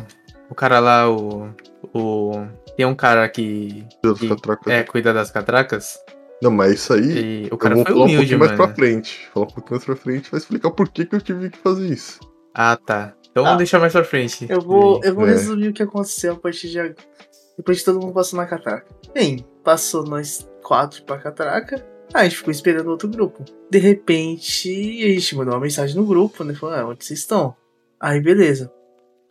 O 0.47 0.53
cara 0.53 0.80
lá, 0.80 1.09
o. 1.09 1.49
O. 1.93 2.31
Tem 2.75 2.86
um 2.86 2.95
cara 2.95 3.27
que. 3.29 3.86
Que-. 4.19 4.71
É, 4.71 4.83
cuida 4.83 5.13
das 5.13 5.31
catracas. 5.31 5.97
Não, 6.41 6.51
mas 6.51 6.73
isso 6.73 6.93
aí. 6.93 7.45
E 7.45 7.45
o 7.45 7.53
eu 7.53 7.57
cara 7.57 7.75
vou 7.75 7.83
foi 7.86 7.93
falar 7.93 8.03
um 8.03 8.07
humilde, 8.07 8.21
pouquinho 8.36 8.39
mais 8.39 8.51
mano. 8.51 8.63
pra 8.65 8.75
frente. 8.75 9.27
Falar 9.33 9.45
um 9.45 9.49
pouquinho 9.49 9.71
mais 9.71 9.86
pra 9.86 9.95
frente, 9.95 10.31
vai 10.31 10.39
explicar 10.39 10.71
por 10.71 10.89
que, 10.89 11.05
que 11.05 11.15
eu 11.15 11.21
tive 11.21 11.49
que 11.49 11.57
fazer 11.57 11.88
isso. 11.88 12.19
Ah, 12.53 12.75
tá. 12.77 13.13
Então 13.31 13.43
Ah, 13.43 13.47
vamos 13.49 13.57
deixar 13.59 13.79
mais 13.79 13.93
pra 13.93 14.03
frente. 14.03 14.45
Eu 14.49 14.61
vou, 14.61 15.01
eu 15.03 15.13
vou 15.15 15.25
É. 15.25 15.31
resumir 15.31 15.69
o 15.69 15.73
que 15.73 15.83
aconteceu 15.83 16.33
a 16.33 16.36
partir 16.38 16.69
de 16.69 16.79
agora. 16.79 16.95
Depois 17.57 17.77
de 17.77 17.86
todo 17.86 17.99
mundo 18.01 18.13
passou 18.13 18.38
na 18.38 18.45
catraca. 18.45 18.86
Bem, 19.13 19.45
passou 19.63 20.03
nós 20.03 20.49
quatro 20.61 21.03
pra 21.03 21.17
catraca. 21.17 21.75
Aí 22.13 22.21
a 22.21 22.23
gente 22.25 22.38
ficou 22.38 22.51
esperando 22.51 22.88
outro 22.89 23.07
grupo. 23.07 23.43
De 23.69 23.77
repente, 23.79 24.69
a 25.03 25.09
gente 25.09 25.36
mandou 25.36 25.53
uma 25.53 25.59
mensagem 25.61 25.95
no 25.95 26.05
grupo, 26.05 26.43
né? 26.43 26.53
Falou, 26.53 26.75
ah, 26.75 26.86
onde 26.88 27.03
vocês 27.05 27.19
estão? 27.19 27.55
Aí, 27.99 28.21
beleza. 28.21 28.71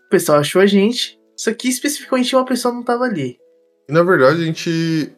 O 0.06 0.08
pessoal 0.08 0.38
achou 0.38 0.60
a 0.60 0.66
gente. 0.66 1.18
Só 1.36 1.52
que 1.52 1.68
especificamente 1.68 2.34
uma 2.34 2.44
pessoa 2.44 2.72
não 2.72 2.82
tava 2.82 3.04
ali. 3.04 3.38
Na 3.88 4.02
verdade, 4.02 4.42
a 4.42 4.44
gente. 4.44 5.12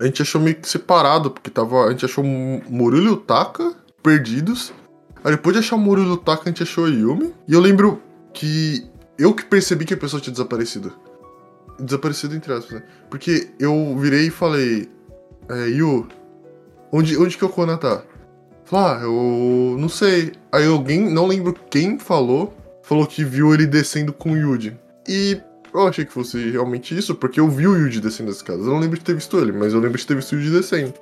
A 0.00 0.04
gente 0.04 0.22
achou 0.22 0.40
meio 0.40 0.56
que 0.56 0.68
separado, 0.68 1.30
porque 1.30 1.50
tava. 1.50 1.86
A 1.86 1.90
gente 1.90 2.04
achou 2.04 2.24
Murilo 2.24 3.06
e 3.06 3.10
o 3.10 3.16
Taka 3.16 3.74
perdidos. 4.02 4.72
Aí 5.24 5.32
depois 5.32 5.54
de 5.54 5.60
achar 5.60 5.76
o 5.76 5.78
Murilo 5.78 6.10
e 6.10 6.12
o 6.12 6.16
Taka, 6.16 6.42
a 6.44 6.48
gente 6.48 6.62
achou 6.62 6.86
a 6.86 6.88
Yumi. 6.88 7.34
E 7.46 7.52
eu 7.52 7.60
lembro 7.60 8.00
que. 8.32 8.86
Eu 9.18 9.34
que 9.34 9.44
percebi 9.44 9.84
que 9.84 9.94
a 9.94 9.96
pessoa 9.96 10.20
tinha 10.20 10.32
desaparecido. 10.32 10.92
Desaparecido 11.78 12.34
entre 12.34 12.52
aspas, 12.52 12.80
né? 12.80 12.82
Porque 13.10 13.50
eu 13.58 13.96
virei 13.98 14.26
e 14.28 14.30
falei. 14.30 14.88
É, 15.48 15.68
Yu, 15.68 16.06
onde, 16.92 17.16
onde 17.16 17.36
que 17.36 17.44
o 17.44 17.48
Kona 17.48 17.78
tá? 17.78 18.02
Falou, 18.64 18.86
ah, 18.86 19.00
eu 19.02 19.76
não 19.78 19.88
sei. 19.88 20.32
Aí 20.52 20.66
alguém, 20.66 21.08
não 21.08 21.26
lembro 21.26 21.54
quem 21.70 21.98
falou, 21.98 22.54
falou 22.82 23.06
que 23.06 23.24
viu 23.24 23.54
ele 23.54 23.66
descendo 23.66 24.12
com 24.12 24.32
o 24.32 24.36
Yuji. 24.36 24.78
E 25.08 25.40
eu 25.72 25.86
achei 25.86 26.04
que 26.04 26.12
fosse 26.12 26.50
realmente 26.50 26.96
isso, 26.96 27.14
porque 27.14 27.40
eu 27.40 27.48
vi 27.48 27.66
o 27.66 27.76
Yuji 27.76 28.00
descendo 28.00 28.30
as 28.30 28.36
escadas. 28.36 28.66
Eu 28.66 28.72
não 28.72 28.80
lembro 28.80 28.98
de 28.98 29.04
ter 29.04 29.14
visto 29.14 29.38
ele, 29.38 29.52
mas 29.52 29.72
eu 29.72 29.80
lembro 29.80 29.98
de 29.98 30.06
ter 30.06 30.14
visto 30.14 30.32
o 30.32 30.36
Yuji 30.36 30.50
descendo. 30.50 30.94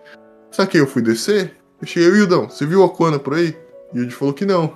Sabe 0.50 0.70
que 0.70 0.78
eu 0.78 0.86
fui 0.86 1.02
descer? 1.02 1.56
Eu 1.80 1.86
cheguei, 1.86 2.08
Yudão, 2.08 2.48
você 2.48 2.64
viu 2.64 2.80
o 2.80 2.84
Akona 2.84 3.18
por 3.18 3.34
aí? 3.34 3.56
E 3.92 3.98
o 3.98 4.02
Yuji 4.02 4.14
falou 4.14 4.34
que 4.34 4.44
não. 4.44 4.74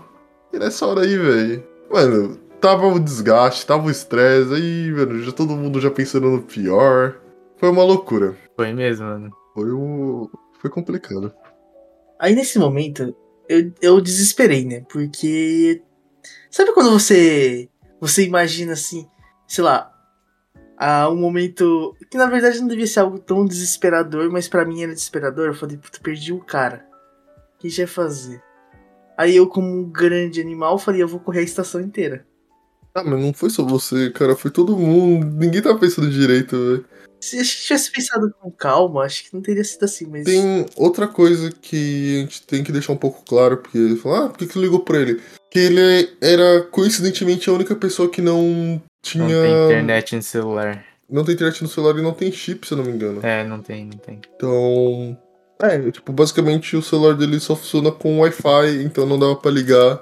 E 0.52 0.58
nessa 0.58 0.86
hora 0.86 1.02
aí, 1.02 1.16
velho. 1.16 1.64
Mano, 1.90 2.36
tava 2.60 2.86
o 2.86 3.00
desgaste, 3.00 3.66
tava 3.66 3.86
o 3.86 3.90
estresse, 3.90 4.52
aí, 4.52 4.92
velho, 4.92 5.22
já 5.22 5.32
todo 5.32 5.56
mundo 5.56 5.80
já 5.80 5.90
pensando 5.90 6.28
no 6.28 6.42
pior. 6.42 7.20
Foi 7.56 7.68
uma 7.68 7.84
loucura. 7.84 8.36
Foi 8.56 8.72
mesmo, 8.72 9.06
mano. 9.06 9.30
Foi 9.54 9.70
o. 9.70 10.30
Foi 10.60 10.70
complicado. 10.70 11.32
Aí 12.18 12.34
nesse 12.34 12.58
momento, 12.58 13.14
eu, 13.48 13.72
eu 13.80 14.00
desesperei, 14.00 14.64
né? 14.64 14.84
Porque. 14.88 15.82
Sabe 16.50 16.72
quando 16.72 16.90
você. 16.90 17.68
Você 18.00 18.24
imagina 18.24 18.72
assim, 18.72 19.06
sei 19.50 19.64
lá. 19.64 19.92
a 20.78 21.10
um 21.10 21.16
momento. 21.16 21.94
Que 22.10 22.16
na 22.16 22.26
verdade 22.26 22.60
não 22.60 22.68
devia 22.68 22.86
ser 22.86 23.00
algo 23.00 23.18
tão 23.18 23.44
desesperador, 23.44 24.30
mas 24.30 24.48
pra 24.48 24.64
mim 24.64 24.82
era 24.82 24.94
desesperador. 24.94 25.48
Eu 25.48 25.54
falei, 25.54 25.76
puta, 25.76 25.98
perdi 26.00 26.32
o 26.32 26.38
cara. 26.38 26.86
O 27.56 27.58
que 27.58 27.66
a 27.66 27.70
gente 27.70 27.78
vai 27.78 27.86
fazer? 27.86 28.42
Aí 29.18 29.36
eu, 29.36 29.46
como 29.46 29.68
um 29.68 29.84
grande 29.84 30.40
animal, 30.40 30.78
falei, 30.78 31.02
eu 31.02 31.08
vou 31.08 31.20
correr 31.20 31.40
a 31.40 31.42
estação 31.42 31.80
inteira. 31.80 32.24
Ah, 32.94 33.04
mas 33.04 33.20
não 33.20 33.34
foi 33.34 33.50
só 33.50 33.64
você, 33.64 34.10
cara. 34.10 34.34
Foi 34.34 34.50
todo 34.50 34.76
mundo. 34.76 35.26
Ninguém 35.26 35.60
tava 35.60 35.78
pensando 35.78 36.10
direito, 36.10 36.56
velho. 36.56 36.84
Se 37.20 37.36
a 37.36 37.42
gente 37.42 37.60
tivesse 37.60 37.92
pensado 37.92 38.32
com 38.40 38.50
calma, 38.50 39.04
acho 39.04 39.24
que 39.24 39.34
não 39.34 39.42
teria 39.42 39.62
sido 39.62 39.84
assim, 39.84 40.06
mas. 40.06 40.24
Tem 40.24 40.64
outra 40.74 41.06
coisa 41.06 41.50
que 41.50 42.16
a 42.16 42.20
gente 42.20 42.46
tem 42.46 42.64
que 42.64 42.72
deixar 42.72 42.94
um 42.94 42.96
pouco 42.96 43.22
claro, 43.26 43.58
porque 43.58 43.76
ele 43.76 43.96
falou, 43.96 44.24
ah, 44.24 44.28
por 44.30 44.38
que, 44.38 44.46
que 44.46 44.58
ligou 44.58 44.80
pra 44.80 44.98
ele? 44.98 45.20
Que 45.50 45.58
ele 45.58 46.16
era 46.20 46.62
coincidentemente 46.62 47.50
a 47.50 47.52
única 47.52 47.76
pessoa 47.76 48.08
que 48.08 48.22
não 48.22 48.80
tinha. 49.02 49.24
Não 49.24 49.42
tem 49.42 49.64
internet 49.64 50.16
no 50.16 50.22
celular. 50.22 50.84
Não 51.08 51.24
tem 51.24 51.34
internet 51.34 51.62
no 51.62 51.68
celular 51.68 51.98
e 51.98 52.02
não 52.02 52.12
tem 52.12 52.30
chip, 52.30 52.66
se 52.66 52.72
eu 52.72 52.78
não 52.78 52.84
me 52.84 52.92
engano. 52.92 53.20
É, 53.24 53.42
não 53.44 53.60
tem, 53.60 53.84
não 53.84 53.98
tem. 53.98 54.20
Então. 54.36 55.18
É, 55.62 55.90
tipo, 55.90 56.12
basicamente 56.12 56.76
o 56.76 56.82
celular 56.82 57.14
dele 57.14 57.38
só 57.38 57.54
funciona 57.54 57.90
com 57.90 58.20
Wi-Fi, 58.20 58.82
então 58.82 59.04
não 59.04 59.18
dava 59.18 59.36
pra 59.36 59.50
ligar, 59.50 60.00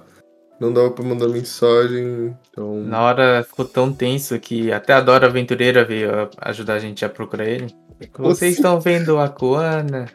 não 0.61 0.73
dava 0.73 0.91
pra 0.91 1.05
mandar 1.05 1.27
mensagem, 1.29 2.37
então. 2.51 2.77
Na 2.77 3.01
hora 3.03 3.43
ficou 3.43 3.65
tão 3.65 3.93
tenso 3.93 4.39
que 4.39 4.71
até 4.71 4.93
a 4.93 5.01
Dora 5.01 5.27
Aventureira 5.27 5.85
veio 5.85 6.29
ajudar 6.39 6.75
a 6.75 6.79
gente 6.79 7.05
a 7.05 7.09
procurar 7.09 7.47
ele. 7.47 7.75
Vocês 8.19 8.53
Assim? 8.53 8.61
estão 8.61 8.81
vendo 8.81 9.19
a 9.19 9.29
Koana? 9.29 10.07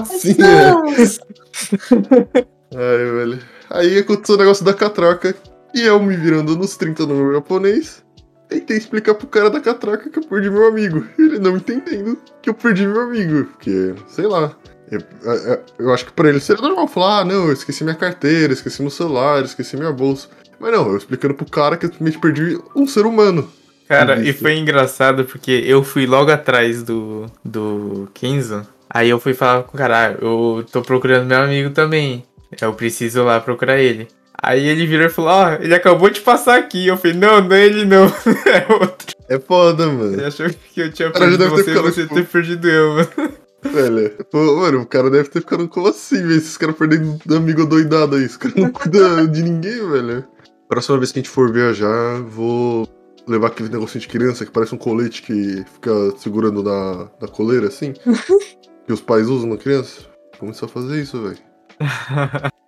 Assim, 0.00 0.34
é. 0.40 0.72
Ai, 2.74 3.04
velho. 3.12 3.38
Aí 3.70 3.98
aconteceu 3.98 4.34
o 4.36 4.38
negócio 4.38 4.64
da 4.64 4.72
catraca. 4.72 5.34
E 5.78 5.84
eu 5.86 6.00
me 6.02 6.16
virando 6.16 6.56
nos 6.56 6.76
30 6.76 7.06
no 7.06 7.14
meu 7.14 7.32
japonês. 7.34 8.02
Tentei 8.48 8.76
explicar 8.78 9.14
pro 9.14 9.26
cara 9.26 9.50
da 9.50 9.60
catraca 9.60 10.08
que 10.08 10.18
eu 10.18 10.22
perdi 10.26 10.50
meu 10.50 10.66
amigo. 10.66 11.04
Ele 11.18 11.38
não 11.38 11.56
entendendo 11.56 12.16
que 12.42 12.48
eu 12.48 12.54
perdi 12.54 12.86
meu 12.86 13.02
amigo. 13.02 13.44
Porque, 13.46 13.94
sei 14.08 14.26
lá. 14.26 14.52
Eu, 14.90 15.00
eu- 15.22 15.60
eu 15.80 15.92
acho 15.92 16.06
que 16.06 16.12
pra 16.12 16.30
ele 16.30 16.40
seria 16.40 16.62
normal 16.62 16.88
falar: 16.88 17.18
ah, 17.20 17.24
não, 17.24 17.46
eu 17.48 17.52
esqueci 17.52 17.84
minha 17.84 17.94
carteira, 17.94 18.54
esqueci 18.54 18.80
meu 18.80 18.90
celular, 18.90 19.44
esqueci 19.44 19.76
minha 19.76 19.92
bolsa. 19.92 20.28
Mas 20.58 20.72
não, 20.72 20.88
eu 20.88 20.96
explicando 20.96 21.34
pro 21.34 21.44
cara 21.44 21.76
que 21.76 21.84
eu 21.84 21.90
simplesmente 21.92 22.18
perdi 22.20 22.58
um 22.74 22.86
ser 22.86 23.04
humano. 23.04 23.48
Cara, 23.86 24.18
e 24.22 24.32
foi 24.32 24.56
engraçado 24.56 25.24
porque 25.26 25.62
eu 25.66 25.82
fui 25.84 26.06
logo 26.06 26.30
atrás 26.30 26.82
do, 26.82 27.26
do 27.44 28.08
Kenzo. 28.14 28.66
Aí 28.88 29.10
eu 29.10 29.20
fui 29.20 29.34
falar 29.34 29.62
com 29.64 29.74
o 29.76 29.78
cara, 29.78 30.08
ah, 30.08 30.12
eu 30.20 30.64
tô 30.72 30.80
procurando 30.80 31.26
meu 31.26 31.38
amigo 31.42 31.70
também. 31.70 32.24
Eu 32.60 32.72
preciso 32.72 33.22
lá 33.24 33.38
procurar 33.40 33.78
ele. 33.78 34.08
Aí 34.40 34.66
ele 34.66 34.86
virou 34.86 35.06
e 35.06 35.10
falou, 35.10 35.30
ó, 35.30 35.52
ele 35.54 35.74
acabou 35.74 36.08
de 36.08 36.20
passar 36.20 36.58
aqui. 36.58 36.86
Eu 36.86 36.96
falei, 36.96 37.16
não, 37.16 37.40
não 37.40 37.56
é 37.56 37.66
ele 37.66 37.84
não. 37.84 38.06
é 38.46 38.72
outro. 38.72 39.16
É 39.28 39.38
foda, 39.38 39.86
mano. 39.86 40.14
Ele 40.14 40.24
achou 40.24 40.48
que 40.48 40.80
eu 40.80 40.92
tinha 40.92 41.10
perdido 41.10 41.48
você 41.50 41.70
e 41.70 41.74
você 41.74 42.02
tipo- 42.02 42.14
ter 42.14 42.26
perdido 42.26 42.68
eu, 42.68 42.94
mano. 42.94 43.32
Velho, 43.60 44.24
pô, 44.30 44.56
mano, 44.56 44.82
o 44.82 44.86
cara 44.86 45.10
deve 45.10 45.28
ter 45.28 45.40
ficado 45.40 45.68
como 45.68 45.88
assim, 45.88 46.22
velho? 46.22 46.36
Esses 46.36 46.56
caras 46.56 46.76
perdendo 46.76 47.18
amigo 47.36 47.66
doidado 47.66 48.14
aí. 48.14 48.24
Esse 48.24 48.38
cara 48.38 48.54
não 48.56 48.70
cuida 48.70 49.26
de 49.26 49.42
ninguém, 49.42 49.90
velho. 49.90 50.24
Próxima 50.68 50.98
vez 50.98 51.10
que 51.10 51.18
a 51.18 51.22
gente 51.22 51.30
for 51.30 51.52
viajar, 51.52 52.22
vou 52.22 52.88
levar 53.26 53.48
aquele 53.48 53.68
negocinho 53.68 54.00
de 54.00 54.08
criança 54.08 54.46
que 54.46 54.52
parece 54.52 54.74
um 54.74 54.78
colete 54.78 55.22
que 55.22 55.64
fica 55.74 55.90
segurando 56.16 56.62
na, 56.62 57.10
na 57.20 57.26
coleira, 57.26 57.66
assim. 57.66 57.92
que 58.86 58.92
os 58.92 59.00
pais 59.00 59.28
usam 59.28 59.50
na 59.50 59.56
criança. 59.56 60.02
Começar 60.38 60.66
a 60.66 60.68
fazer 60.68 61.02
isso, 61.02 61.20
velho. 61.20 61.38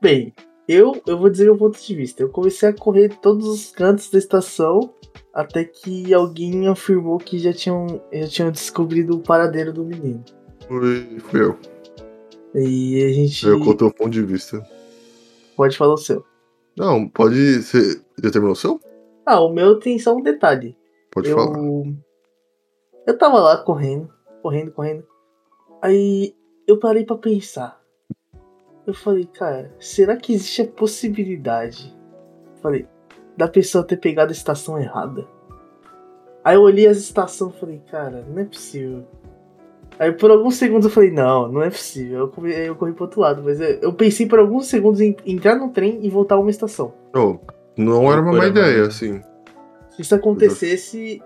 Bem, 0.02 0.34
eu, 0.72 1.00
eu 1.06 1.18
vou 1.18 1.28
dizer 1.30 1.44
meu 1.44 1.56
ponto 1.56 1.80
de 1.80 1.94
vista. 1.94 2.22
Eu 2.22 2.28
comecei 2.28 2.68
a 2.68 2.72
correr 2.72 3.08
todos 3.20 3.46
os 3.46 3.70
cantos 3.70 4.10
da 4.10 4.18
estação 4.18 4.94
até 5.32 5.64
que 5.64 6.12
alguém 6.12 6.68
afirmou 6.68 7.18
que 7.18 7.38
já 7.38 7.52
tinham, 7.52 8.00
já 8.12 8.28
tinham 8.28 8.50
descobrido 8.50 9.16
o 9.16 9.20
paradeiro 9.20 9.72
do 9.72 9.84
menino. 9.84 10.24
Foi, 10.66 11.18
fui 11.20 11.42
eu. 11.42 11.58
E 12.54 13.02
a 13.04 13.12
gente 13.12 13.46
Eu 13.46 13.60
contei 13.60 13.86
o 13.86 13.92
ponto 13.92 14.10
de 14.10 14.22
vista. 14.22 14.64
pode 15.56 15.76
falar 15.76 15.94
o 15.94 15.98
seu. 15.98 16.24
Não, 16.76 17.08
pode. 17.08 17.62
Você 17.62 18.00
já 18.22 18.30
terminou 18.30 18.52
o 18.52 18.56
seu? 18.56 18.80
Ah, 19.24 19.40
o 19.40 19.52
meu 19.52 19.78
tem 19.78 19.98
só 19.98 20.14
um 20.14 20.22
detalhe. 20.22 20.76
Pode 21.12 21.28
eu, 21.28 21.36
falar. 21.36 21.58
eu 23.06 23.18
tava 23.18 23.40
lá 23.40 23.58
correndo, 23.58 24.08
correndo, 24.42 24.72
correndo. 24.72 25.04
Aí 25.82 26.34
eu 26.66 26.78
parei 26.78 27.04
pra 27.04 27.16
pensar. 27.16 27.79
Eu 28.86 28.94
falei, 28.94 29.26
cara, 29.26 29.70
será 29.78 30.16
que 30.16 30.32
existe 30.32 30.62
a 30.62 30.66
possibilidade? 30.66 31.94
Falei, 32.62 32.86
da 33.36 33.46
pessoa 33.48 33.84
ter 33.84 33.96
pegado 33.96 34.30
a 34.30 34.32
estação 34.32 34.78
errada. 34.78 35.26
Aí 36.42 36.56
eu 36.56 36.62
olhei 36.62 36.86
as 36.86 36.96
estações 36.96 37.54
e 37.54 37.60
falei, 37.60 37.82
cara, 37.90 38.24
não 38.28 38.38
é 38.38 38.44
possível. 38.44 39.04
Aí 39.98 40.12
por 40.12 40.30
alguns 40.30 40.54
segundos 40.56 40.86
eu 40.86 40.90
falei, 40.90 41.10
não, 41.10 41.50
não 41.52 41.62
é 41.62 41.68
possível. 41.68 42.20
Eu 42.20 42.28
corri, 42.28 42.52
eu 42.54 42.74
corri 42.74 42.92
pro 42.92 43.04
outro 43.04 43.20
lado, 43.20 43.42
mas 43.42 43.60
eu, 43.60 43.68
eu 43.80 43.92
pensei 43.92 44.26
por 44.26 44.38
alguns 44.38 44.66
segundos 44.66 45.00
em 45.00 45.14
entrar 45.26 45.56
no 45.56 45.70
trem 45.70 46.00
e 46.02 46.08
voltar 46.08 46.36
a 46.36 46.40
uma 46.40 46.50
estação. 46.50 46.94
Oh, 47.14 47.38
não 47.76 48.10
era 48.10 48.22
uma 48.22 48.32
má 48.32 48.44
Loucura, 48.44 48.48
ideia, 48.48 48.76
mano. 48.78 48.88
assim. 48.88 49.22
Se 49.90 50.02
isso 50.02 50.14
acontecesse. 50.14 51.22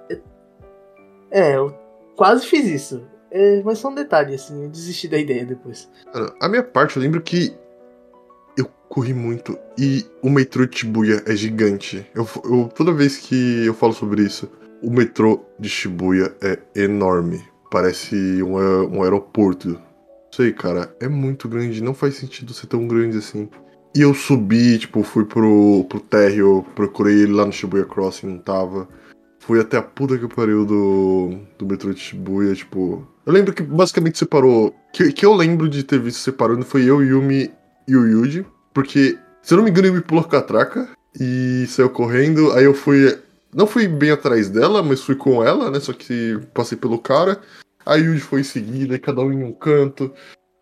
É, 1.30 1.56
eu 1.56 1.72
quase 2.16 2.46
fiz 2.46 2.66
isso. 2.66 3.04
É, 3.36 3.60
mas 3.64 3.78
só 3.78 3.88
um 3.88 3.94
detalhe, 3.96 4.32
assim, 4.32 4.62
eu 4.62 4.68
desisti 4.68 5.08
da 5.08 5.18
ideia 5.18 5.44
depois. 5.44 5.90
A 6.40 6.48
minha 6.48 6.62
parte, 6.62 6.96
eu 6.96 7.02
lembro 7.02 7.20
que 7.20 7.52
eu 8.56 8.66
corri 8.88 9.12
muito 9.12 9.58
e 9.76 10.04
o 10.22 10.30
metrô 10.30 10.64
de 10.64 10.78
Shibuya 10.78 11.20
é 11.26 11.34
gigante. 11.34 12.06
Eu, 12.14 12.28
eu- 12.44 12.68
toda 12.72 12.92
vez 12.92 13.16
que 13.16 13.66
eu 13.66 13.74
falo 13.74 13.92
sobre 13.92 14.22
isso, 14.22 14.48
o 14.80 14.88
metrô 14.88 15.40
de 15.58 15.68
Shibuya 15.68 16.32
é 16.40 16.58
enorme. 16.80 17.42
Parece 17.72 18.14
um, 18.40 18.54
um 18.98 19.02
aeroporto. 19.02 19.70
Não 19.70 19.80
sei, 20.32 20.52
cara, 20.52 20.94
é 21.00 21.08
muito 21.08 21.48
grande. 21.48 21.82
Não 21.82 21.92
faz 21.92 22.14
sentido 22.14 22.54
ser 22.54 22.68
tão 22.68 22.86
grande 22.86 23.18
assim. 23.18 23.48
E 23.96 24.00
eu 24.00 24.14
subi, 24.14 24.78
tipo, 24.78 25.02
fui 25.02 25.24
pro, 25.24 25.84
pro 25.88 25.98
térreo, 25.98 26.64
procurei 26.76 27.22
ele 27.22 27.32
lá 27.32 27.44
no 27.44 27.52
Shibuya 27.52 27.84
Crossing, 27.84 28.28
não 28.28 28.38
tava. 28.38 28.88
Fui 29.46 29.60
até 29.60 29.76
a 29.76 29.82
puta 29.82 30.16
que 30.16 30.26
pariu 30.26 30.64
do, 30.64 31.38
do 31.58 31.66
metrô 31.66 31.92
de 31.92 32.00
Shibuya, 32.00 32.54
tipo. 32.54 33.06
Eu 33.26 33.32
lembro 33.32 33.52
que 33.52 33.62
basicamente 33.62 34.18
separou. 34.18 34.74
Que, 34.90 35.12
que 35.12 35.26
eu 35.26 35.34
lembro 35.34 35.68
de 35.68 35.82
ter 35.82 36.00
visto 36.00 36.20
separando 36.20 36.64
foi 36.64 36.84
eu, 36.84 37.04
Yumi 37.04 37.50
e 37.86 37.94
o 37.94 38.06
Yuji. 38.06 38.46
Porque, 38.72 39.18
se 39.42 39.52
eu 39.52 39.58
não 39.58 39.64
me 39.64 39.70
engano, 39.70 39.88
ele 39.88 39.96
me 39.96 40.02
pulou 40.02 40.24
com 40.24 40.34
a 40.34 40.40
traca 40.40 40.88
e 41.20 41.66
saiu 41.68 41.90
correndo. 41.90 42.52
Aí 42.52 42.64
eu 42.64 42.72
fui. 42.72 43.18
Não 43.52 43.66
fui 43.66 43.86
bem 43.86 44.12
atrás 44.12 44.48
dela, 44.48 44.82
mas 44.82 45.02
fui 45.02 45.14
com 45.14 45.44
ela, 45.44 45.70
né? 45.70 45.78
Só 45.78 45.92
que 45.92 46.40
passei 46.54 46.78
pelo 46.78 46.98
cara. 46.98 47.38
Aí 47.84 48.00
o 48.00 48.14
Yuji 48.14 48.20
foi 48.20 48.40
em 48.40 48.44
seguida, 48.44 48.98
cada 48.98 49.20
um 49.20 49.30
em 49.30 49.44
um 49.44 49.52
canto. 49.52 50.10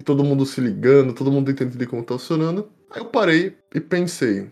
Todo 0.05 0.24
mundo 0.24 0.45
se 0.45 0.61
ligando, 0.61 1.12
todo 1.12 1.30
mundo 1.30 1.47
tentando 1.47 1.68
entender 1.68 1.87
como 1.87 2.03
tá 2.03 2.18
funcionando. 2.18 2.68
Aí 2.91 3.01
eu 3.01 3.07
parei 3.07 3.57
e 3.72 3.80
pensei, 3.80 4.51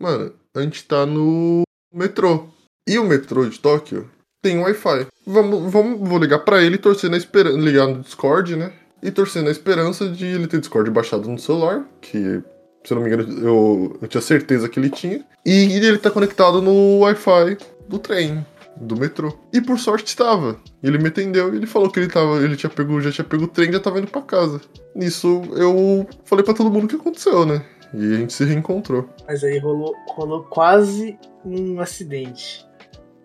mano, 0.00 0.32
a 0.54 0.60
gente 0.62 0.84
tá 0.86 1.04
no 1.04 1.64
metrô. 1.92 2.53
E 2.86 2.98
o 2.98 3.04
metrô 3.04 3.46
de 3.46 3.58
Tóquio 3.58 4.10
tem 4.42 4.58
Wi-Fi. 4.58 5.06
Vamos, 5.26 5.72
vamos, 5.72 6.06
vou 6.06 6.18
ligar 6.18 6.40
pra 6.40 6.62
ele 6.62 6.74
e 6.74 6.78
torcer 6.78 7.08
na 7.08 7.16
esperança. 7.16 7.56
Ligar 7.56 7.86
no 7.86 8.00
Discord, 8.00 8.56
né? 8.56 8.72
E 9.02 9.10
torcer 9.10 9.42
na 9.42 9.50
esperança 9.50 10.08
de 10.08 10.26
ele 10.26 10.46
ter 10.46 10.60
Discord 10.60 10.90
baixado 10.90 11.28
no 11.28 11.38
celular, 11.38 11.82
que, 12.00 12.42
se 12.84 12.92
eu 12.92 12.96
não 12.96 13.02
me 13.02 13.08
engano, 13.08 13.46
eu, 13.46 13.98
eu 14.02 14.08
tinha 14.08 14.20
certeza 14.20 14.68
que 14.68 14.78
ele 14.78 14.90
tinha. 14.90 15.24
E 15.46 15.76
ele 15.76 15.98
tá 15.98 16.10
conectado 16.10 16.60
no 16.60 17.00
Wi-Fi 17.00 17.56
do 17.88 17.98
trem, 17.98 18.44
do 18.76 18.96
metrô. 18.98 19.34
E 19.50 19.62
por 19.62 19.78
sorte 19.78 20.08
estava. 20.08 20.56
Ele 20.82 20.98
me 20.98 21.08
atendeu 21.08 21.54
e 21.54 21.56
ele 21.56 21.66
falou 21.66 21.90
que 21.90 21.98
ele 21.98 22.08
tava. 22.08 22.36
Ele 22.36 22.54
tinha 22.54 22.68
pego, 22.68 23.00
já 23.00 23.10
tinha 23.10 23.24
pego 23.24 23.44
o 23.44 23.48
trem 23.48 23.70
e 23.70 23.72
já 23.72 23.80
tava 23.80 23.98
indo 23.98 24.08
pra 24.08 24.20
casa. 24.20 24.60
Nisso 24.94 25.42
eu 25.56 26.06
falei 26.24 26.44
pra 26.44 26.52
todo 26.52 26.70
mundo 26.70 26.84
o 26.84 26.88
que 26.88 26.96
aconteceu, 26.96 27.46
né? 27.46 27.64
E 27.94 28.14
a 28.14 28.16
gente 28.18 28.32
se 28.32 28.44
reencontrou. 28.44 29.08
Mas 29.26 29.42
aí 29.44 29.58
rolou, 29.58 29.94
rolou 30.08 30.42
quase 30.42 31.16
um 31.44 31.80
acidente. 31.80 32.66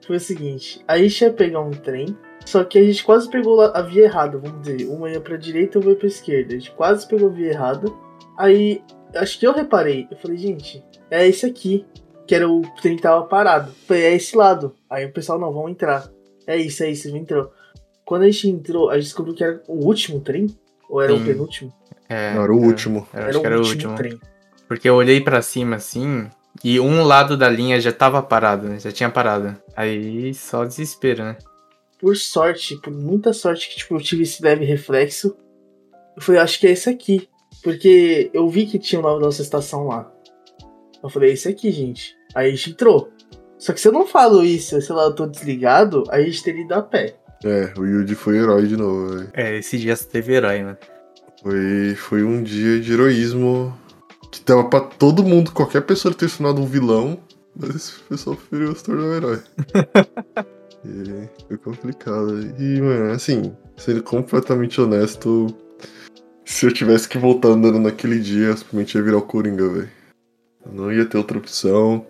Foi 0.10 0.18
o 0.18 0.20
seguinte, 0.20 0.84
a 0.88 0.98
gente 0.98 1.22
ia 1.22 1.32
pegar 1.32 1.62
um 1.62 1.70
trem, 1.70 2.18
só 2.44 2.64
que 2.64 2.80
a 2.80 2.84
gente 2.84 3.04
quase 3.04 3.30
pegou 3.30 3.62
a 3.62 3.80
via 3.84 4.06
errada, 4.06 4.40
vamos 4.40 4.62
dizer. 4.62 4.88
Uma 4.88 5.08
ia 5.08 5.22
pra 5.22 5.38
direita 5.38 5.78
e 5.78 5.82
uma 5.84 5.92
ia 5.92 5.96
pra 5.96 6.08
esquerda. 6.08 6.56
A 6.56 6.58
gente 6.58 6.72
quase 6.72 7.08
pegou 7.08 7.30
a 7.30 7.32
via 7.32 7.52
errada. 7.52 7.88
Aí, 8.36 8.82
acho 9.14 9.40
que 9.40 9.46
eu 9.46 9.54
reparei. 9.54 10.08
Eu 10.10 10.18
falei, 10.18 10.36
gente, 10.36 10.84
é 11.12 11.28
esse 11.28 11.46
aqui. 11.46 11.86
Que 12.26 12.34
era 12.34 12.50
o 12.50 12.64
trem 12.82 12.96
que 12.96 13.04
tava 13.04 13.24
parado. 13.28 13.72
Foi 13.86 14.02
é 14.02 14.16
esse 14.16 14.36
lado. 14.36 14.76
Aí 14.90 15.06
o 15.06 15.14
pessoal, 15.14 15.38
não, 15.38 15.54
vamos 15.54 15.70
entrar. 15.70 16.10
É 16.48 16.58
isso, 16.58 16.82
é 16.82 16.90
isso, 16.90 17.16
entrou. 17.16 17.52
Quando 18.04 18.24
a 18.24 18.32
gente 18.32 18.50
entrou, 18.50 18.90
a 18.90 18.96
gente 18.96 19.04
descobriu 19.04 19.36
que 19.36 19.44
era 19.44 19.62
o 19.68 19.86
último 19.86 20.22
trem? 20.22 20.48
Ou 20.90 21.04
era 21.04 21.14
Sim. 21.14 21.22
o 21.22 21.26
penúltimo? 21.28 21.74
É, 22.10 22.34
Não, 22.34 22.46
era 22.46 22.52
o 22.52 22.58
último. 22.60 23.08
Eu 23.14 23.20
era 23.20 23.38
o 23.38 23.42
que 23.42 23.46
era 23.46 23.56
o 23.58 23.60
último 23.60 23.92
último. 23.92 23.96
trem. 23.96 24.20
Porque 24.68 24.90
eu 24.90 24.96
olhei 24.96 25.22
pra 25.22 25.40
cima 25.44 25.76
assim 25.76 26.28
e 26.64 26.80
um 26.80 27.04
lado 27.04 27.38
da 27.38 27.50
linha 27.50 27.80
já 27.80 27.92
tava 27.92 28.22
parado, 28.22 28.68
né? 28.68 28.80
Já 28.80 28.92
tinha 28.92 29.10
parado. 29.10 29.56
Aí 29.76 30.34
só 30.34 30.66
desespero, 30.66 31.24
né? 31.24 31.38
Por 32.00 32.16
sorte, 32.16 32.78
por 32.78 32.94
muita 32.94 33.34
sorte 33.34 33.70
que 33.70 33.78
tipo, 33.78 33.96
eu 33.96 34.02
tive 34.02 34.24
esse 34.24 34.42
leve 34.42 34.66
reflexo, 34.66 35.36
eu 36.16 36.22
falei, 36.22 36.42
acho 36.42 36.60
que 36.60 36.68
é 36.68 36.72
esse 36.72 36.90
aqui. 36.90 37.30
Porque 37.64 38.30
eu 38.34 38.48
vi 38.50 38.66
que 38.66 38.80
tinha 38.80 39.00
o 39.00 39.02
nome 39.02 39.20
da 39.20 39.26
nossa 39.26 39.42
estação 39.42 39.88
lá. 39.88 40.12
Eu 41.02 41.10
falei, 41.10 41.32
é 41.32 41.34
esse 41.34 41.48
aqui, 41.48 41.72
gente. 41.72 42.16
Aí 42.36 42.48
a 42.48 42.52
gente 42.52 42.72
entrou. 42.72 43.10
Só 43.58 43.74
que 43.74 43.82
se 43.82 43.88
eu 43.88 43.92
não 43.92 44.06
falo 44.06 44.44
isso, 44.44 44.82
sei 44.82 44.96
lá, 44.96 45.04
eu 45.04 45.16
tô 45.16 45.26
desligado, 45.26 46.04
aí 46.10 46.24
a 46.24 46.26
gente 46.26 46.44
teria 46.44 46.64
ido 46.64 46.74
a 46.74 46.82
pé. 46.82 47.16
É, 47.44 47.74
o 47.78 47.86
Yuji 47.86 48.16
foi 48.16 48.38
herói 48.38 48.68
de 48.68 48.78
novo, 48.78 49.16
velho. 49.16 49.30
É, 49.34 49.58
esse 49.58 49.78
dia 49.78 49.96
só 49.96 50.06
teve 50.06 50.34
herói, 50.34 50.62
né? 50.62 50.78
Foi, 51.42 51.96
foi 51.96 52.24
um 52.24 52.44
dia 52.44 52.80
de 52.80 52.94
heroísmo 52.94 53.78
que 54.32 54.42
dava 54.46 54.64
pra 54.66 54.82
todo 54.82 55.24
mundo, 55.24 55.52
qualquer 55.52 55.82
pessoa 55.82 56.14
ter 56.14 56.30
se 56.30 56.38
tornado 56.38 56.62
um 56.62 56.66
vilão, 56.66 57.20
mas 57.56 57.76
esse 57.76 58.00
pessoal 58.02 58.36
preferiu 58.36 58.76
se 58.76 58.84
tornar 58.84 59.04
um 59.04 59.14
herói. 59.14 59.40
e 60.86 61.30
foi 61.48 61.58
complicado. 61.58 62.40
E, 62.60 62.82
mano, 62.82 63.12
assim, 63.12 63.56
sendo 63.78 64.04
completamente 64.04 64.80
honesto, 64.80 65.48
se 66.46 66.66
eu 66.66 66.74
tivesse 66.74 67.08
que 67.08 67.18
voltar 67.18 67.50
andando 67.50 67.80
naquele 67.80 68.20
dia, 68.20 68.48
eu 68.48 68.58
simplesmente 68.58 68.96
ia 68.96 69.04
virar 69.04 69.18
o 69.18 69.22
Coringa, 69.22 69.68
velho. 69.68 69.90
Eu 70.66 70.74
não 70.74 70.92
ia 70.92 71.06
ter 71.06 71.18
outra 71.18 71.38
opção. 71.38 72.06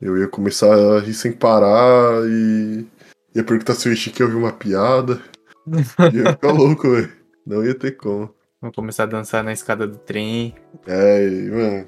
Eu 0.00 0.16
ia 0.16 0.28
começar 0.28 0.72
a 0.72 1.00
rir 1.00 1.14
sem 1.14 1.32
parar 1.32 2.22
e 2.28 2.86
ia 3.34 3.42
perguntar 3.42 3.74
se 3.74 3.88
o 3.88 3.92
Ishiki 3.92 4.22
ouviu 4.22 4.38
uma 4.38 4.52
piada. 4.52 5.20
ia 6.12 6.32
ficar 6.32 6.52
louco, 6.52 6.90
velho. 6.90 7.12
Não 7.46 7.64
ia 7.64 7.74
ter 7.74 7.96
como. 7.96 8.32
Vamos 8.60 8.74
começar 8.74 9.04
a 9.04 9.06
dançar 9.06 9.44
na 9.44 9.52
escada 9.52 9.86
do 9.86 9.96
trem. 9.98 10.52
É, 10.84 11.28
e, 11.28 11.48
mano, 11.48 11.86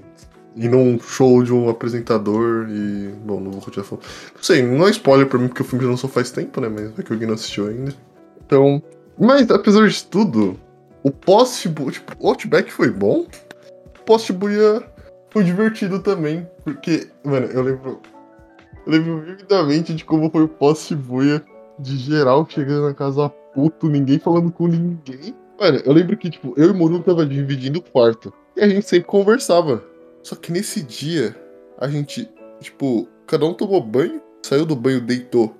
ir 0.54 0.68
num 0.68 1.00
show 1.00 1.42
de 1.42 1.52
um 1.52 1.68
apresentador 1.68 2.68
e. 2.70 3.08
Bom, 3.24 3.40
não 3.40 3.50
vou 3.50 3.60
continuar 3.60 3.84
falando. 3.84 4.04
Não 4.36 4.42
sei, 4.42 4.62
não 4.62 4.86
é 4.86 4.90
spoiler 4.90 5.26
pra 5.26 5.36
mim 5.36 5.48
porque 5.48 5.62
o 5.62 5.64
filme 5.64 5.84
já 5.84 5.90
lançou 5.90 6.08
faz 6.08 6.30
tempo, 6.30 6.60
né? 6.60 6.68
Mas 6.68 6.96
é 6.96 7.02
que 7.02 7.12
alguém 7.12 7.26
não 7.26 7.34
assistiu 7.34 7.66
ainda. 7.66 7.92
Então. 8.46 8.80
Mas 9.18 9.50
apesar 9.50 9.86
de 9.88 10.04
tudo, 10.04 10.58
o 11.02 11.10
post-Shibuya. 11.10 11.90
Tipo, 11.90 12.14
o 12.20 12.28
Outback 12.28 12.72
foi 12.72 12.88
bom. 12.88 13.26
O 13.86 14.04
post-Shibuya 14.06 14.84
foi 15.30 15.42
divertido 15.42 15.98
também. 15.98 16.48
Porque, 16.62 17.08
mano, 17.24 17.46
eu 17.46 17.62
lembro. 17.62 18.00
Eu 18.86 18.92
lembro 18.92 19.20
vividamente 19.22 19.92
de 19.92 20.04
como 20.04 20.30
foi 20.30 20.44
o 20.44 20.48
pós-Shibuya. 20.48 21.42
De 21.80 21.96
geral 21.96 22.46
chegando 22.48 22.86
na 22.86 22.94
casa 22.94 23.28
puto, 23.28 23.88
ninguém 23.88 24.20
falando 24.20 24.52
com 24.52 24.68
ninguém. 24.68 25.34
Mano, 25.60 25.82
eu 25.84 25.92
lembro 25.92 26.16
que, 26.16 26.30
tipo, 26.30 26.54
eu 26.56 26.68
e 26.68 26.70
o 26.70 26.74
Murilo 26.74 27.02
tava 27.02 27.26
dividindo 27.26 27.80
o 27.80 27.82
quarto. 27.82 28.32
E 28.56 28.62
a 28.62 28.68
gente 28.68 28.88
sempre 28.88 29.06
conversava. 29.06 29.84
Só 30.22 30.34
que 30.34 30.50
nesse 30.50 30.82
dia, 30.82 31.36
a 31.78 31.86
gente, 31.86 32.26
tipo, 32.62 33.06
cada 33.26 33.44
um 33.44 33.52
tomou 33.52 33.82
banho, 33.82 34.22
saiu 34.42 34.64
do 34.64 34.74
banho, 34.74 35.02
deitou. 35.02 35.54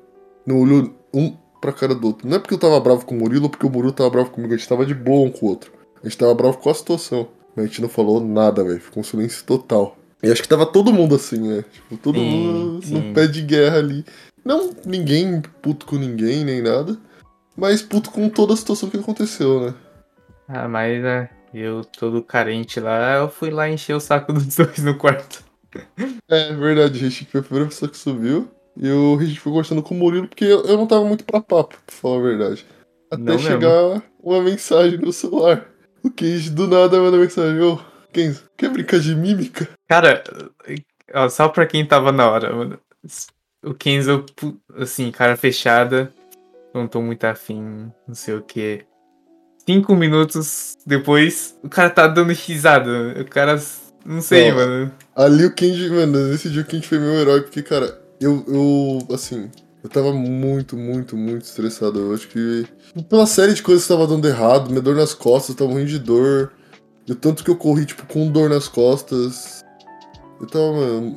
Não 0.47 0.63
olhou 0.63 0.91
um 1.13 1.37
pra 1.61 1.71
cara 1.71 1.95
do 1.95 2.07
outro. 2.07 2.27
Não 2.27 2.39
é 2.39 2.41
porque 2.41 2.55
eu 2.55 2.59
tava 2.59 2.81
bravo 2.81 3.05
com 3.05 3.15
o 3.15 3.19
Murilo, 3.19 3.45
ou 3.45 3.51
porque 3.51 3.67
o 3.67 3.71
Murilo 3.71 3.93
tava 3.93 4.09
bravo 4.09 4.31
comigo. 4.31 4.55
A 4.55 4.57
gente 4.57 4.67
tava 4.67 4.87
de 4.87 4.95
boa 4.95 5.27
um 5.27 5.31
com 5.31 5.45
o 5.45 5.49
outro. 5.51 5.71
A 6.03 6.09
gente 6.09 6.17
tava 6.17 6.35
bravo 6.35 6.57
com 6.57 6.71
a 6.71 6.75
situação. 6.75 7.29
Mas 7.55 7.67
a 7.67 7.69
gente 7.69 7.83
não 7.83 7.89
falou 7.91 8.25
nada, 8.25 8.65
velho. 8.65 8.81
Ficou 8.81 9.03
um 9.03 9.05
silêncio 9.05 9.45
total. 9.45 9.99
E 10.23 10.31
acho 10.31 10.41
que 10.41 10.49
tava 10.49 10.65
todo 10.65 10.95
mundo 10.95 11.15
assim, 11.15 11.47
né? 11.47 11.63
Tipo, 11.71 11.99
todo 11.99 12.19
Sim, 12.19 12.25
mundo 12.25 12.87
sim. 12.87 12.95
no 12.95 13.15
pé 13.15 13.27
de 13.27 13.43
guerra 13.43 13.77
ali. 13.77 14.03
Não 14.43 14.71
ninguém 14.87 15.43
puto 15.61 15.85
com 15.85 15.97
ninguém, 15.97 16.43
nem 16.43 16.63
nada. 16.63 16.97
Mas 17.55 17.83
puto 17.83 18.11
com 18.11 18.31
toda 18.31 18.55
a 18.55 18.57
situação 18.57 18.89
que 18.89 18.97
aconteceu, 18.97 19.61
né? 19.61 19.75
Ah, 20.53 20.67
mas 20.67 21.01
né, 21.01 21.31
eu 21.55 21.85
todo 21.85 22.25
carente 22.25 22.81
lá, 22.81 23.15
eu 23.15 23.29
fui 23.29 23.51
lá 23.51 23.69
encher 23.69 23.95
o 23.95 24.01
saco 24.01 24.33
dos 24.35 24.57
dois 24.57 24.79
no 24.79 24.97
quarto. 24.99 25.45
É 26.29 26.53
verdade, 26.53 26.99
o 26.99 27.03
Richie 27.03 27.25
foi 27.27 27.41
a 27.41 27.45
primeira 27.45 27.69
pessoa 27.69 27.89
que 27.89 27.97
subiu. 27.97 28.51
E 28.77 28.91
o 28.91 29.15
Richie 29.15 29.39
foi 29.39 29.53
conversando 29.53 29.83
com 29.83 29.95
o 29.95 29.99
Murilo 29.99 30.27
porque 30.27 30.45
eu, 30.45 30.77
não 30.77 30.87
tava 30.87 31.05
muito 31.05 31.25
pra 31.25 31.41
papo, 31.41 31.77
pra 31.87 31.95
falar 31.95 32.19
a 32.19 32.23
verdade. 32.23 32.67
Até 33.11 33.23
Não 33.23 33.39
chegar 33.39 34.03
uma 34.21 34.43
mensagem 34.43 34.99
no 34.99 35.13
celular. 35.13 35.69
O 36.03 36.11
Kenji 36.11 36.51
do 36.51 36.67
nada 36.67 36.99
manda 36.99 37.17
mensagem: 37.17 37.61
Ô, 37.61 37.79
Kenzo, 38.13 38.45
quer 38.57 38.71
brincar 38.71 38.99
de 38.99 39.15
mímica? 39.15 39.69
Cara, 39.89 40.23
ó, 41.13 41.29
só 41.29 41.49
pra 41.49 41.67
quem 41.67 41.87
tava 41.87 42.11
na 42.11 42.29
hora, 42.29 42.55
mano. 42.55 42.81
O 43.65 43.75
Kenzo, 43.75 44.25
assim, 44.77 45.11
cara 45.13 45.37
fechada. 45.37 46.13
Não 46.73 46.87
tô 46.87 47.03
muito 47.03 47.25
afim, 47.25 47.93
não 48.07 48.15
sei 48.15 48.35
o 48.35 48.43
que. 48.43 48.85
Cinco 49.71 49.95
minutos 49.95 50.77
depois, 50.85 51.55
o 51.62 51.68
cara 51.68 51.89
tá 51.89 52.09
dando 52.09 52.33
risada. 52.33 53.14
O 53.21 53.25
cara. 53.25 53.62
Não 54.05 54.21
sei, 54.21 54.51
Ó, 54.51 54.57
mano. 54.57 54.91
Ali 55.14 55.45
o 55.45 55.55
Kenji, 55.55 55.89
mano, 55.89 56.27
nesse 56.27 56.51
dia 56.51 56.62
o 56.62 56.64
Kenji 56.64 56.89
foi 56.89 56.99
meu 56.99 57.12
herói, 57.14 57.43
porque, 57.43 57.62
cara, 57.62 58.01
eu, 58.21 58.45
eu, 58.49 59.14
assim, 59.14 59.49
eu 59.85 59.89
tava 59.89 60.12
muito, 60.12 60.77
muito, 60.77 61.16
muito 61.16 61.43
estressado. 61.43 62.01
Eu 62.01 62.14
acho 62.14 62.27
que, 62.27 62.66
pela 63.09 63.27
série 63.27 63.55
de 63.55 63.62
coisas 63.62 63.85
que 63.85 63.93
tava 63.93 64.09
dando 64.09 64.27
errado, 64.27 64.71
minha 64.71 64.83
dor 64.83 64.97
nas 64.97 65.14
costas, 65.14 65.51
eu 65.51 65.57
tava 65.57 65.71
morrendo 65.71 65.91
de 65.91 66.01
dor. 66.01 66.53
E 67.07 67.12
o 67.12 67.14
tanto 67.14 67.45
que 67.45 67.51
eu 67.51 67.57
corri, 67.57 67.87
tipo, 67.87 68.05
com 68.07 68.29
dor 68.29 68.51
nas 68.51 68.66
costas. 68.66 69.64
Eu 70.41 70.49
tava, 70.49 70.73
mano, 70.73 71.14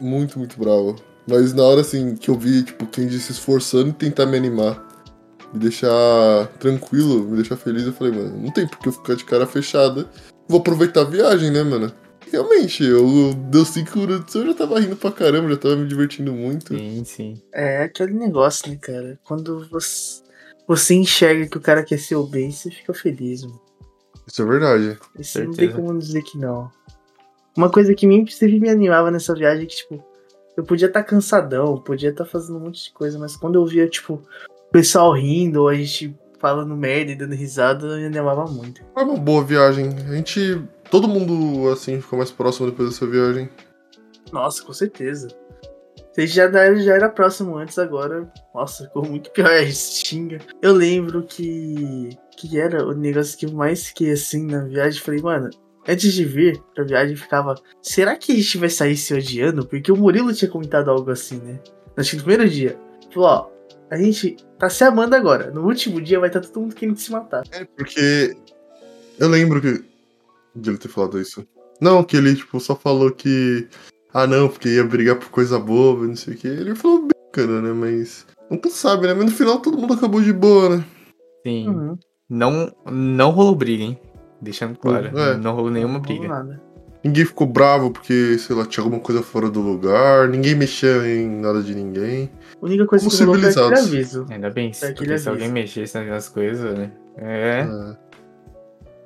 muito, 0.00 0.36
muito 0.36 0.58
bravo. 0.58 0.96
Mas 1.28 1.52
na 1.52 1.62
hora, 1.62 1.82
assim, 1.82 2.16
que 2.16 2.28
eu 2.28 2.36
vi, 2.36 2.64
tipo, 2.64 2.84
o 2.84 2.88
Kenji 2.88 3.20
se 3.20 3.30
esforçando 3.30 3.90
em 3.90 3.92
tentar 3.92 4.26
me 4.26 4.36
animar, 4.36 4.85
me 5.56 5.60
deixar 5.60 6.46
tranquilo, 6.60 7.24
me 7.24 7.36
deixar 7.36 7.56
feliz, 7.56 7.84
eu 7.84 7.92
falei, 7.92 8.12
mano, 8.12 8.38
não 8.38 8.52
tem 8.52 8.66
por 8.68 8.78
que 8.78 8.88
eu 8.88 8.92
ficar 8.92 9.14
de 9.14 9.24
cara 9.24 9.46
fechada. 9.46 10.08
Vou 10.46 10.60
aproveitar 10.60 11.00
a 11.00 11.04
viagem, 11.04 11.50
né, 11.50 11.62
mano? 11.62 11.90
Realmente, 12.30 12.84
eu 12.84 13.32
deu 13.50 13.64
cinco 13.64 13.98
minutos, 13.98 14.34
eu 14.34 14.46
já 14.46 14.54
tava 14.54 14.78
rindo 14.78 14.96
pra 14.96 15.10
caramba, 15.10 15.48
já 15.50 15.56
tava 15.56 15.76
me 15.76 15.86
divertindo 15.86 16.32
muito. 16.32 16.76
Sim, 16.76 17.04
sim. 17.04 17.42
É 17.52 17.84
aquele 17.84 18.12
negócio, 18.12 18.68
né, 18.68 18.76
cara? 18.80 19.18
Quando 19.24 19.66
você, 19.68 20.22
você 20.68 20.94
enxerga 20.94 21.48
que 21.48 21.56
o 21.56 21.60
cara 21.60 21.82
quer 21.82 21.98
ser 21.98 22.16
o 22.16 22.26
bem, 22.26 22.50
você 22.50 22.70
fica 22.70 22.92
feliz, 22.92 23.42
mano. 23.42 23.60
Isso 24.26 24.42
é 24.42 24.44
verdade. 24.44 24.98
Isso 25.18 25.42
não 25.42 25.52
tem 25.52 25.70
como 25.72 25.96
dizer 25.96 26.22
que 26.22 26.36
não. 26.36 26.70
Uma 27.56 27.70
coisa 27.70 27.94
que 27.94 28.06
me, 28.06 28.30
sempre 28.30 28.60
me 28.60 28.68
animava 28.68 29.10
nessa 29.10 29.34
viagem 29.34 29.64
é 29.64 29.66
que, 29.66 29.76
tipo, 29.76 30.04
eu 30.56 30.64
podia 30.64 30.88
estar 30.88 31.04
cansadão, 31.04 31.80
podia 31.80 32.10
estar 32.10 32.24
fazendo 32.24 32.56
um 32.56 32.60
monte 32.60 32.82
de 32.82 32.92
coisa, 32.92 33.18
mas 33.18 33.36
quando 33.36 33.54
eu 33.54 33.64
via, 33.64 33.88
tipo, 33.88 34.20
o 34.68 34.72
pessoal 34.72 35.12
rindo, 35.12 35.62
ou 35.62 35.68
a 35.68 35.74
gente 35.74 36.16
falando 36.38 36.76
merda 36.76 37.12
e 37.12 37.16
dando 37.16 37.34
risada, 37.34 37.96
me 37.96 38.06
animava 38.06 38.44
muito. 38.46 38.82
Foi 38.94 39.04
uma 39.04 39.16
boa 39.16 39.42
viagem. 39.44 39.88
A 40.08 40.14
gente. 40.14 40.62
Todo 40.90 41.08
mundo, 41.08 41.68
assim, 41.70 42.00
ficou 42.00 42.18
mais 42.18 42.30
próximo 42.30 42.70
depois 42.70 42.90
dessa 42.90 43.06
viagem. 43.06 43.48
Nossa, 44.32 44.62
com 44.62 44.72
certeza. 44.72 45.28
Gente 46.16 46.32
já, 46.32 46.44
era- 46.44 46.76
já 46.76 46.94
era 46.94 47.08
próximo 47.08 47.56
antes, 47.56 47.78
agora. 47.78 48.30
Nossa, 48.54 48.84
ficou 48.84 49.04
muito 49.04 49.30
pior. 49.30 49.50
A 49.50 49.64
gente 49.64 49.76
xinga. 49.76 50.38
Eu 50.62 50.72
lembro 50.72 51.22
que. 51.22 52.10
Que 52.36 52.58
era 52.60 52.86
o 52.86 52.92
negócio 52.92 53.36
que 53.38 53.46
eu 53.46 53.52
mais 53.52 53.86
fiquei 53.88 54.10
assim 54.12 54.46
na 54.46 54.64
viagem. 54.64 55.00
Falei, 55.00 55.20
mano, 55.22 55.48
antes 55.88 56.12
de 56.12 56.24
vir 56.24 56.62
pra 56.74 56.84
viagem, 56.84 57.12
eu 57.14 57.18
ficava. 57.20 57.54
Será 57.82 58.14
que 58.16 58.32
a 58.32 58.34
gente 58.34 58.58
vai 58.58 58.68
sair 58.68 58.96
se 58.96 59.12
odiando? 59.14 59.66
Porque 59.66 59.90
o 59.90 59.96
Murilo 59.96 60.32
tinha 60.34 60.50
comentado 60.50 60.90
algo 60.90 61.10
assim, 61.10 61.38
né? 61.38 61.58
Acho 61.96 62.10
que 62.10 62.16
no 62.18 62.22
primeiro 62.24 62.48
dia. 62.50 62.78
Falou, 63.12 63.28
ó, 63.28 63.50
a 63.90 63.96
gente 63.96 64.36
tá 64.58 64.68
se 64.70 64.84
amando 64.84 65.14
agora. 65.16 65.50
No 65.50 65.64
último 65.66 66.00
dia 66.00 66.18
vai 66.20 66.28
estar 66.28 66.40
todo 66.40 66.60
mundo 66.60 66.74
querendo 66.74 66.98
se 66.98 67.10
matar. 67.10 67.42
É, 67.52 67.64
porque. 67.64 68.36
Eu 69.18 69.28
lembro 69.28 69.60
que. 69.60 69.84
De 70.54 70.70
ele 70.70 70.78
ter 70.78 70.88
falado 70.88 71.20
isso. 71.20 71.46
Não, 71.80 72.02
que 72.02 72.16
ele, 72.16 72.34
tipo, 72.34 72.58
só 72.60 72.74
falou 72.74 73.10
que. 73.10 73.68
Ah, 74.12 74.26
não, 74.26 74.48
porque 74.48 74.68
ia 74.68 74.84
brigar 74.84 75.16
por 75.16 75.28
coisa 75.28 75.58
boba, 75.58 76.06
não 76.06 76.16
sei 76.16 76.34
o 76.34 76.36
que. 76.36 76.48
Ele 76.48 76.74
falou 76.74 77.06
brincando, 77.06 77.60
né? 77.60 77.72
Mas. 77.72 78.26
Nunca 78.50 78.70
sabe, 78.70 79.06
né? 79.06 79.14
Mas 79.14 79.26
no 79.26 79.30
final 79.32 79.60
todo 79.60 79.76
mundo 79.76 79.94
acabou 79.94 80.22
de 80.22 80.32
boa, 80.32 80.76
né? 80.76 80.84
Sim. 81.46 81.68
Uhum. 81.68 81.98
Não, 82.28 82.72
não 82.90 83.30
rolou 83.30 83.54
briga, 83.54 83.84
hein? 83.84 84.00
Deixando 84.40 84.78
claro. 84.78 85.16
É. 85.18 85.36
Não 85.36 85.54
rolou 85.54 85.70
nenhuma 85.70 85.94
Não 85.94 86.00
briga. 86.00 86.28
nada. 86.28 86.62
Ninguém 87.06 87.24
ficou 87.24 87.46
bravo 87.46 87.92
porque, 87.92 88.36
sei 88.38 88.56
lá, 88.56 88.66
tinha 88.66 88.82
alguma 88.82 89.00
coisa 89.00 89.22
fora 89.22 89.48
do 89.48 89.60
lugar. 89.60 90.28
Ninguém 90.28 90.56
mexia 90.56 91.06
em 91.06 91.28
nada 91.28 91.62
de 91.62 91.72
ninguém. 91.72 92.28
A 92.60 92.66
única 92.66 92.84
coisa 92.84 93.04
Como 93.04 93.16
que 93.16 93.24
rolou 93.24 93.52
foi 93.52 93.78
aviso. 93.78 94.26
Ainda 94.28 94.50
bem, 94.50 94.70
É 94.70 94.72
se 94.72 94.86
aviso. 94.86 95.30
alguém 95.30 95.48
mexesse 95.48 95.96
nas 96.00 96.28
coisas, 96.28 96.76
né? 96.76 96.90
É. 97.16 97.60
É. 97.60 97.96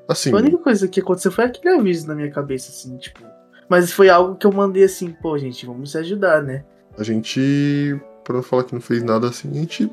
Assim, 0.08 0.32
A 0.32 0.36
única 0.36 0.56
coisa 0.56 0.88
que 0.88 1.00
aconteceu 1.00 1.30
foi 1.30 1.44
aquele 1.44 1.74
aviso 1.76 2.06
na 2.08 2.14
minha 2.14 2.30
cabeça, 2.30 2.70
assim, 2.70 2.96
tipo. 2.96 3.20
Mas 3.68 3.92
foi 3.92 4.08
algo 4.08 4.34
que 4.34 4.46
eu 4.46 4.52
mandei 4.52 4.82
assim, 4.82 5.14
pô, 5.22 5.36
gente, 5.36 5.66
vamos 5.66 5.92
se 5.92 5.98
ajudar, 5.98 6.42
né? 6.42 6.64
a 6.98 7.02
gente, 7.04 7.98
pra 8.24 8.34
não 8.34 8.42
falar 8.42 8.64
que 8.64 8.74
não 8.74 8.80
fez 8.80 9.02
nada 9.02 9.28
assim, 9.28 9.48
a 9.50 9.54
gente 9.54 9.90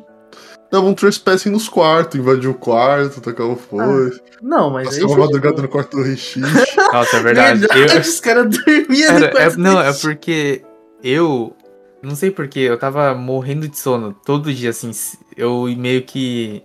dava 0.72 0.86
um 0.86 0.94
trespassing 0.94 1.50
nos 1.50 1.70
quartos, 1.70 2.20
invadiu 2.20 2.52
o 2.52 2.56
quarto, 2.56 3.22
tacava 3.22 3.56
foice, 3.56 4.22
Não, 4.42 4.70
mas 4.70 4.88
aí. 4.90 4.94
passava 4.96 5.14
foi, 5.14 5.20
madrugada 5.22 5.56
tipo, 5.56 5.62
no 5.64 5.70
quarto 5.70 5.98
do 5.98 6.04
Rishi. 6.04 6.40
Nossa, 6.94 7.18
é 7.18 7.20
verdade. 7.22 7.66
Eu- 7.74 8.00
Os 8.02 8.20
caras 8.20 8.50
dormiam 8.58 9.10
Era- 9.10 9.20
no 9.20 9.26
é- 9.26 9.30
quarto 9.32 9.60
não, 9.60 9.82
é 9.82 9.94
porque 9.94 10.62
eu. 11.04 11.56
Não 12.02 12.16
sei 12.16 12.30
porquê, 12.30 12.60
eu 12.60 12.78
tava 12.78 13.14
morrendo 13.16 13.68
de 13.68 13.78
sono 13.78 14.14
todo 14.26 14.54
dia, 14.54 14.70
assim. 14.70 14.92
Eu 15.36 15.64
meio 15.78 16.04
que. 16.04 16.62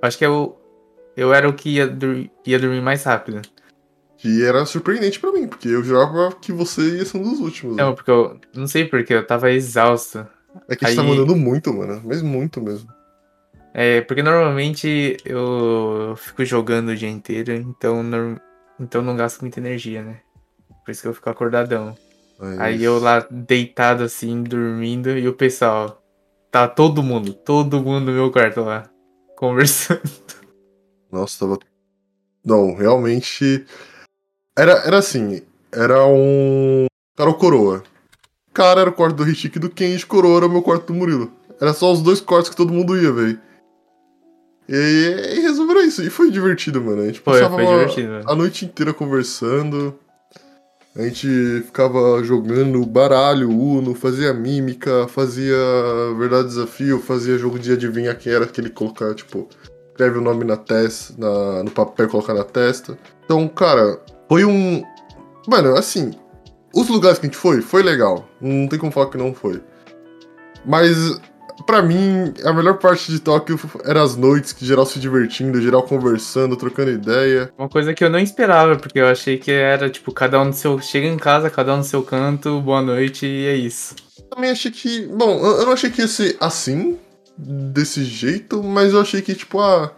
Acho 0.00 0.16
que 0.18 0.24
eu. 0.24 0.54
Eu 1.16 1.34
era 1.34 1.48
o 1.48 1.52
que 1.52 1.70
ia, 1.70 1.86
dur- 1.88 2.30
ia 2.46 2.58
dormir 2.60 2.80
mais 2.80 3.02
rápido. 3.02 3.42
que 4.16 4.44
era 4.44 4.64
surpreendente 4.66 5.18
pra 5.20 5.30
mim, 5.32 5.46
porque 5.48 5.68
eu 5.68 5.82
jurava 5.82 6.32
que 6.40 6.52
você 6.52 6.80
ia 6.98 7.04
ser 7.04 7.18
um 7.18 7.22
dos 7.22 7.40
últimos. 7.40 7.76
né? 7.76 7.82
Não, 7.82 7.94
porque 7.94 8.10
eu. 8.10 8.36
Não 8.54 8.66
sei 8.68 8.84
porquê, 8.84 9.14
eu 9.14 9.26
tava 9.26 9.50
exausto. 9.50 10.24
É 10.68 10.74
que 10.76 10.84
a 10.84 10.88
gente 10.88 10.96
tá 10.96 11.02
aí- 11.02 11.08
mandando 11.08 11.34
muito, 11.36 11.72
mano. 11.74 12.00
Mas 12.04 12.22
muito 12.22 12.60
mesmo. 12.60 12.88
É, 13.80 14.00
porque 14.00 14.24
normalmente 14.24 15.16
eu 15.24 16.14
fico 16.16 16.44
jogando 16.44 16.88
o 16.88 16.96
dia 16.96 17.08
inteiro, 17.08 17.52
então, 17.52 18.02
nor- 18.02 18.40
então 18.80 19.02
não 19.02 19.14
gasto 19.14 19.40
muita 19.42 19.60
energia, 19.60 20.02
né? 20.02 20.20
Por 20.84 20.90
isso 20.90 21.02
que 21.02 21.06
eu 21.06 21.14
fico 21.14 21.30
acordadão. 21.30 21.94
Mas- 22.40 22.58
Aí 22.58 22.82
eu 22.82 22.98
lá 22.98 23.24
deitado 23.30 24.02
assim, 24.02 24.42
dormindo, 24.42 25.10
e 25.16 25.28
o 25.28 25.32
pessoal. 25.32 26.02
Tá 26.50 26.66
todo 26.66 27.04
mundo, 27.04 27.32
todo 27.32 27.80
mundo 27.80 28.06
no 28.06 28.12
meu 28.12 28.32
quarto 28.32 28.62
lá, 28.62 28.90
conversando. 29.38 30.00
Nossa, 31.12 31.38
tava. 31.46 31.58
Não, 32.44 32.74
realmente. 32.74 33.64
Era, 34.58 34.72
era 34.86 34.98
assim, 34.98 35.42
era 35.70 36.04
um. 36.04 36.86
Cara, 37.16 37.30
o 37.30 37.34
coroa. 37.34 37.84
Cara, 38.52 38.80
era 38.80 38.90
o 38.90 38.92
quarto 38.92 39.14
do 39.14 39.22
Rishik 39.22 39.56
e 39.56 39.60
do 39.60 39.70
Kenji, 39.70 40.04
coroa 40.04 40.38
era 40.38 40.46
o 40.46 40.50
meu 40.50 40.62
quarto 40.62 40.86
do 40.86 40.94
Murilo. 40.94 41.30
Era 41.60 41.72
só 41.72 41.92
os 41.92 42.02
dois 42.02 42.20
quartos 42.20 42.50
que 42.50 42.56
todo 42.56 42.72
mundo 42.72 43.00
ia, 43.00 43.12
velho. 43.12 43.40
E, 44.68 45.34
e 45.36 45.40
resolveram 45.40 45.82
isso. 45.82 46.02
E 46.02 46.10
foi 46.10 46.30
divertido, 46.30 46.80
mano. 46.82 47.02
A 47.02 47.06
gente 47.06 47.20
Foi, 47.20 47.40
passava 47.40 47.54
foi 47.56 47.64
uma- 48.06 48.22
a 48.26 48.34
noite 48.34 48.64
inteira 48.64 48.92
conversando. 48.92 49.98
A 50.96 51.02
gente 51.02 51.62
ficava 51.64 52.22
jogando 52.24 52.84
baralho, 52.84 53.48
Uno, 53.50 53.94
fazia 53.94 54.32
mímica, 54.34 55.06
fazia 55.06 55.54
verdade 56.18 56.48
desafio, 56.48 56.98
fazia 57.00 57.38
jogo 57.38 57.58
de 57.58 57.72
adivinhar 57.72 58.16
quem 58.18 58.32
era 58.32 58.46
que 58.46 58.60
ele 58.60 58.68
colocar, 58.70 59.14
tipo, 59.14 59.48
escreve 59.90 60.18
o 60.18 60.20
nome 60.20 60.44
na 60.44 60.56
testa, 60.56 61.14
na, 61.16 61.62
no 61.62 61.70
papel 61.70 62.06
e 62.06 62.08
colocar 62.10 62.34
na 62.34 62.42
testa. 62.42 62.98
Então, 63.24 63.46
cara, 63.48 64.00
foi 64.28 64.44
um. 64.44 64.82
Mano, 65.46 65.76
assim, 65.76 66.10
os 66.74 66.88
lugares 66.88 67.18
que 67.18 67.26
a 67.26 67.28
gente 67.28 67.38
foi, 67.38 67.62
foi 67.62 67.82
legal. 67.82 68.28
Não 68.40 68.66
tem 68.66 68.78
como 68.78 68.90
falar 68.90 69.06
que 69.08 69.16
não 69.18 69.32
foi. 69.32 69.62
Mas, 70.66 71.20
pra 71.66 71.82
mim, 71.82 72.32
a 72.44 72.52
melhor 72.52 72.78
parte 72.78 73.10
de 73.10 73.20
Tóquio 73.20 73.58
era 73.84 74.02
as 74.02 74.16
noites, 74.16 74.52
que 74.52 74.64
geral 74.64 74.86
se 74.86 74.98
divertindo, 74.98 75.60
geral 75.60 75.82
conversando, 75.82 76.56
trocando 76.56 76.90
ideia. 76.90 77.52
Uma 77.58 77.68
coisa 77.68 77.92
que 77.94 78.04
eu 78.04 78.10
não 78.10 78.18
esperava, 78.18 78.76
porque 78.76 78.98
eu 78.98 79.06
achei 79.06 79.38
que 79.38 79.50
era, 79.50 79.90
tipo, 79.90 80.12
cada 80.12 80.40
um 80.40 80.46
no 80.46 80.52
seu. 80.52 80.78
Chega 80.80 81.06
em 81.06 81.16
casa, 81.16 81.50
cada 81.50 81.74
um 81.74 81.78
no 81.78 81.84
seu 81.84 82.02
canto, 82.02 82.60
boa 82.60 82.82
noite 82.82 83.26
e 83.26 83.46
é 83.46 83.54
isso. 83.54 83.94
também 84.30 84.50
achei 84.50 84.70
que. 84.70 85.06
Bom, 85.06 85.38
eu 85.38 85.58
eu 85.58 85.66
não 85.66 85.72
achei 85.72 85.90
que 85.90 86.00
ia 86.00 86.08
ser 86.08 86.36
assim, 86.40 86.98
desse 87.36 88.04
jeito, 88.04 88.62
mas 88.62 88.92
eu 88.92 89.00
achei 89.00 89.22
que, 89.22 89.34
tipo, 89.34 89.60
ah, 89.60 89.92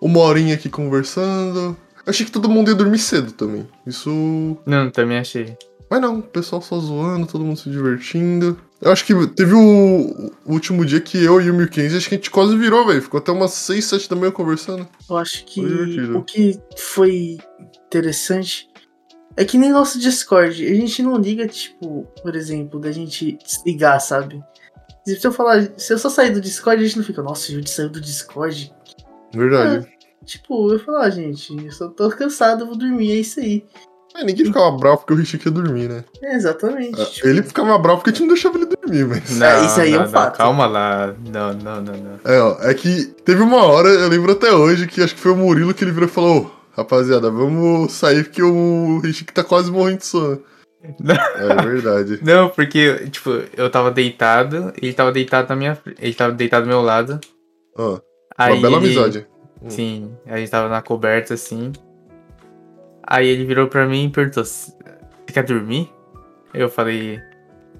uma 0.00 0.20
horinha 0.20 0.54
aqui 0.54 0.68
conversando. 0.68 1.76
Eu 2.04 2.10
achei 2.10 2.26
que 2.26 2.32
todo 2.32 2.48
mundo 2.48 2.68
ia 2.70 2.74
dormir 2.74 2.98
cedo 2.98 3.32
também. 3.32 3.68
Isso. 3.86 4.56
Não, 4.66 4.90
também 4.90 5.18
achei. 5.18 5.56
Mas 5.88 6.00
não, 6.00 6.18
o 6.18 6.22
pessoal 6.22 6.62
só 6.62 6.78
zoando, 6.78 7.26
todo 7.26 7.44
mundo 7.44 7.58
se 7.58 7.70
divertindo. 7.70 8.58
Eu 8.82 8.90
acho 8.90 9.06
que 9.06 9.14
teve 9.28 9.54
o, 9.54 10.32
o 10.44 10.52
último 10.52 10.84
dia 10.84 11.00
que 11.00 11.22
eu 11.22 11.40
e 11.40 11.48
o 11.48 11.54
Milkenzie, 11.54 11.96
acho 11.96 12.08
que 12.08 12.16
a 12.16 12.18
gente 12.18 12.32
quase 12.32 12.56
virou, 12.56 12.84
velho. 12.84 13.00
Ficou 13.00 13.18
até 13.18 13.30
umas 13.30 13.52
6, 13.52 13.84
7 13.84 14.10
da 14.10 14.16
manhã 14.16 14.32
conversando. 14.32 14.88
Eu 15.08 15.16
acho 15.16 15.44
que 15.44 15.60
divertido. 15.60 16.18
o 16.18 16.24
que 16.24 16.60
foi 16.76 17.38
interessante 17.86 18.68
é 19.36 19.44
que 19.44 19.56
nem 19.56 19.70
nosso 19.70 20.00
Discord, 20.00 20.66
a 20.66 20.74
gente 20.74 21.00
não 21.00 21.16
liga, 21.16 21.46
tipo, 21.46 22.08
por 22.22 22.34
exemplo, 22.34 22.80
da 22.80 22.90
gente 22.90 23.38
desligar, 23.46 24.00
sabe? 24.00 24.42
Se 25.06 25.24
eu 25.24 25.32
falar, 25.32 25.70
se 25.76 25.92
eu 25.92 25.98
só 25.98 26.08
sair 26.08 26.30
do 26.30 26.40
Discord, 26.40 26.82
a 26.82 26.86
gente 26.86 26.98
não 26.98 27.04
fica, 27.04 27.22
nossa, 27.22 27.52
o 27.52 27.54
Yudi 27.54 27.70
saiu 27.70 27.88
do 27.88 28.00
Discord. 28.00 28.74
Verdade. 29.32 29.88
Tipo, 30.24 30.72
eu 30.72 30.80
falar, 30.80 31.04
ah, 31.04 31.10
gente, 31.10 31.56
eu 31.56 31.72
só 31.72 31.88
tô 31.88 32.08
cansado, 32.10 32.66
vou 32.66 32.76
dormir, 32.76 33.12
é 33.12 33.16
isso 33.16 33.38
aí. 33.38 33.64
É, 34.14 34.24
ninguém 34.24 34.46
ficava 34.46 34.70
bravo 34.76 34.98
porque 34.98 35.12
o 35.14 35.16
Richie 35.16 35.40
ia 35.44 35.50
dormir, 35.50 35.88
né? 35.88 36.04
É, 36.22 36.34
exatamente. 36.36 37.00
Ah, 37.00 37.04
tipo, 37.06 37.26
Ele 37.26 37.42
ficava 37.42 37.78
bravo 37.78 37.98
porque 37.98 38.10
a 38.10 38.12
gente 38.12 38.20
não 38.22 38.28
deixava 38.28 38.58
ele 38.58 38.66
dormir, 38.66 39.06
mas. 39.06 39.30
Não, 39.38 39.64
isso 39.64 39.80
aí 39.80 39.88
é 39.88 39.92
não, 39.92 40.00
um 40.00 40.02
não, 40.04 40.10
fato. 40.10 40.36
Calma 40.36 40.66
lá. 40.66 41.14
Não, 41.30 41.52
não, 41.54 41.80
não, 41.82 41.94
não. 41.94 42.20
É, 42.24 42.40
ó, 42.40 42.56
é 42.60 42.74
que 42.74 43.04
teve 43.24 43.40
uma 43.42 43.64
hora, 43.64 43.88
eu 43.88 44.08
lembro 44.08 44.32
até 44.32 44.52
hoje, 44.52 44.86
que 44.86 45.02
acho 45.02 45.14
que 45.14 45.20
foi 45.20 45.32
o 45.32 45.36
Murilo 45.36 45.72
que 45.72 45.82
ele 45.82 45.92
virou 45.92 46.08
e 46.08 46.12
falou: 46.12 46.42
"Ô, 46.46 46.50
rapaziada, 46.76 47.30
vamos 47.30 47.92
sair 47.92 48.24
porque 48.24 48.42
o 48.42 49.00
Richie 49.02 49.24
tá 49.26 49.42
quase 49.42 49.70
morrendo 49.70 49.98
de 49.98 50.06
sono. 50.06 50.42
É 51.36 51.62
verdade. 51.62 52.18
Não, 52.22 52.48
porque, 52.48 53.06
tipo, 53.10 53.30
eu 53.56 53.70
tava 53.70 53.90
deitado, 53.90 54.72
ele 54.82 54.92
tava 54.92 55.12
deitado 55.12 55.48
na 55.48 55.56
minha 55.56 55.74
frente. 55.76 55.96
Ele 56.02 56.12
tava 56.14 56.32
deitado 56.32 56.64
do 56.64 56.68
meu 56.68 56.82
lado. 56.82 57.20
Ó, 57.78 57.98
Aí 58.36 58.54
uma 58.54 58.62
bela 58.62 58.76
ele- 58.78 58.86
amizade. 58.86 59.26
Sim, 59.68 60.12
a 60.26 60.36
gente 60.38 60.50
tava 60.50 60.68
na 60.68 60.82
coberta 60.82 61.34
assim. 61.34 61.72
Aí 63.06 63.26
ele 63.26 63.44
virou 63.44 63.66
pra 63.68 63.86
mim 63.86 64.06
e 64.06 64.10
perguntou: 64.10 64.44
"Você 64.44 64.72
quer 65.26 65.44
dormir? 65.44 65.90
Eu 66.54 66.68
falei: 66.68 67.20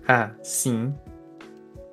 Ah, 0.09 0.31
sim. 0.43 0.93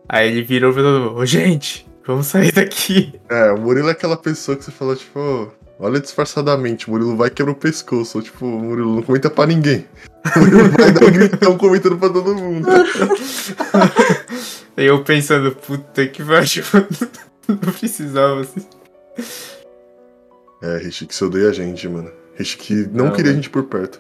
Aí 0.08 0.28
ele 0.30 0.42
virou 0.42 0.74
pra 0.74 0.82
todo 0.82 1.00
mundo: 1.02 1.16
Ô, 1.18 1.26
gente, 1.26 1.88
vamos 2.06 2.28
sair 2.28 2.52
daqui. 2.52 3.14
É, 3.30 3.52
o 3.52 3.60
Murilo 3.60 3.90
é 3.90 3.92
aquela 3.92 4.18
pessoa 4.18 4.58
que 4.58 4.64
você 4.66 4.72
fala, 4.72 4.96
tipo, 4.96 5.20
"Ô, 5.20 5.48
olha 5.80 6.00
disfarçadamente, 6.00 6.88
o 6.88 6.92
Murilo 6.92 7.16
vai 7.16 7.30
quebrar 7.30 7.52
o 7.52 7.56
pescoço. 7.56 8.18
Ou, 8.18 8.24
tipo, 8.24 8.46
o 8.46 8.60
Murilo 8.60 8.96
não 8.96 9.04
comenta 9.04 9.30
pra 9.30 9.46
ninguém. 9.46 9.86
O 10.36 10.40
Murilo 10.40 10.70
vai 10.70 10.92
dar 10.92 11.06
um 11.06 11.12
gritão 11.12 11.58
comentando 11.58 11.98
pra 11.98 12.10
todo 12.10 12.36
mundo. 12.36 12.68
Aí 14.76 14.86
eu 14.88 15.04
pensando: 15.04 15.52
Puta 15.56 16.06
que 16.08 16.24
pariu. 16.24 16.64
Não 17.48 17.58
precisava 17.58 18.42
assim. 18.42 18.66
É, 20.62 20.78
Richie 20.78 21.08
que 21.08 21.16
você 21.16 21.24
odeia 21.24 21.50
a 21.50 21.54
gente, 21.54 21.88
mano. 21.88 22.12
Richie 22.40 22.58
que 22.58 22.74
não, 22.88 23.06
Não, 23.06 23.12
queria 23.12 23.32
a 23.32 23.34
mano. 23.34 23.44
gente 23.44 23.50
por 23.50 23.64
perto. 23.66 24.00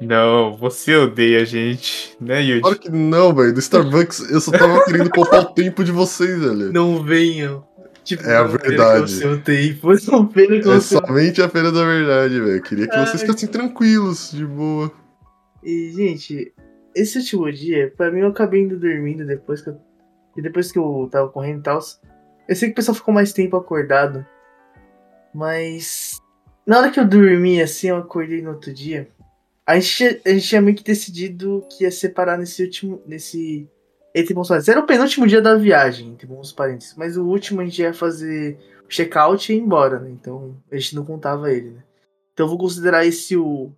Não, 0.00 0.56
você 0.56 0.96
odeia 0.96 1.42
a 1.42 1.44
gente, 1.44 2.16
né, 2.18 2.40
Yudi? 2.42 2.62
Claro 2.62 2.78
que 2.78 2.88
não, 2.90 3.34
velho. 3.34 3.52
Do 3.52 3.60
Starbucks 3.60 4.30
eu 4.30 4.40
só 4.40 4.50
tava 4.50 4.82
querendo 4.86 5.10
poupar 5.10 5.42
o 5.42 5.52
tempo 5.52 5.84
de 5.84 5.92
vocês, 5.92 6.40
velho. 6.40 6.72
Não 6.72 7.02
venham. 7.02 7.68
Tipo, 8.02 8.22
É 8.26 8.36
a 8.36 8.44
verdade. 8.44 9.02
o 9.04 9.08
seu 9.08 9.40
tempo, 9.42 9.88
não 10.10 10.26
percam 10.26 10.72
É 10.72 10.80
seu 10.80 10.98
somente 11.04 11.42
a 11.42 11.50
feira 11.50 11.70
da 11.70 11.84
verdade, 11.84 12.40
velho. 12.40 12.62
Queria 12.62 12.86
que 12.88 12.94
vocês 12.96 13.10
Ai. 13.12 13.18
ficassem 13.18 13.48
tranquilos, 13.48 14.30
de 14.32 14.46
boa. 14.46 14.90
E, 15.62 15.92
gente, 15.94 16.54
esse 16.94 17.18
último 17.18 17.52
dia, 17.52 17.92
pra 17.94 18.10
mim, 18.10 18.20
eu 18.20 18.28
acabei 18.28 18.62
indo 18.62 18.78
dormindo 18.78 19.26
depois 19.26 19.60
que 19.60 19.68
eu, 19.68 19.76
e 20.34 20.40
depois 20.40 20.72
que 20.72 20.78
eu 20.78 21.08
tava 21.12 21.28
correndo 21.28 21.58
e 21.58 21.62
tal. 21.62 21.78
Eu 22.48 22.56
sei 22.56 22.68
que 22.68 22.72
o 22.72 22.76
pessoal 22.76 22.94
ficou 22.94 23.12
mais 23.12 23.34
tempo 23.34 23.54
acordado. 23.54 24.24
Mas. 25.34 26.19
Na 26.66 26.78
hora 26.78 26.90
que 26.90 27.00
eu 27.00 27.06
dormi, 27.06 27.60
assim, 27.60 27.88
eu 27.88 27.96
acordei 27.96 28.42
no 28.42 28.50
outro 28.50 28.72
dia. 28.72 29.08
A 29.66 29.78
gente, 29.78 30.20
a 30.24 30.30
gente 30.30 30.48
tinha 30.48 30.60
meio 30.60 30.76
que 30.76 30.84
decidido 30.84 31.64
que 31.70 31.84
ia 31.84 31.90
separar 31.90 32.38
nesse 32.38 32.62
último. 32.62 33.02
Nesse. 33.06 33.68
Entre 34.14 34.34
bons 34.34 34.48
parênteses. 34.48 34.68
Era 34.68 34.80
o 34.80 34.86
penúltimo 34.86 35.26
dia 35.26 35.40
da 35.40 35.54
viagem, 35.54 36.08
entre 36.08 36.26
bons 36.26 36.52
parênteses. 36.52 36.94
Mas 36.96 37.16
o 37.16 37.24
último 37.24 37.60
a 37.60 37.64
gente 37.64 37.80
ia 37.80 37.94
fazer 37.94 38.58
o 38.84 38.88
check-out 38.88 39.52
e 39.52 39.56
ir 39.56 39.60
embora, 39.60 40.00
né? 40.00 40.10
Então 40.10 40.56
a 40.70 40.76
gente 40.76 40.96
não 40.96 41.04
contava 41.04 41.52
ele, 41.52 41.70
né? 41.70 41.84
Então 42.32 42.46
eu 42.46 42.48
vou 42.48 42.58
considerar 42.58 43.06
esse 43.06 43.36
o 43.36 43.70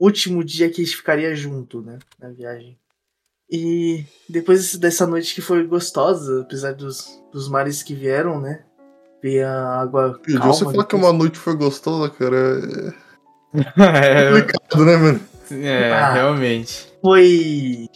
último 0.00 0.42
dia 0.42 0.68
que 0.68 0.82
a 0.82 0.84
gente 0.84 0.96
ficaria 0.96 1.32
junto, 1.36 1.80
né? 1.80 2.00
Na 2.18 2.30
viagem. 2.30 2.76
E 3.48 4.04
depois 4.28 4.76
dessa 4.76 5.06
noite 5.06 5.34
que 5.34 5.40
foi 5.40 5.64
gostosa, 5.64 6.42
apesar 6.42 6.74
dos, 6.74 7.22
dos 7.32 7.48
mares 7.48 7.82
que 7.82 7.94
vieram, 7.94 8.40
né? 8.40 8.65
Ver 9.22 9.44
a 9.44 9.80
água. 9.80 10.18
E 10.28 10.34
calma 10.34 10.52
você 10.52 10.64
falar 10.64 10.84
que 10.84 10.94
uma 10.96 11.12
noite 11.12 11.38
foi 11.38 11.54
gostosa, 11.56 12.10
cara, 12.10 12.36
é, 13.78 14.22
é 14.22 14.30
complicado, 14.30 14.84
né, 14.84 14.96
mano? 14.96 15.20
é 15.50 15.92
Ah. 15.92 16.12
realmente. 16.12 16.86
Foi. 17.02 17.88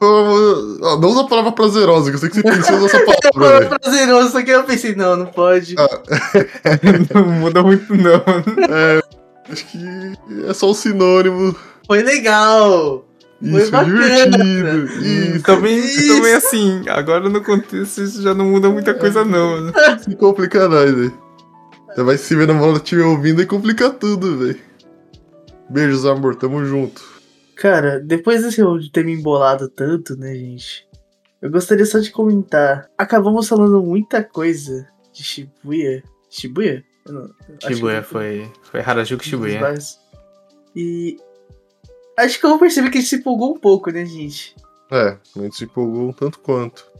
Ó, 0.00 0.96
Não 0.98 1.08
usa 1.10 1.20
a 1.22 1.28
palavra 1.28 1.52
prazerosa, 1.52 2.10
que 2.10 2.16
eu 2.16 2.20
sei 2.20 2.28
que 2.30 2.36
você 2.36 2.42
pensou 2.42 2.80
nessa 2.80 2.98
palavra, 3.06 3.58
velho. 3.60 3.78
prazeroso, 3.80 4.30
só 4.32 4.42
que 4.42 4.50
eu 4.50 4.64
pensei, 4.64 4.94
não, 4.96 5.16
não 5.16 5.26
pode. 5.26 5.76
Ah. 5.78 5.88
não 7.14 7.24
muda 7.26 7.62
muito, 7.62 7.94
não. 7.94 8.22
Acho 9.50 9.66
que 9.66 9.78
é 10.48 10.52
só 10.54 10.70
um 10.70 10.74
sinônimo. 10.74 11.54
Foi 11.86 12.02
legal. 12.02 13.04
Foi 13.50 13.60
Isso, 13.62 13.70
bacana. 13.72 14.38
divertido. 14.38 15.02
Isso. 15.36 15.42
Também, 15.44 15.78
Isso. 15.78 16.14
também 16.14 16.34
assim, 16.34 16.88
agora 16.88 17.28
no 17.28 17.42
contexto 17.42 18.00
isso 18.02 18.22
já 18.22 18.32
não 18.32 18.44
muda 18.46 18.70
muita 18.70 18.94
coisa, 18.94 19.24
não. 19.24 19.60
né? 19.62 19.72
Se 20.00 20.14
complica 20.14 20.68
nós, 20.68 20.94
velho. 20.94 21.22
Você 21.88 22.02
vai 22.04 22.16
se 22.16 22.34
ver 22.36 22.46
na 22.46 22.54
bola 22.54 22.76
estiver 22.76 23.04
ouvindo 23.04 23.42
e 23.42 23.46
complica 23.46 23.90
tudo, 23.90 24.38
velho. 24.38 24.58
Beijos, 25.68 26.06
amor. 26.06 26.36
Tamo 26.36 26.64
junto. 26.64 27.02
Cara, 27.56 27.98
depois 28.00 28.42
desse 28.42 28.62
de 28.78 28.90
ter 28.90 29.04
me 29.04 29.12
embolado 29.12 29.68
tanto, 29.68 30.16
né, 30.16 30.34
gente? 30.34 30.86
Eu 31.40 31.50
gostaria 31.50 31.84
só 31.84 31.98
de 31.98 32.10
comentar. 32.10 32.88
Acabamos 32.96 33.48
falando 33.48 33.82
muita 33.82 34.22
coisa 34.22 34.86
de 35.12 35.22
Shibuya. 35.22 36.02
Shibuya? 36.30 36.84
Não- 37.08 37.28
Shibuya 37.60 37.96
eu- 37.96 38.02
foi, 38.04 38.50
foi 38.62 38.80
Harajuku 38.80 39.24
Shibuya. 39.24 39.74
E. 40.76 41.16
Acho 42.18 42.38
que 42.38 42.46
eu 42.46 42.50
vou 42.50 42.58
perceber 42.58 42.90
que 42.90 42.98
a 42.98 43.00
gente 43.00 43.10
se 43.10 43.16
empolgou 43.16 43.52
um 43.54 43.58
pouco, 43.58 43.90
né, 43.90 44.04
gente? 44.04 44.54
É, 44.90 45.16
a 45.36 45.42
gente 45.42 45.56
se 45.56 45.64
empolgou 45.64 46.08
um 46.08 46.12
tanto 46.12 46.38
quanto. 46.40 46.90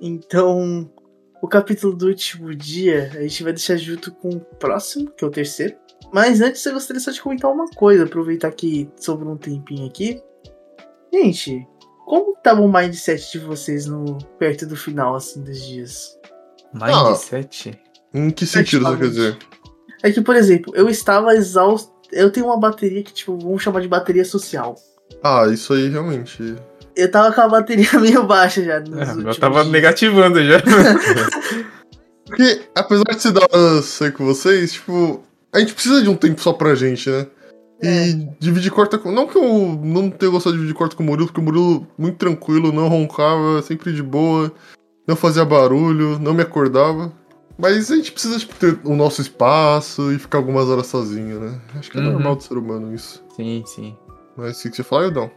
Então, 0.00 0.90
o 1.40 1.48
capítulo 1.48 1.94
do 1.94 2.08
último 2.08 2.54
dia 2.54 3.10
a 3.14 3.22
gente 3.22 3.42
vai 3.42 3.52
deixar 3.52 3.76
junto 3.76 4.12
com 4.12 4.28
o 4.28 4.40
próximo, 4.40 5.10
que 5.10 5.24
é 5.24 5.26
o 5.26 5.30
terceiro. 5.30 5.74
Mas 6.12 6.40
antes 6.40 6.64
eu 6.64 6.74
gostaria 6.74 7.00
só 7.00 7.10
de 7.10 7.20
comentar 7.20 7.50
uma 7.50 7.66
coisa, 7.68 8.04
aproveitar 8.04 8.50
que 8.52 8.88
sobrou 8.96 9.32
um 9.32 9.36
tempinho 9.36 9.86
aqui. 9.86 10.22
Gente, 11.12 11.66
como 12.04 12.36
tava 12.42 12.60
o 12.60 12.72
mindset 12.72 13.32
de 13.32 13.38
vocês 13.38 13.86
no 13.86 14.18
perto 14.38 14.66
do 14.66 14.76
final, 14.76 15.14
assim, 15.14 15.42
dos 15.42 15.60
dias? 15.62 16.18
Mindset? 16.72 17.80
Em 18.12 18.30
que 18.30 18.46
sentido 18.46 18.84
você 18.84 18.96
quer 18.96 19.08
dizer? 19.08 19.38
É 20.02 20.12
que, 20.12 20.20
por 20.20 20.36
exemplo, 20.36 20.72
eu 20.76 20.88
estava 20.88 21.34
exausto. 21.34 21.95
Eu 22.12 22.30
tenho 22.30 22.46
uma 22.46 22.58
bateria 22.58 23.02
que, 23.02 23.12
tipo, 23.12 23.36
vamos 23.38 23.62
chamar 23.62 23.80
de 23.80 23.88
bateria 23.88 24.24
social. 24.24 24.76
Ah, 25.22 25.46
isso 25.50 25.72
aí 25.72 25.88
realmente. 25.88 26.54
Eu 26.94 27.10
tava 27.10 27.32
com 27.32 27.40
a 27.40 27.48
bateria 27.48 27.88
meio 28.00 28.24
baixa 28.24 28.62
já. 28.64 28.80
Nos 28.80 28.98
É, 29.26 29.28
eu 29.30 29.34
tava 29.34 29.60
dias. 29.62 29.72
negativando 29.72 30.42
já. 30.44 30.58
Porque, 32.26 32.62
apesar 32.74 33.04
de 33.04 33.22
se 33.22 33.30
dar 33.32 33.48
sair 33.82 34.12
com 34.12 34.24
vocês, 34.24 34.72
tipo, 34.72 35.22
a 35.52 35.60
gente 35.60 35.74
precisa 35.74 36.02
de 36.02 36.08
um 36.08 36.16
tempo 36.16 36.40
só 36.40 36.52
pra 36.52 36.74
gente, 36.74 37.08
né? 37.08 37.26
E 37.82 37.86
É. 37.86 38.28
dividir 38.40 38.72
quarta 38.72 38.98
com. 38.98 39.12
Não 39.12 39.26
que 39.26 39.36
eu 39.38 39.78
não 39.82 40.10
tenha 40.10 40.32
gostado 40.32 40.54
de 40.54 40.60
dividir 40.62 40.76
quarta 40.76 40.96
com 40.96 41.02
o 41.02 41.06
Murilo, 41.06 41.26
porque 41.28 41.40
o 41.40 41.44
Murilo 41.44 41.86
muito 41.96 42.16
tranquilo, 42.16 42.72
não 42.72 42.88
roncava, 42.88 43.62
sempre 43.62 43.92
de 43.92 44.02
boa, 44.02 44.50
não 45.06 45.14
fazia 45.14 45.44
barulho, 45.44 46.18
não 46.18 46.34
me 46.34 46.42
acordava. 46.42 47.12
Mas 47.58 47.90
a 47.90 47.96
gente 47.96 48.12
precisa, 48.12 48.38
tipo, 48.38 48.54
ter 48.56 48.78
o 48.84 48.94
nosso 48.94 49.20
espaço 49.22 50.12
e 50.12 50.18
ficar 50.18 50.38
algumas 50.38 50.68
horas 50.68 50.86
sozinho, 50.88 51.40
né? 51.40 51.60
Acho 51.78 51.90
que 51.90 51.96
é 51.98 52.00
Uhum. 52.00 52.12
normal 52.12 52.36
do 52.36 52.42
ser 52.42 52.58
humano 52.58 52.94
isso. 52.94 53.24
Sim, 53.34 53.62
sim. 53.66 53.96
Mas 54.36 54.58
se 54.58 54.70
você 54.70 54.82
falar, 54.82 55.04
eu 55.04 55.10
não. 55.12 55.30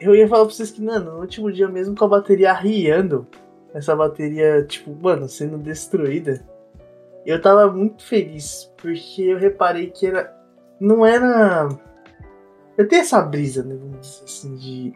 Eu 0.00 0.14
ia 0.14 0.28
falar 0.28 0.44
pra 0.46 0.54
vocês 0.54 0.70
que, 0.70 0.80
mano, 0.82 1.12
no 1.14 1.20
último 1.20 1.50
dia 1.50 1.68
mesmo 1.68 1.96
com 1.96 2.04
a 2.04 2.08
bateria 2.08 2.52
arriando, 2.52 3.26
essa 3.74 3.96
bateria, 3.96 4.64
tipo, 4.64 4.94
mano, 4.94 5.28
sendo 5.28 5.58
destruída, 5.58 6.44
eu 7.26 7.40
tava 7.40 7.70
muito 7.72 8.04
feliz, 8.04 8.70
porque 8.76 9.22
eu 9.22 9.38
reparei 9.38 9.90
que 9.90 10.06
era. 10.06 10.32
Não 10.80 11.04
era. 11.06 11.68
Eu 12.76 12.86
tenho 12.88 13.02
essa 13.02 13.20
brisa, 13.22 13.62
né? 13.64 13.76
Vamos 13.76 14.00
dizer 14.00 14.24
assim, 14.24 14.54
de. 14.56 14.94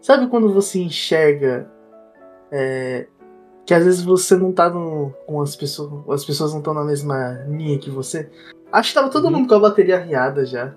Sabe 0.00 0.26
quando 0.28 0.52
você 0.52 0.78
enxerga. 0.80 1.70
é, 2.52 3.06
que 3.66 3.72
às 3.74 3.84
vezes 3.84 4.02
você 4.02 4.36
não 4.36 4.52
tá 4.52 4.68
no, 4.70 5.10
com 5.26 5.40
as 5.40 5.56
pessoas. 5.56 5.90
As 6.10 6.24
pessoas 6.24 6.52
não 6.52 6.58
estão 6.58 6.74
na 6.74 6.84
mesma 6.84 7.44
linha 7.48 7.78
que 7.78 7.90
você. 7.90 8.30
Acho 8.72 8.88
que 8.90 8.94
tava 8.94 9.10
todo 9.10 9.26
Uhum. 9.26 9.30
mundo 9.32 9.48
com 9.48 9.54
a 9.54 9.60
bateria 9.60 9.96
arriada 9.96 10.44
já. 10.44 10.74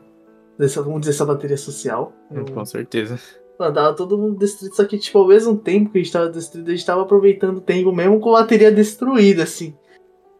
Dessa, 0.57 0.81
vamos 0.81 1.01
dizer, 1.01 1.11
essa 1.11 1.25
bateria 1.25 1.57
social. 1.57 2.13
Eu- 2.31 2.45
Com 2.45 2.65
certeza. 2.65 3.19
Mano, 3.59 3.73
tava 3.73 3.95
todo 3.95 4.17
mundo 4.17 4.37
destruído, 4.37 4.75
só 4.75 4.85
que, 4.85 4.97
tipo, 4.99 5.17
ao 5.17 5.27
mesmo 5.27 5.57
tempo 5.57 5.91
que 5.91 5.97
a 5.97 6.01
gente 6.03 6.13
tava 6.13 6.29
destruído, 6.29 6.67
a 6.69 6.71
gente 6.71 6.85
tava 6.85 7.01
aproveitando 7.01 7.57
o 7.57 7.61
tempo 7.61 7.91
mesmo 7.91 8.19
com 8.19 8.35
a 8.35 8.41
bateria 8.41 8.71
destruída, 8.71 9.43
assim. 9.43 9.75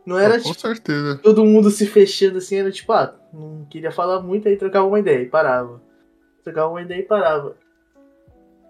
Não 0.06 0.18
era, 0.18 0.36
Ah, 0.36 0.40
com 0.42 0.50
tipo, 0.52 0.62
certeza. 0.62 1.20
todo 1.22 1.44
mundo 1.44 1.70
se 1.70 1.86
fechando, 1.86 2.38
assim, 2.38 2.56
era 2.58 2.72
tipo, 2.72 2.92
ah, 2.94 3.14
não 3.34 3.66
queria 3.70 3.92
falar 3.92 4.22
muito, 4.22 4.48
aí 4.48 4.56
trocava 4.56 4.88
uma 4.88 5.00
ideia 5.00 5.22
e 5.24 5.26
parava. 5.26 5.82
Trocava 6.44 6.70
uma 6.70 6.82
ideia 6.82 7.00
e 7.00 7.04
parava. 7.04 7.56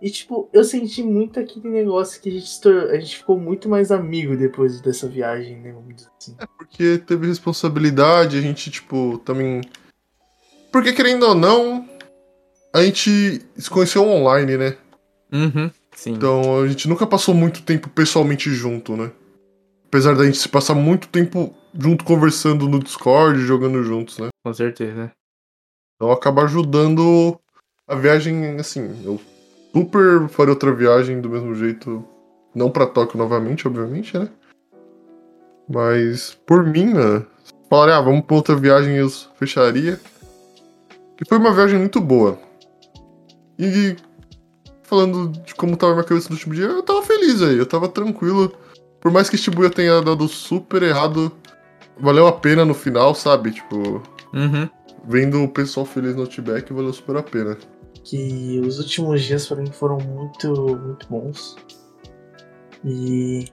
E, 0.01 0.09
tipo, 0.11 0.47
eu 0.53 0.63
senti 0.63 1.01
muito 1.01 1.39
aquele 1.39 1.69
negócio 1.69 2.21
que 2.21 2.29
a 2.29 2.31
gente, 2.31 2.67
a 2.67 2.99
gente 2.99 3.17
ficou 3.17 3.39
muito 3.39 3.67
mais 3.67 3.91
amigo 3.91 4.37
depois 4.37 4.79
dessa 4.79 5.07
viagem, 5.07 5.59
né, 5.59 5.71
vamos 5.71 5.95
dizer 5.95 6.09
assim. 6.17 6.35
Porque 6.57 6.99
teve 6.99 7.27
responsabilidade, 7.27 8.37
a 8.37 8.41
gente, 8.41 8.69
tipo, 8.69 9.17
também. 9.25 9.61
Porque 10.71 10.93
querendo 10.93 11.23
ou 11.25 11.33
não, 11.33 11.87
a 12.73 12.83
gente 12.83 13.41
se 13.57 13.69
conheceu 13.69 14.03
online, 14.03 14.57
né? 14.57 14.77
Uhum. 15.31 15.71
Sim. 15.95 16.11
Então 16.11 16.61
a 16.61 16.67
gente 16.67 16.87
nunca 16.87 17.07
passou 17.07 17.33
muito 17.33 17.63
tempo 17.63 17.89
pessoalmente 17.89 18.51
junto, 18.51 18.95
né? 18.95 19.11
Apesar 19.87 20.15
da 20.15 20.25
gente 20.25 20.37
se 20.37 20.47
passar 20.47 20.75
muito 20.75 21.07
tempo 21.07 21.55
junto 21.73 22.05
conversando 22.05 22.69
no 22.69 22.79
Discord, 22.79 23.39
jogando 23.39 23.83
juntos, 23.83 24.19
né? 24.19 24.27
Com 24.45 24.53
certeza. 24.53 25.11
Então 25.95 26.11
acaba 26.11 26.43
ajudando 26.43 27.39
a 27.87 27.95
viagem, 27.95 28.59
assim. 28.59 29.03
Eu 29.03 29.19
super 29.74 30.28
faria 30.30 30.53
outra 30.53 30.74
viagem 30.74 31.22
do 31.22 31.30
mesmo 31.30 31.53
jeito. 31.55 32.03
Não 32.55 32.70
pra 32.72 32.88
Tóquio 32.88 33.18
novamente, 33.18 33.68
obviamente, 33.68 34.18
né? 34.18 34.30
Mas 35.70 36.38
por 36.45 36.65
mim, 36.65 36.93
né? 36.93 37.24
Falaria, 37.70 37.97
ah, 37.97 38.01
vamos 38.01 38.26
pra 38.26 38.36
outra 38.36 38.55
viagem 38.55 38.95
eu 38.95 39.09
fecharia. 39.36 39.99
E 41.22 41.28
foi 41.28 41.38
uma 41.38 41.53
viagem 41.53 41.78
muito 41.80 41.99
boa. 41.99 42.39
E 43.59 43.95
falando 44.84 45.28
de 45.30 45.53
como 45.53 45.76
tava 45.76 45.93
minha 45.93 46.05
cabeça 46.05 46.30
no 46.30 46.36
último 46.36 46.53
dia, 46.53 46.65
eu 46.65 46.84
tava 46.84 47.01
feliz 47.01 47.41
aí, 47.41 47.57
eu 47.57 47.65
tava 47.65 47.88
tranquilo. 47.89 48.53
Por 49.01 49.11
mais 49.11 49.30
que 49.30 49.38
Shibuya 49.38 49.70
tenha 49.70 50.01
dado 50.01 50.28
super 50.28 50.82
errado, 50.82 51.32
valeu 51.99 52.26
a 52.28 52.32
pena 52.32 52.63
no 52.63 52.74
final, 52.74 53.13
sabe? 53.13 53.51
Tipo, 53.51 54.01
Uhum. 54.34 54.70
vendo 55.05 55.43
o 55.43 55.49
pessoal 55.49 55.86
feliz 55.86 56.15
no 56.15 56.22
Outback, 56.22 56.72
valeu 56.72 56.93
super 56.93 57.18
a 57.18 57.24
pena. 57.24 57.57
Que 58.10 58.62
os 58.62 58.80
últimos 58.80 59.22
dias 59.22 59.45
para 59.47 59.62
mim 59.62 59.72
foram 59.72 59.97
muito, 59.97 60.53
muito 60.78 61.08
bons. 61.10 61.55
E 62.86 63.45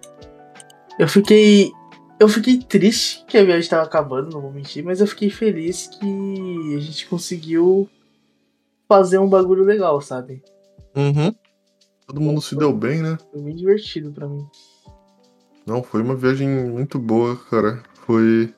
eu 0.99 1.09
fiquei 1.09 1.73
eu 2.21 2.29
fiquei 2.29 2.59
triste 2.59 3.25
que 3.27 3.37
a 3.37 3.45
viagem 3.45 3.63
estava 3.63 3.83
acabando, 3.83 4.31
não 4.31 4.41
vou 4.41 4.53
mentir, 4.53 4.85
mas 4.85 5.01
eu 5.01 5.07
fiquei 5.07 5.29
feliz 5.29 5.89
que 5.89 6.77
a 6.77 6.81
gente 6.81 7.09
conseguiu 7.09 7.89
fazer 8.89 9.19
um 9.19 9.29
bagulho 9.29 9.65
legal, 9.65 10.01
sabe? 10.01 10.43
Uhum. 10.95 11.35
Todo 12.07 12.21
mundo 12.21 12.41
se 12.41 12.55
deu 12.55 12.73
bem, 12.73 13.03
né? 13.03 13.19
Foi 13.33 13.43
bem 13.43 13.57
divertido 13.57 14.13
pra 14.13 14.29
mim. 14.29 14.47
Não, 15.67 15.83
foi 15.83 16.03
uma 16.03 16.15
viagem 16.15 16.49
muito 16.49 16.99
boa, 16.99 17.37
cara. 17.51 17.83
Foi. 18.07 18.55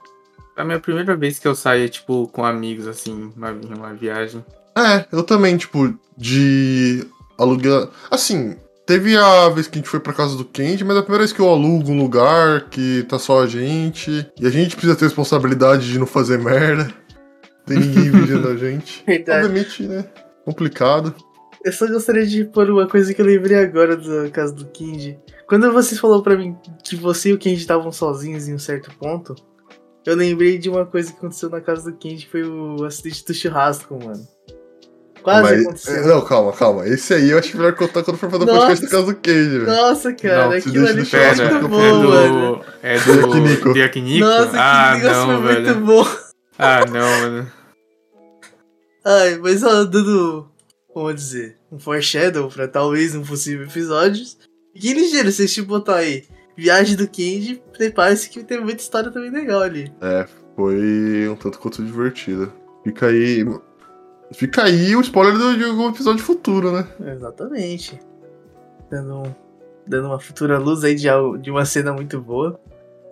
É 0.57 0.63
a 0.63 0.65
minha 0.65 0.81
primeira 0.81 1.17
vez 1.17 1.39
que 1.39 1.49
eu 1.49 1.55
saio, 1.55 1.89
tipo, 1.89 2.29
com 2.29 2.45
amigos, 2.45 2.87
assim, 2.87 3.33
uma, 3.35 3.53
uma 3.53 3.95
viagem. 3.95 4.45
É, 4.77 5.07
eu 5.11 5.23
também, 5.23 5.57
tipo, 5.57 5.99
de 6.17 7.07
alugar. 7.39 7.89
Assim, 8.11 8.57
teve 8.87 9.17
a 9.17 9.49
vez 9.49 9.67
que 9.67 9.79
a 9.79 9.81
gente 9.81 9.91
foi 9.91 10.01
pra 10.01 10.13
casa 10.13 10.37
do 10.37 10.45
Candy, 10.45 10.85
mas 10.85 10.97
é 10.97 11.01
a 11.01 11.03
primeira 11.03 11.25
vez 11.25 11.33
que 11.33 11.41
eu 11.41 11.49
alugo 11.49 11.91
um 11.91 11.99
lugar 11.99 12.69
que 12.69 13.05
tá 13.09 13.19
só 13.19 13.43
a 13.43 13.47
gente. 13.47 14.31
E 14.39 14.47
a 14.47 14.51
gente 14.51 14.77
precisa 14.77 14.97
ter 14.97 15.07
responsabilidade 15.07 15.91
de 15.91 15.99
não 15.99 16.07
fazer 16.07 16.39
merda. 16.39 16.93
Tem 17.67 17.79
ninguém 17.79 18.11
vigiando 18.11 18.49
a 18.49 18.57
gente. 18.57 19.03
Verdade. 19.07 19.47
Obviamente, 19.47 19.83
né? 19.83 20.05
Complicado. 20.45 21.15
Eu 21.65 21.73
só 21.73 21.87
gostaria 21.89 22.25
de 22.25 22.45
pôr 22.45 22.71
uma 22.71 22.87
coisa 22.87 23.13
que 23.13 23.21
eu 23.21 23.27
lembrei 23.27 23.59
agora 23.59 23.97
do 23.97 24.31
caso 24.31 24.55
do 24.55 24.67
Kenji. 24.67 25.19
Quando 25.49 25.73
você 25.73 25.97
falou 25.97 26.23
pra 26.23 26.37
mim 26.37 26.57
que 26.85 26.95
você 26.95 27.31
e 27.31 27.33
o 27.33 27.39
Kenji 27.39 27.63
estavam 27.63 27.91
sozinhos 27.91 28.47
em 28.47 28.55
um 28.55 28.59
certo 28.59 28.91
ponto, 28.97 29.35
eu 30.05 30.15
lembrei 30.15 30.59
de 30.59 30.71
uma 30.71 30.87
coisa 30.87 31.11
que 31.11 31.19
aconteceu 31.19 31.51
na 31.51 31.61
casa 31.61 31.91
do 31.91 31.97
Kenji, 31.97 32.27
que 32.27 32.31
foi 32.31 32.45
o 32.45 32.85
acidente 32.85 33.25
do 33.25 33.35
churrasco, 33.35 33.99
mano. 33.99 34.36
Quase 35.27 35.43
Mas- 35.43 35.61
aconteceu. 35.63 36.07
Não, 36.07 36.25
calma, 36.25 36.53
calma. 36.53 36.87
Esse 36.87 37.13
aí 37.15 37.31
eu 37.33 37.39
acho 37.41 37.57
melhor 37.57 37.75
contar 37.75 38.05
quando 38.05 38.17
for 38.17 38.31
fazer 38.31 38.45
o 38.45 38.47
podcast 38.47 38.85
da 38.85 38.91
casa 38.93 39.07
do 39.07 39.15
Candy, 39.17 39.49
velho. 39.59 39.67
Nossa, 39.67 40.13
cara, 40.15 40.45
Não, 40.45 40.53
aquilo 40.53 40.87
ali 40.87 41.05
foi 41.05 41.19
churrasco, 41.21 41.43
muito 41.43 41.65
eu 41.65 41.69
bom. 41.69 42.65
É 42.81 42.99
do. 43.01 43.13
Yakiniku. 43.13 43.73
do 43.73 43.75
Yakiniku? 43.79 44.25
Nossa, 44.25 44.51
que 44.51 44.57
ah, 44.57 44.95
negócio 44.95 45.27
não, 45.27 45.43
foi 45.43 45.53
velho. 45.55 45.67
muito 45.67 45.81
bom. 45.81 46.09
Ah, 46.57 46.85
não, 46.87 47.21
mano. 47.21 47.53
Ai, 49.05 49.37
mas 49.39 49.65
ó, 49.65 49.83
dando, 49.83 50.49
vamos 50.95 51.15
dizer, 51.17 51.57
um 51.73 51.79
foreshadow 51.81 52.49
pra 52.49 52.69
talvez 52.69 53.17
um 53.17 53.23
possível 53.25 53.67
episódio. 53.67 54.25
Que 54.79 54.95
ligeiro, 54.95 55.33
vocês 55.33 55.53
tipo 55.53 55.67
botar 55.67 55.97
aí. 55.97 56.25
Viagem 56.57 56.95
do 56.95 57.09
Kenji, 57.09 57.61
prepare-se 57.77 58.31
que 58.31 58.45
tem 58.45 58.61
muita 58.61 58.81
história 58.81 59.11
também 59.11 59.31
legal 59.33 59.61
ali. 59.63 59.93
É, 60.01 60.25
foi 60.55 61.29
um 61.29 61.35
tanto 61.35 61.59
quanto 61.59 61.83
divertida. 61.85 62.49
Fica 62.85 63.07
aí. 63.09 63.45
Fica 64.33 64.65
aí 64.65 64.95
o 64.97 65.01
spoiler 65.01 65.37
do- 65.39 65.57
de 65.57 65.65
algum 65.65 65.89
episódio 65.89 66.23
futuro, 66.25 66.73
né? 66.73 66.87
Exatamente. 67.13 67.99
dando, 68.91 69.35
dando 69.87 70.09
uma 70.09 70.19
futura 70.21 70.59
luz 70.59 70.85
aí 70.85 70.95
de, 70.95 71.07
de 71.41 71.51
uma 71.51 71.65
cena 71.65 71.93
muito 71.93 72.21
boa. 72.21 72.59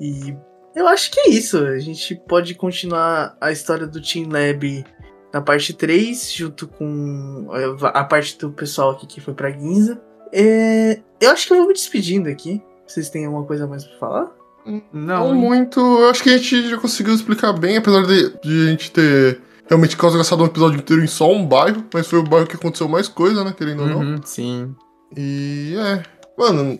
E 0.01 0.35
eu 0.75 0.87
acho 0.89 1.11
que 1.11 1.21
é 1.21 1.31
isso. 1.31 1.59
A 1.59 1.79
gente 1.79 2.15
pode 2.29 2.55
continuar 2.55 3.37
a 3.41 3.51
história 3.53 3.87
do 3.87 4.01
Team 4.03 4.29
Lab 4.31 4.85
na 5.33 5.41
parte 5.41 5.73
3, 5.75 6.33
junto 6.33 6.67
com 6.69 7.49
eh, 7.53 7.77
a 7.93 8.05
parte 8.05 8.39
do 8.39 8.51
pessoal 8.51 8.91
aqui 8.91 9.07
que 9.07 9.21
foi 9.21 9.35
pra 9.35 9.51
Ginza. 9.51 10.01
É, 10.33 11.01
eu 11.21 11.31
acho 11.31 11.47
que 11.47 11.53
eu 11.53 11.59
vou 11.59 11.67
me 11.69 11.73
despedindo 11.75 12.29
aqui. 12.29 12.61
Vocês 12.87 13.09
têm 13.09 13.25
alguma 13.27 13.45
coisa 13.45 13.67
mais 13.67 13.85
pra 13.85 13.99
falar? 13.99 14.33
Não 14.67 14.83
Não, 14.93 15.35
muito. 15.35 15.79
Eu 15.81 16.09
acho 16.11 16.23
que 16.23 16.31
a 16.31 16.37
gente 16.37 16.69
já 16.71 16.77
conseguiu 16.79 17.15
explicar 17.15 17.53
bem, 17.53 17.77
apesar 17.77 18.03
de, 18.07 18.31
de 18.41 18.67
a 18.67 18.71
gente 18.71 18.91
ter 18.91 19.41
realmente 19.67 19.97
quase 19.97 20.17
gastado 20.17 20.43
um 20.43 20.47
episódio 20.47 20.79
inteiro 20.79 21.03
em 21.03 21.07
só 21.07 21.31
um 21.31 21.47
bairro, 21.47 21.85
mas 21.93 22.07
foi 22.07 22.19
o 22.19 22.23
bairro 22.23 22.47
que 22.47 22.57
aconteceu 22.57 22.89
mais 22.89 23.09
coisa, 23.09 23.45
né? 23.45 23.55
Querendo 23.57 23.83
ou 23.83 23.89
não. 23.89 24.01
Uhum, 24.01 24.21
sim. 24.25 24.75
E 25.17 25.75
é. 25.77 26.03
Mano, 26.37 26.79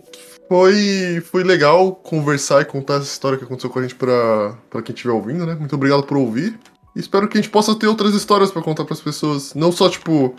foi, 0.49 1.23
foi 1.31 1.45
legal 1.45 1.95
conversar 1.95 2.63
e 2.63 2.65
contar 2.65 2.95
essa 2.95 3.05
história 3.05 3.39
que 3.39 3.45
aconteceu 3.45 3.71
com 3.71 3.79
a 3.79 3.83
gente 3.83 3.95
pra, 3.95 4.57
pra 4.69 4.83
quem 4.83 4.95
estiver 4.95 5.13
ouvindo, 5.13 5.47
né? 5.47 5.55
Muito 5.55 5.75
obrigado 5.75 6.03
por 6.03 6.17
ouvir. 6.17 6.59
E 6.95 7.01
espero 7.01 7.29
que 7.29 7.39
a 7.39 7.41
gente 7.41 7.51
possa 7.51 7.75
ter 7.75 7.87
outras 7.87 8.15
histórias 8.15 8.51
pra 8.51 8.63
contar 8.63 8.85
pras 8.85 9.01
pessoas. 9.01 9.55
Não 9.55 9.73
só, 9.73 9.89
tipo, 9.89 10.35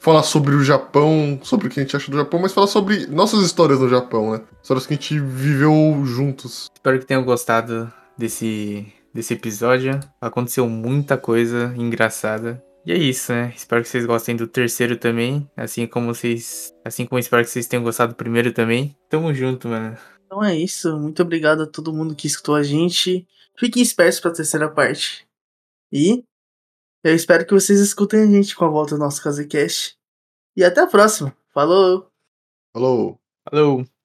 falar 0.00 0.22
sobre 0.22 0.54
o 0.54 0.64
Japão, 0.64 1.38
sobre 1.42 1.66
o 1.66 1.70
que 1.70 1.78
a 1.78 1.82
gente 1.82 1.94
acha 1.94 2.10
do 2.10 2.16
Japão, 2.16 2.40
mas 2.40 2.52
falar 2.52 2.66
sobre 2.66 3.06
nossas 3.06 3.44
histórias 3.44 3.80
no 3.80 3.88
Japão, 3.88 4.32
né? 4.32 4.40
Histórias 4.62 4.86
que 4.86 4.94
a 4.94 4.96
gente 4.96 5.20
viveu 5.20 6.02
juntos. 6.04 6.68
Espero 6.74 6.98
que 6.98 7.06
tenham 7.06 7.22
gostado 7.22 7.92
desse, 8.16 8.86
desse 9.12 9.34
episódio. 9.34 9.98
Aconteceu 10.20 10.68
muita 10.68 11.16
coisa 11.16 11.74
engraçada. 11.76 12.62
E 12.84 12.92
é 12.92 12.96
isso, 12.96 13.32
né? 13.32 13.52
Espero 13.54 13.82
que 13.82 13.88
vocês 13.88 14.06
gostem 14.06 14.34
do 14.34 14.46
terceiro 14.46 14.96
também. 14.96 15.48
Assim 15.56 15.86
como 15.86 16.06
vocês. 16.14 16.74
Assim 16.84 17.06
como 17.06 17.18
espero 17.18 17.44
que 17.44 17.50
vocês 17.50 17.66
tenham 17.66 17.84
gostado 17.84 18.12
do 18.12 18.16
primeiro 18.16 18.52
também. 18.52 18.96
Tamo 19.08 19.32
junto, 19.34 19.68
mano. 19.68 19.96
Então 20.24 20.42
é 20.42 20.56
isso. 20.56 20.98
Muito 20.98 21.22
obrigado 21.22 21.62
a 21.62 21.66
todo 21.66 21.92
mundo 21.92 22.14
que 22.14 22.26
escutou 22.26 22.54
a 22.54 22.62
gente. 22.62 23.26
Fiquem 23.58 23.82
espertos 23.82 24.20
pra 24.20 24.30
terceira 24.30 24.70
parte. 24.70 25.26
E 25.92 26.24
eu 27.04 27.14
espero 27.14 27.44
que 27.46 27.52
vocês 27.52 27.80
escutem 27.80 28.22
a 28.22 28.26
gente 28.26 28.54
com 28.54 28.64
a 28.64 28.68
volta 28.68 28.94
do 28.94 29.00
nosso 29.00 29.22
CaseCast. 29.22 29.96
E 30.56 30.64
até 30.64 30.80
a 30.80 30.86
próxima. 30.86 31.36
Falou! 31.52 32.08
Falou! 32.72 33.18
Falou! 33.48 33.90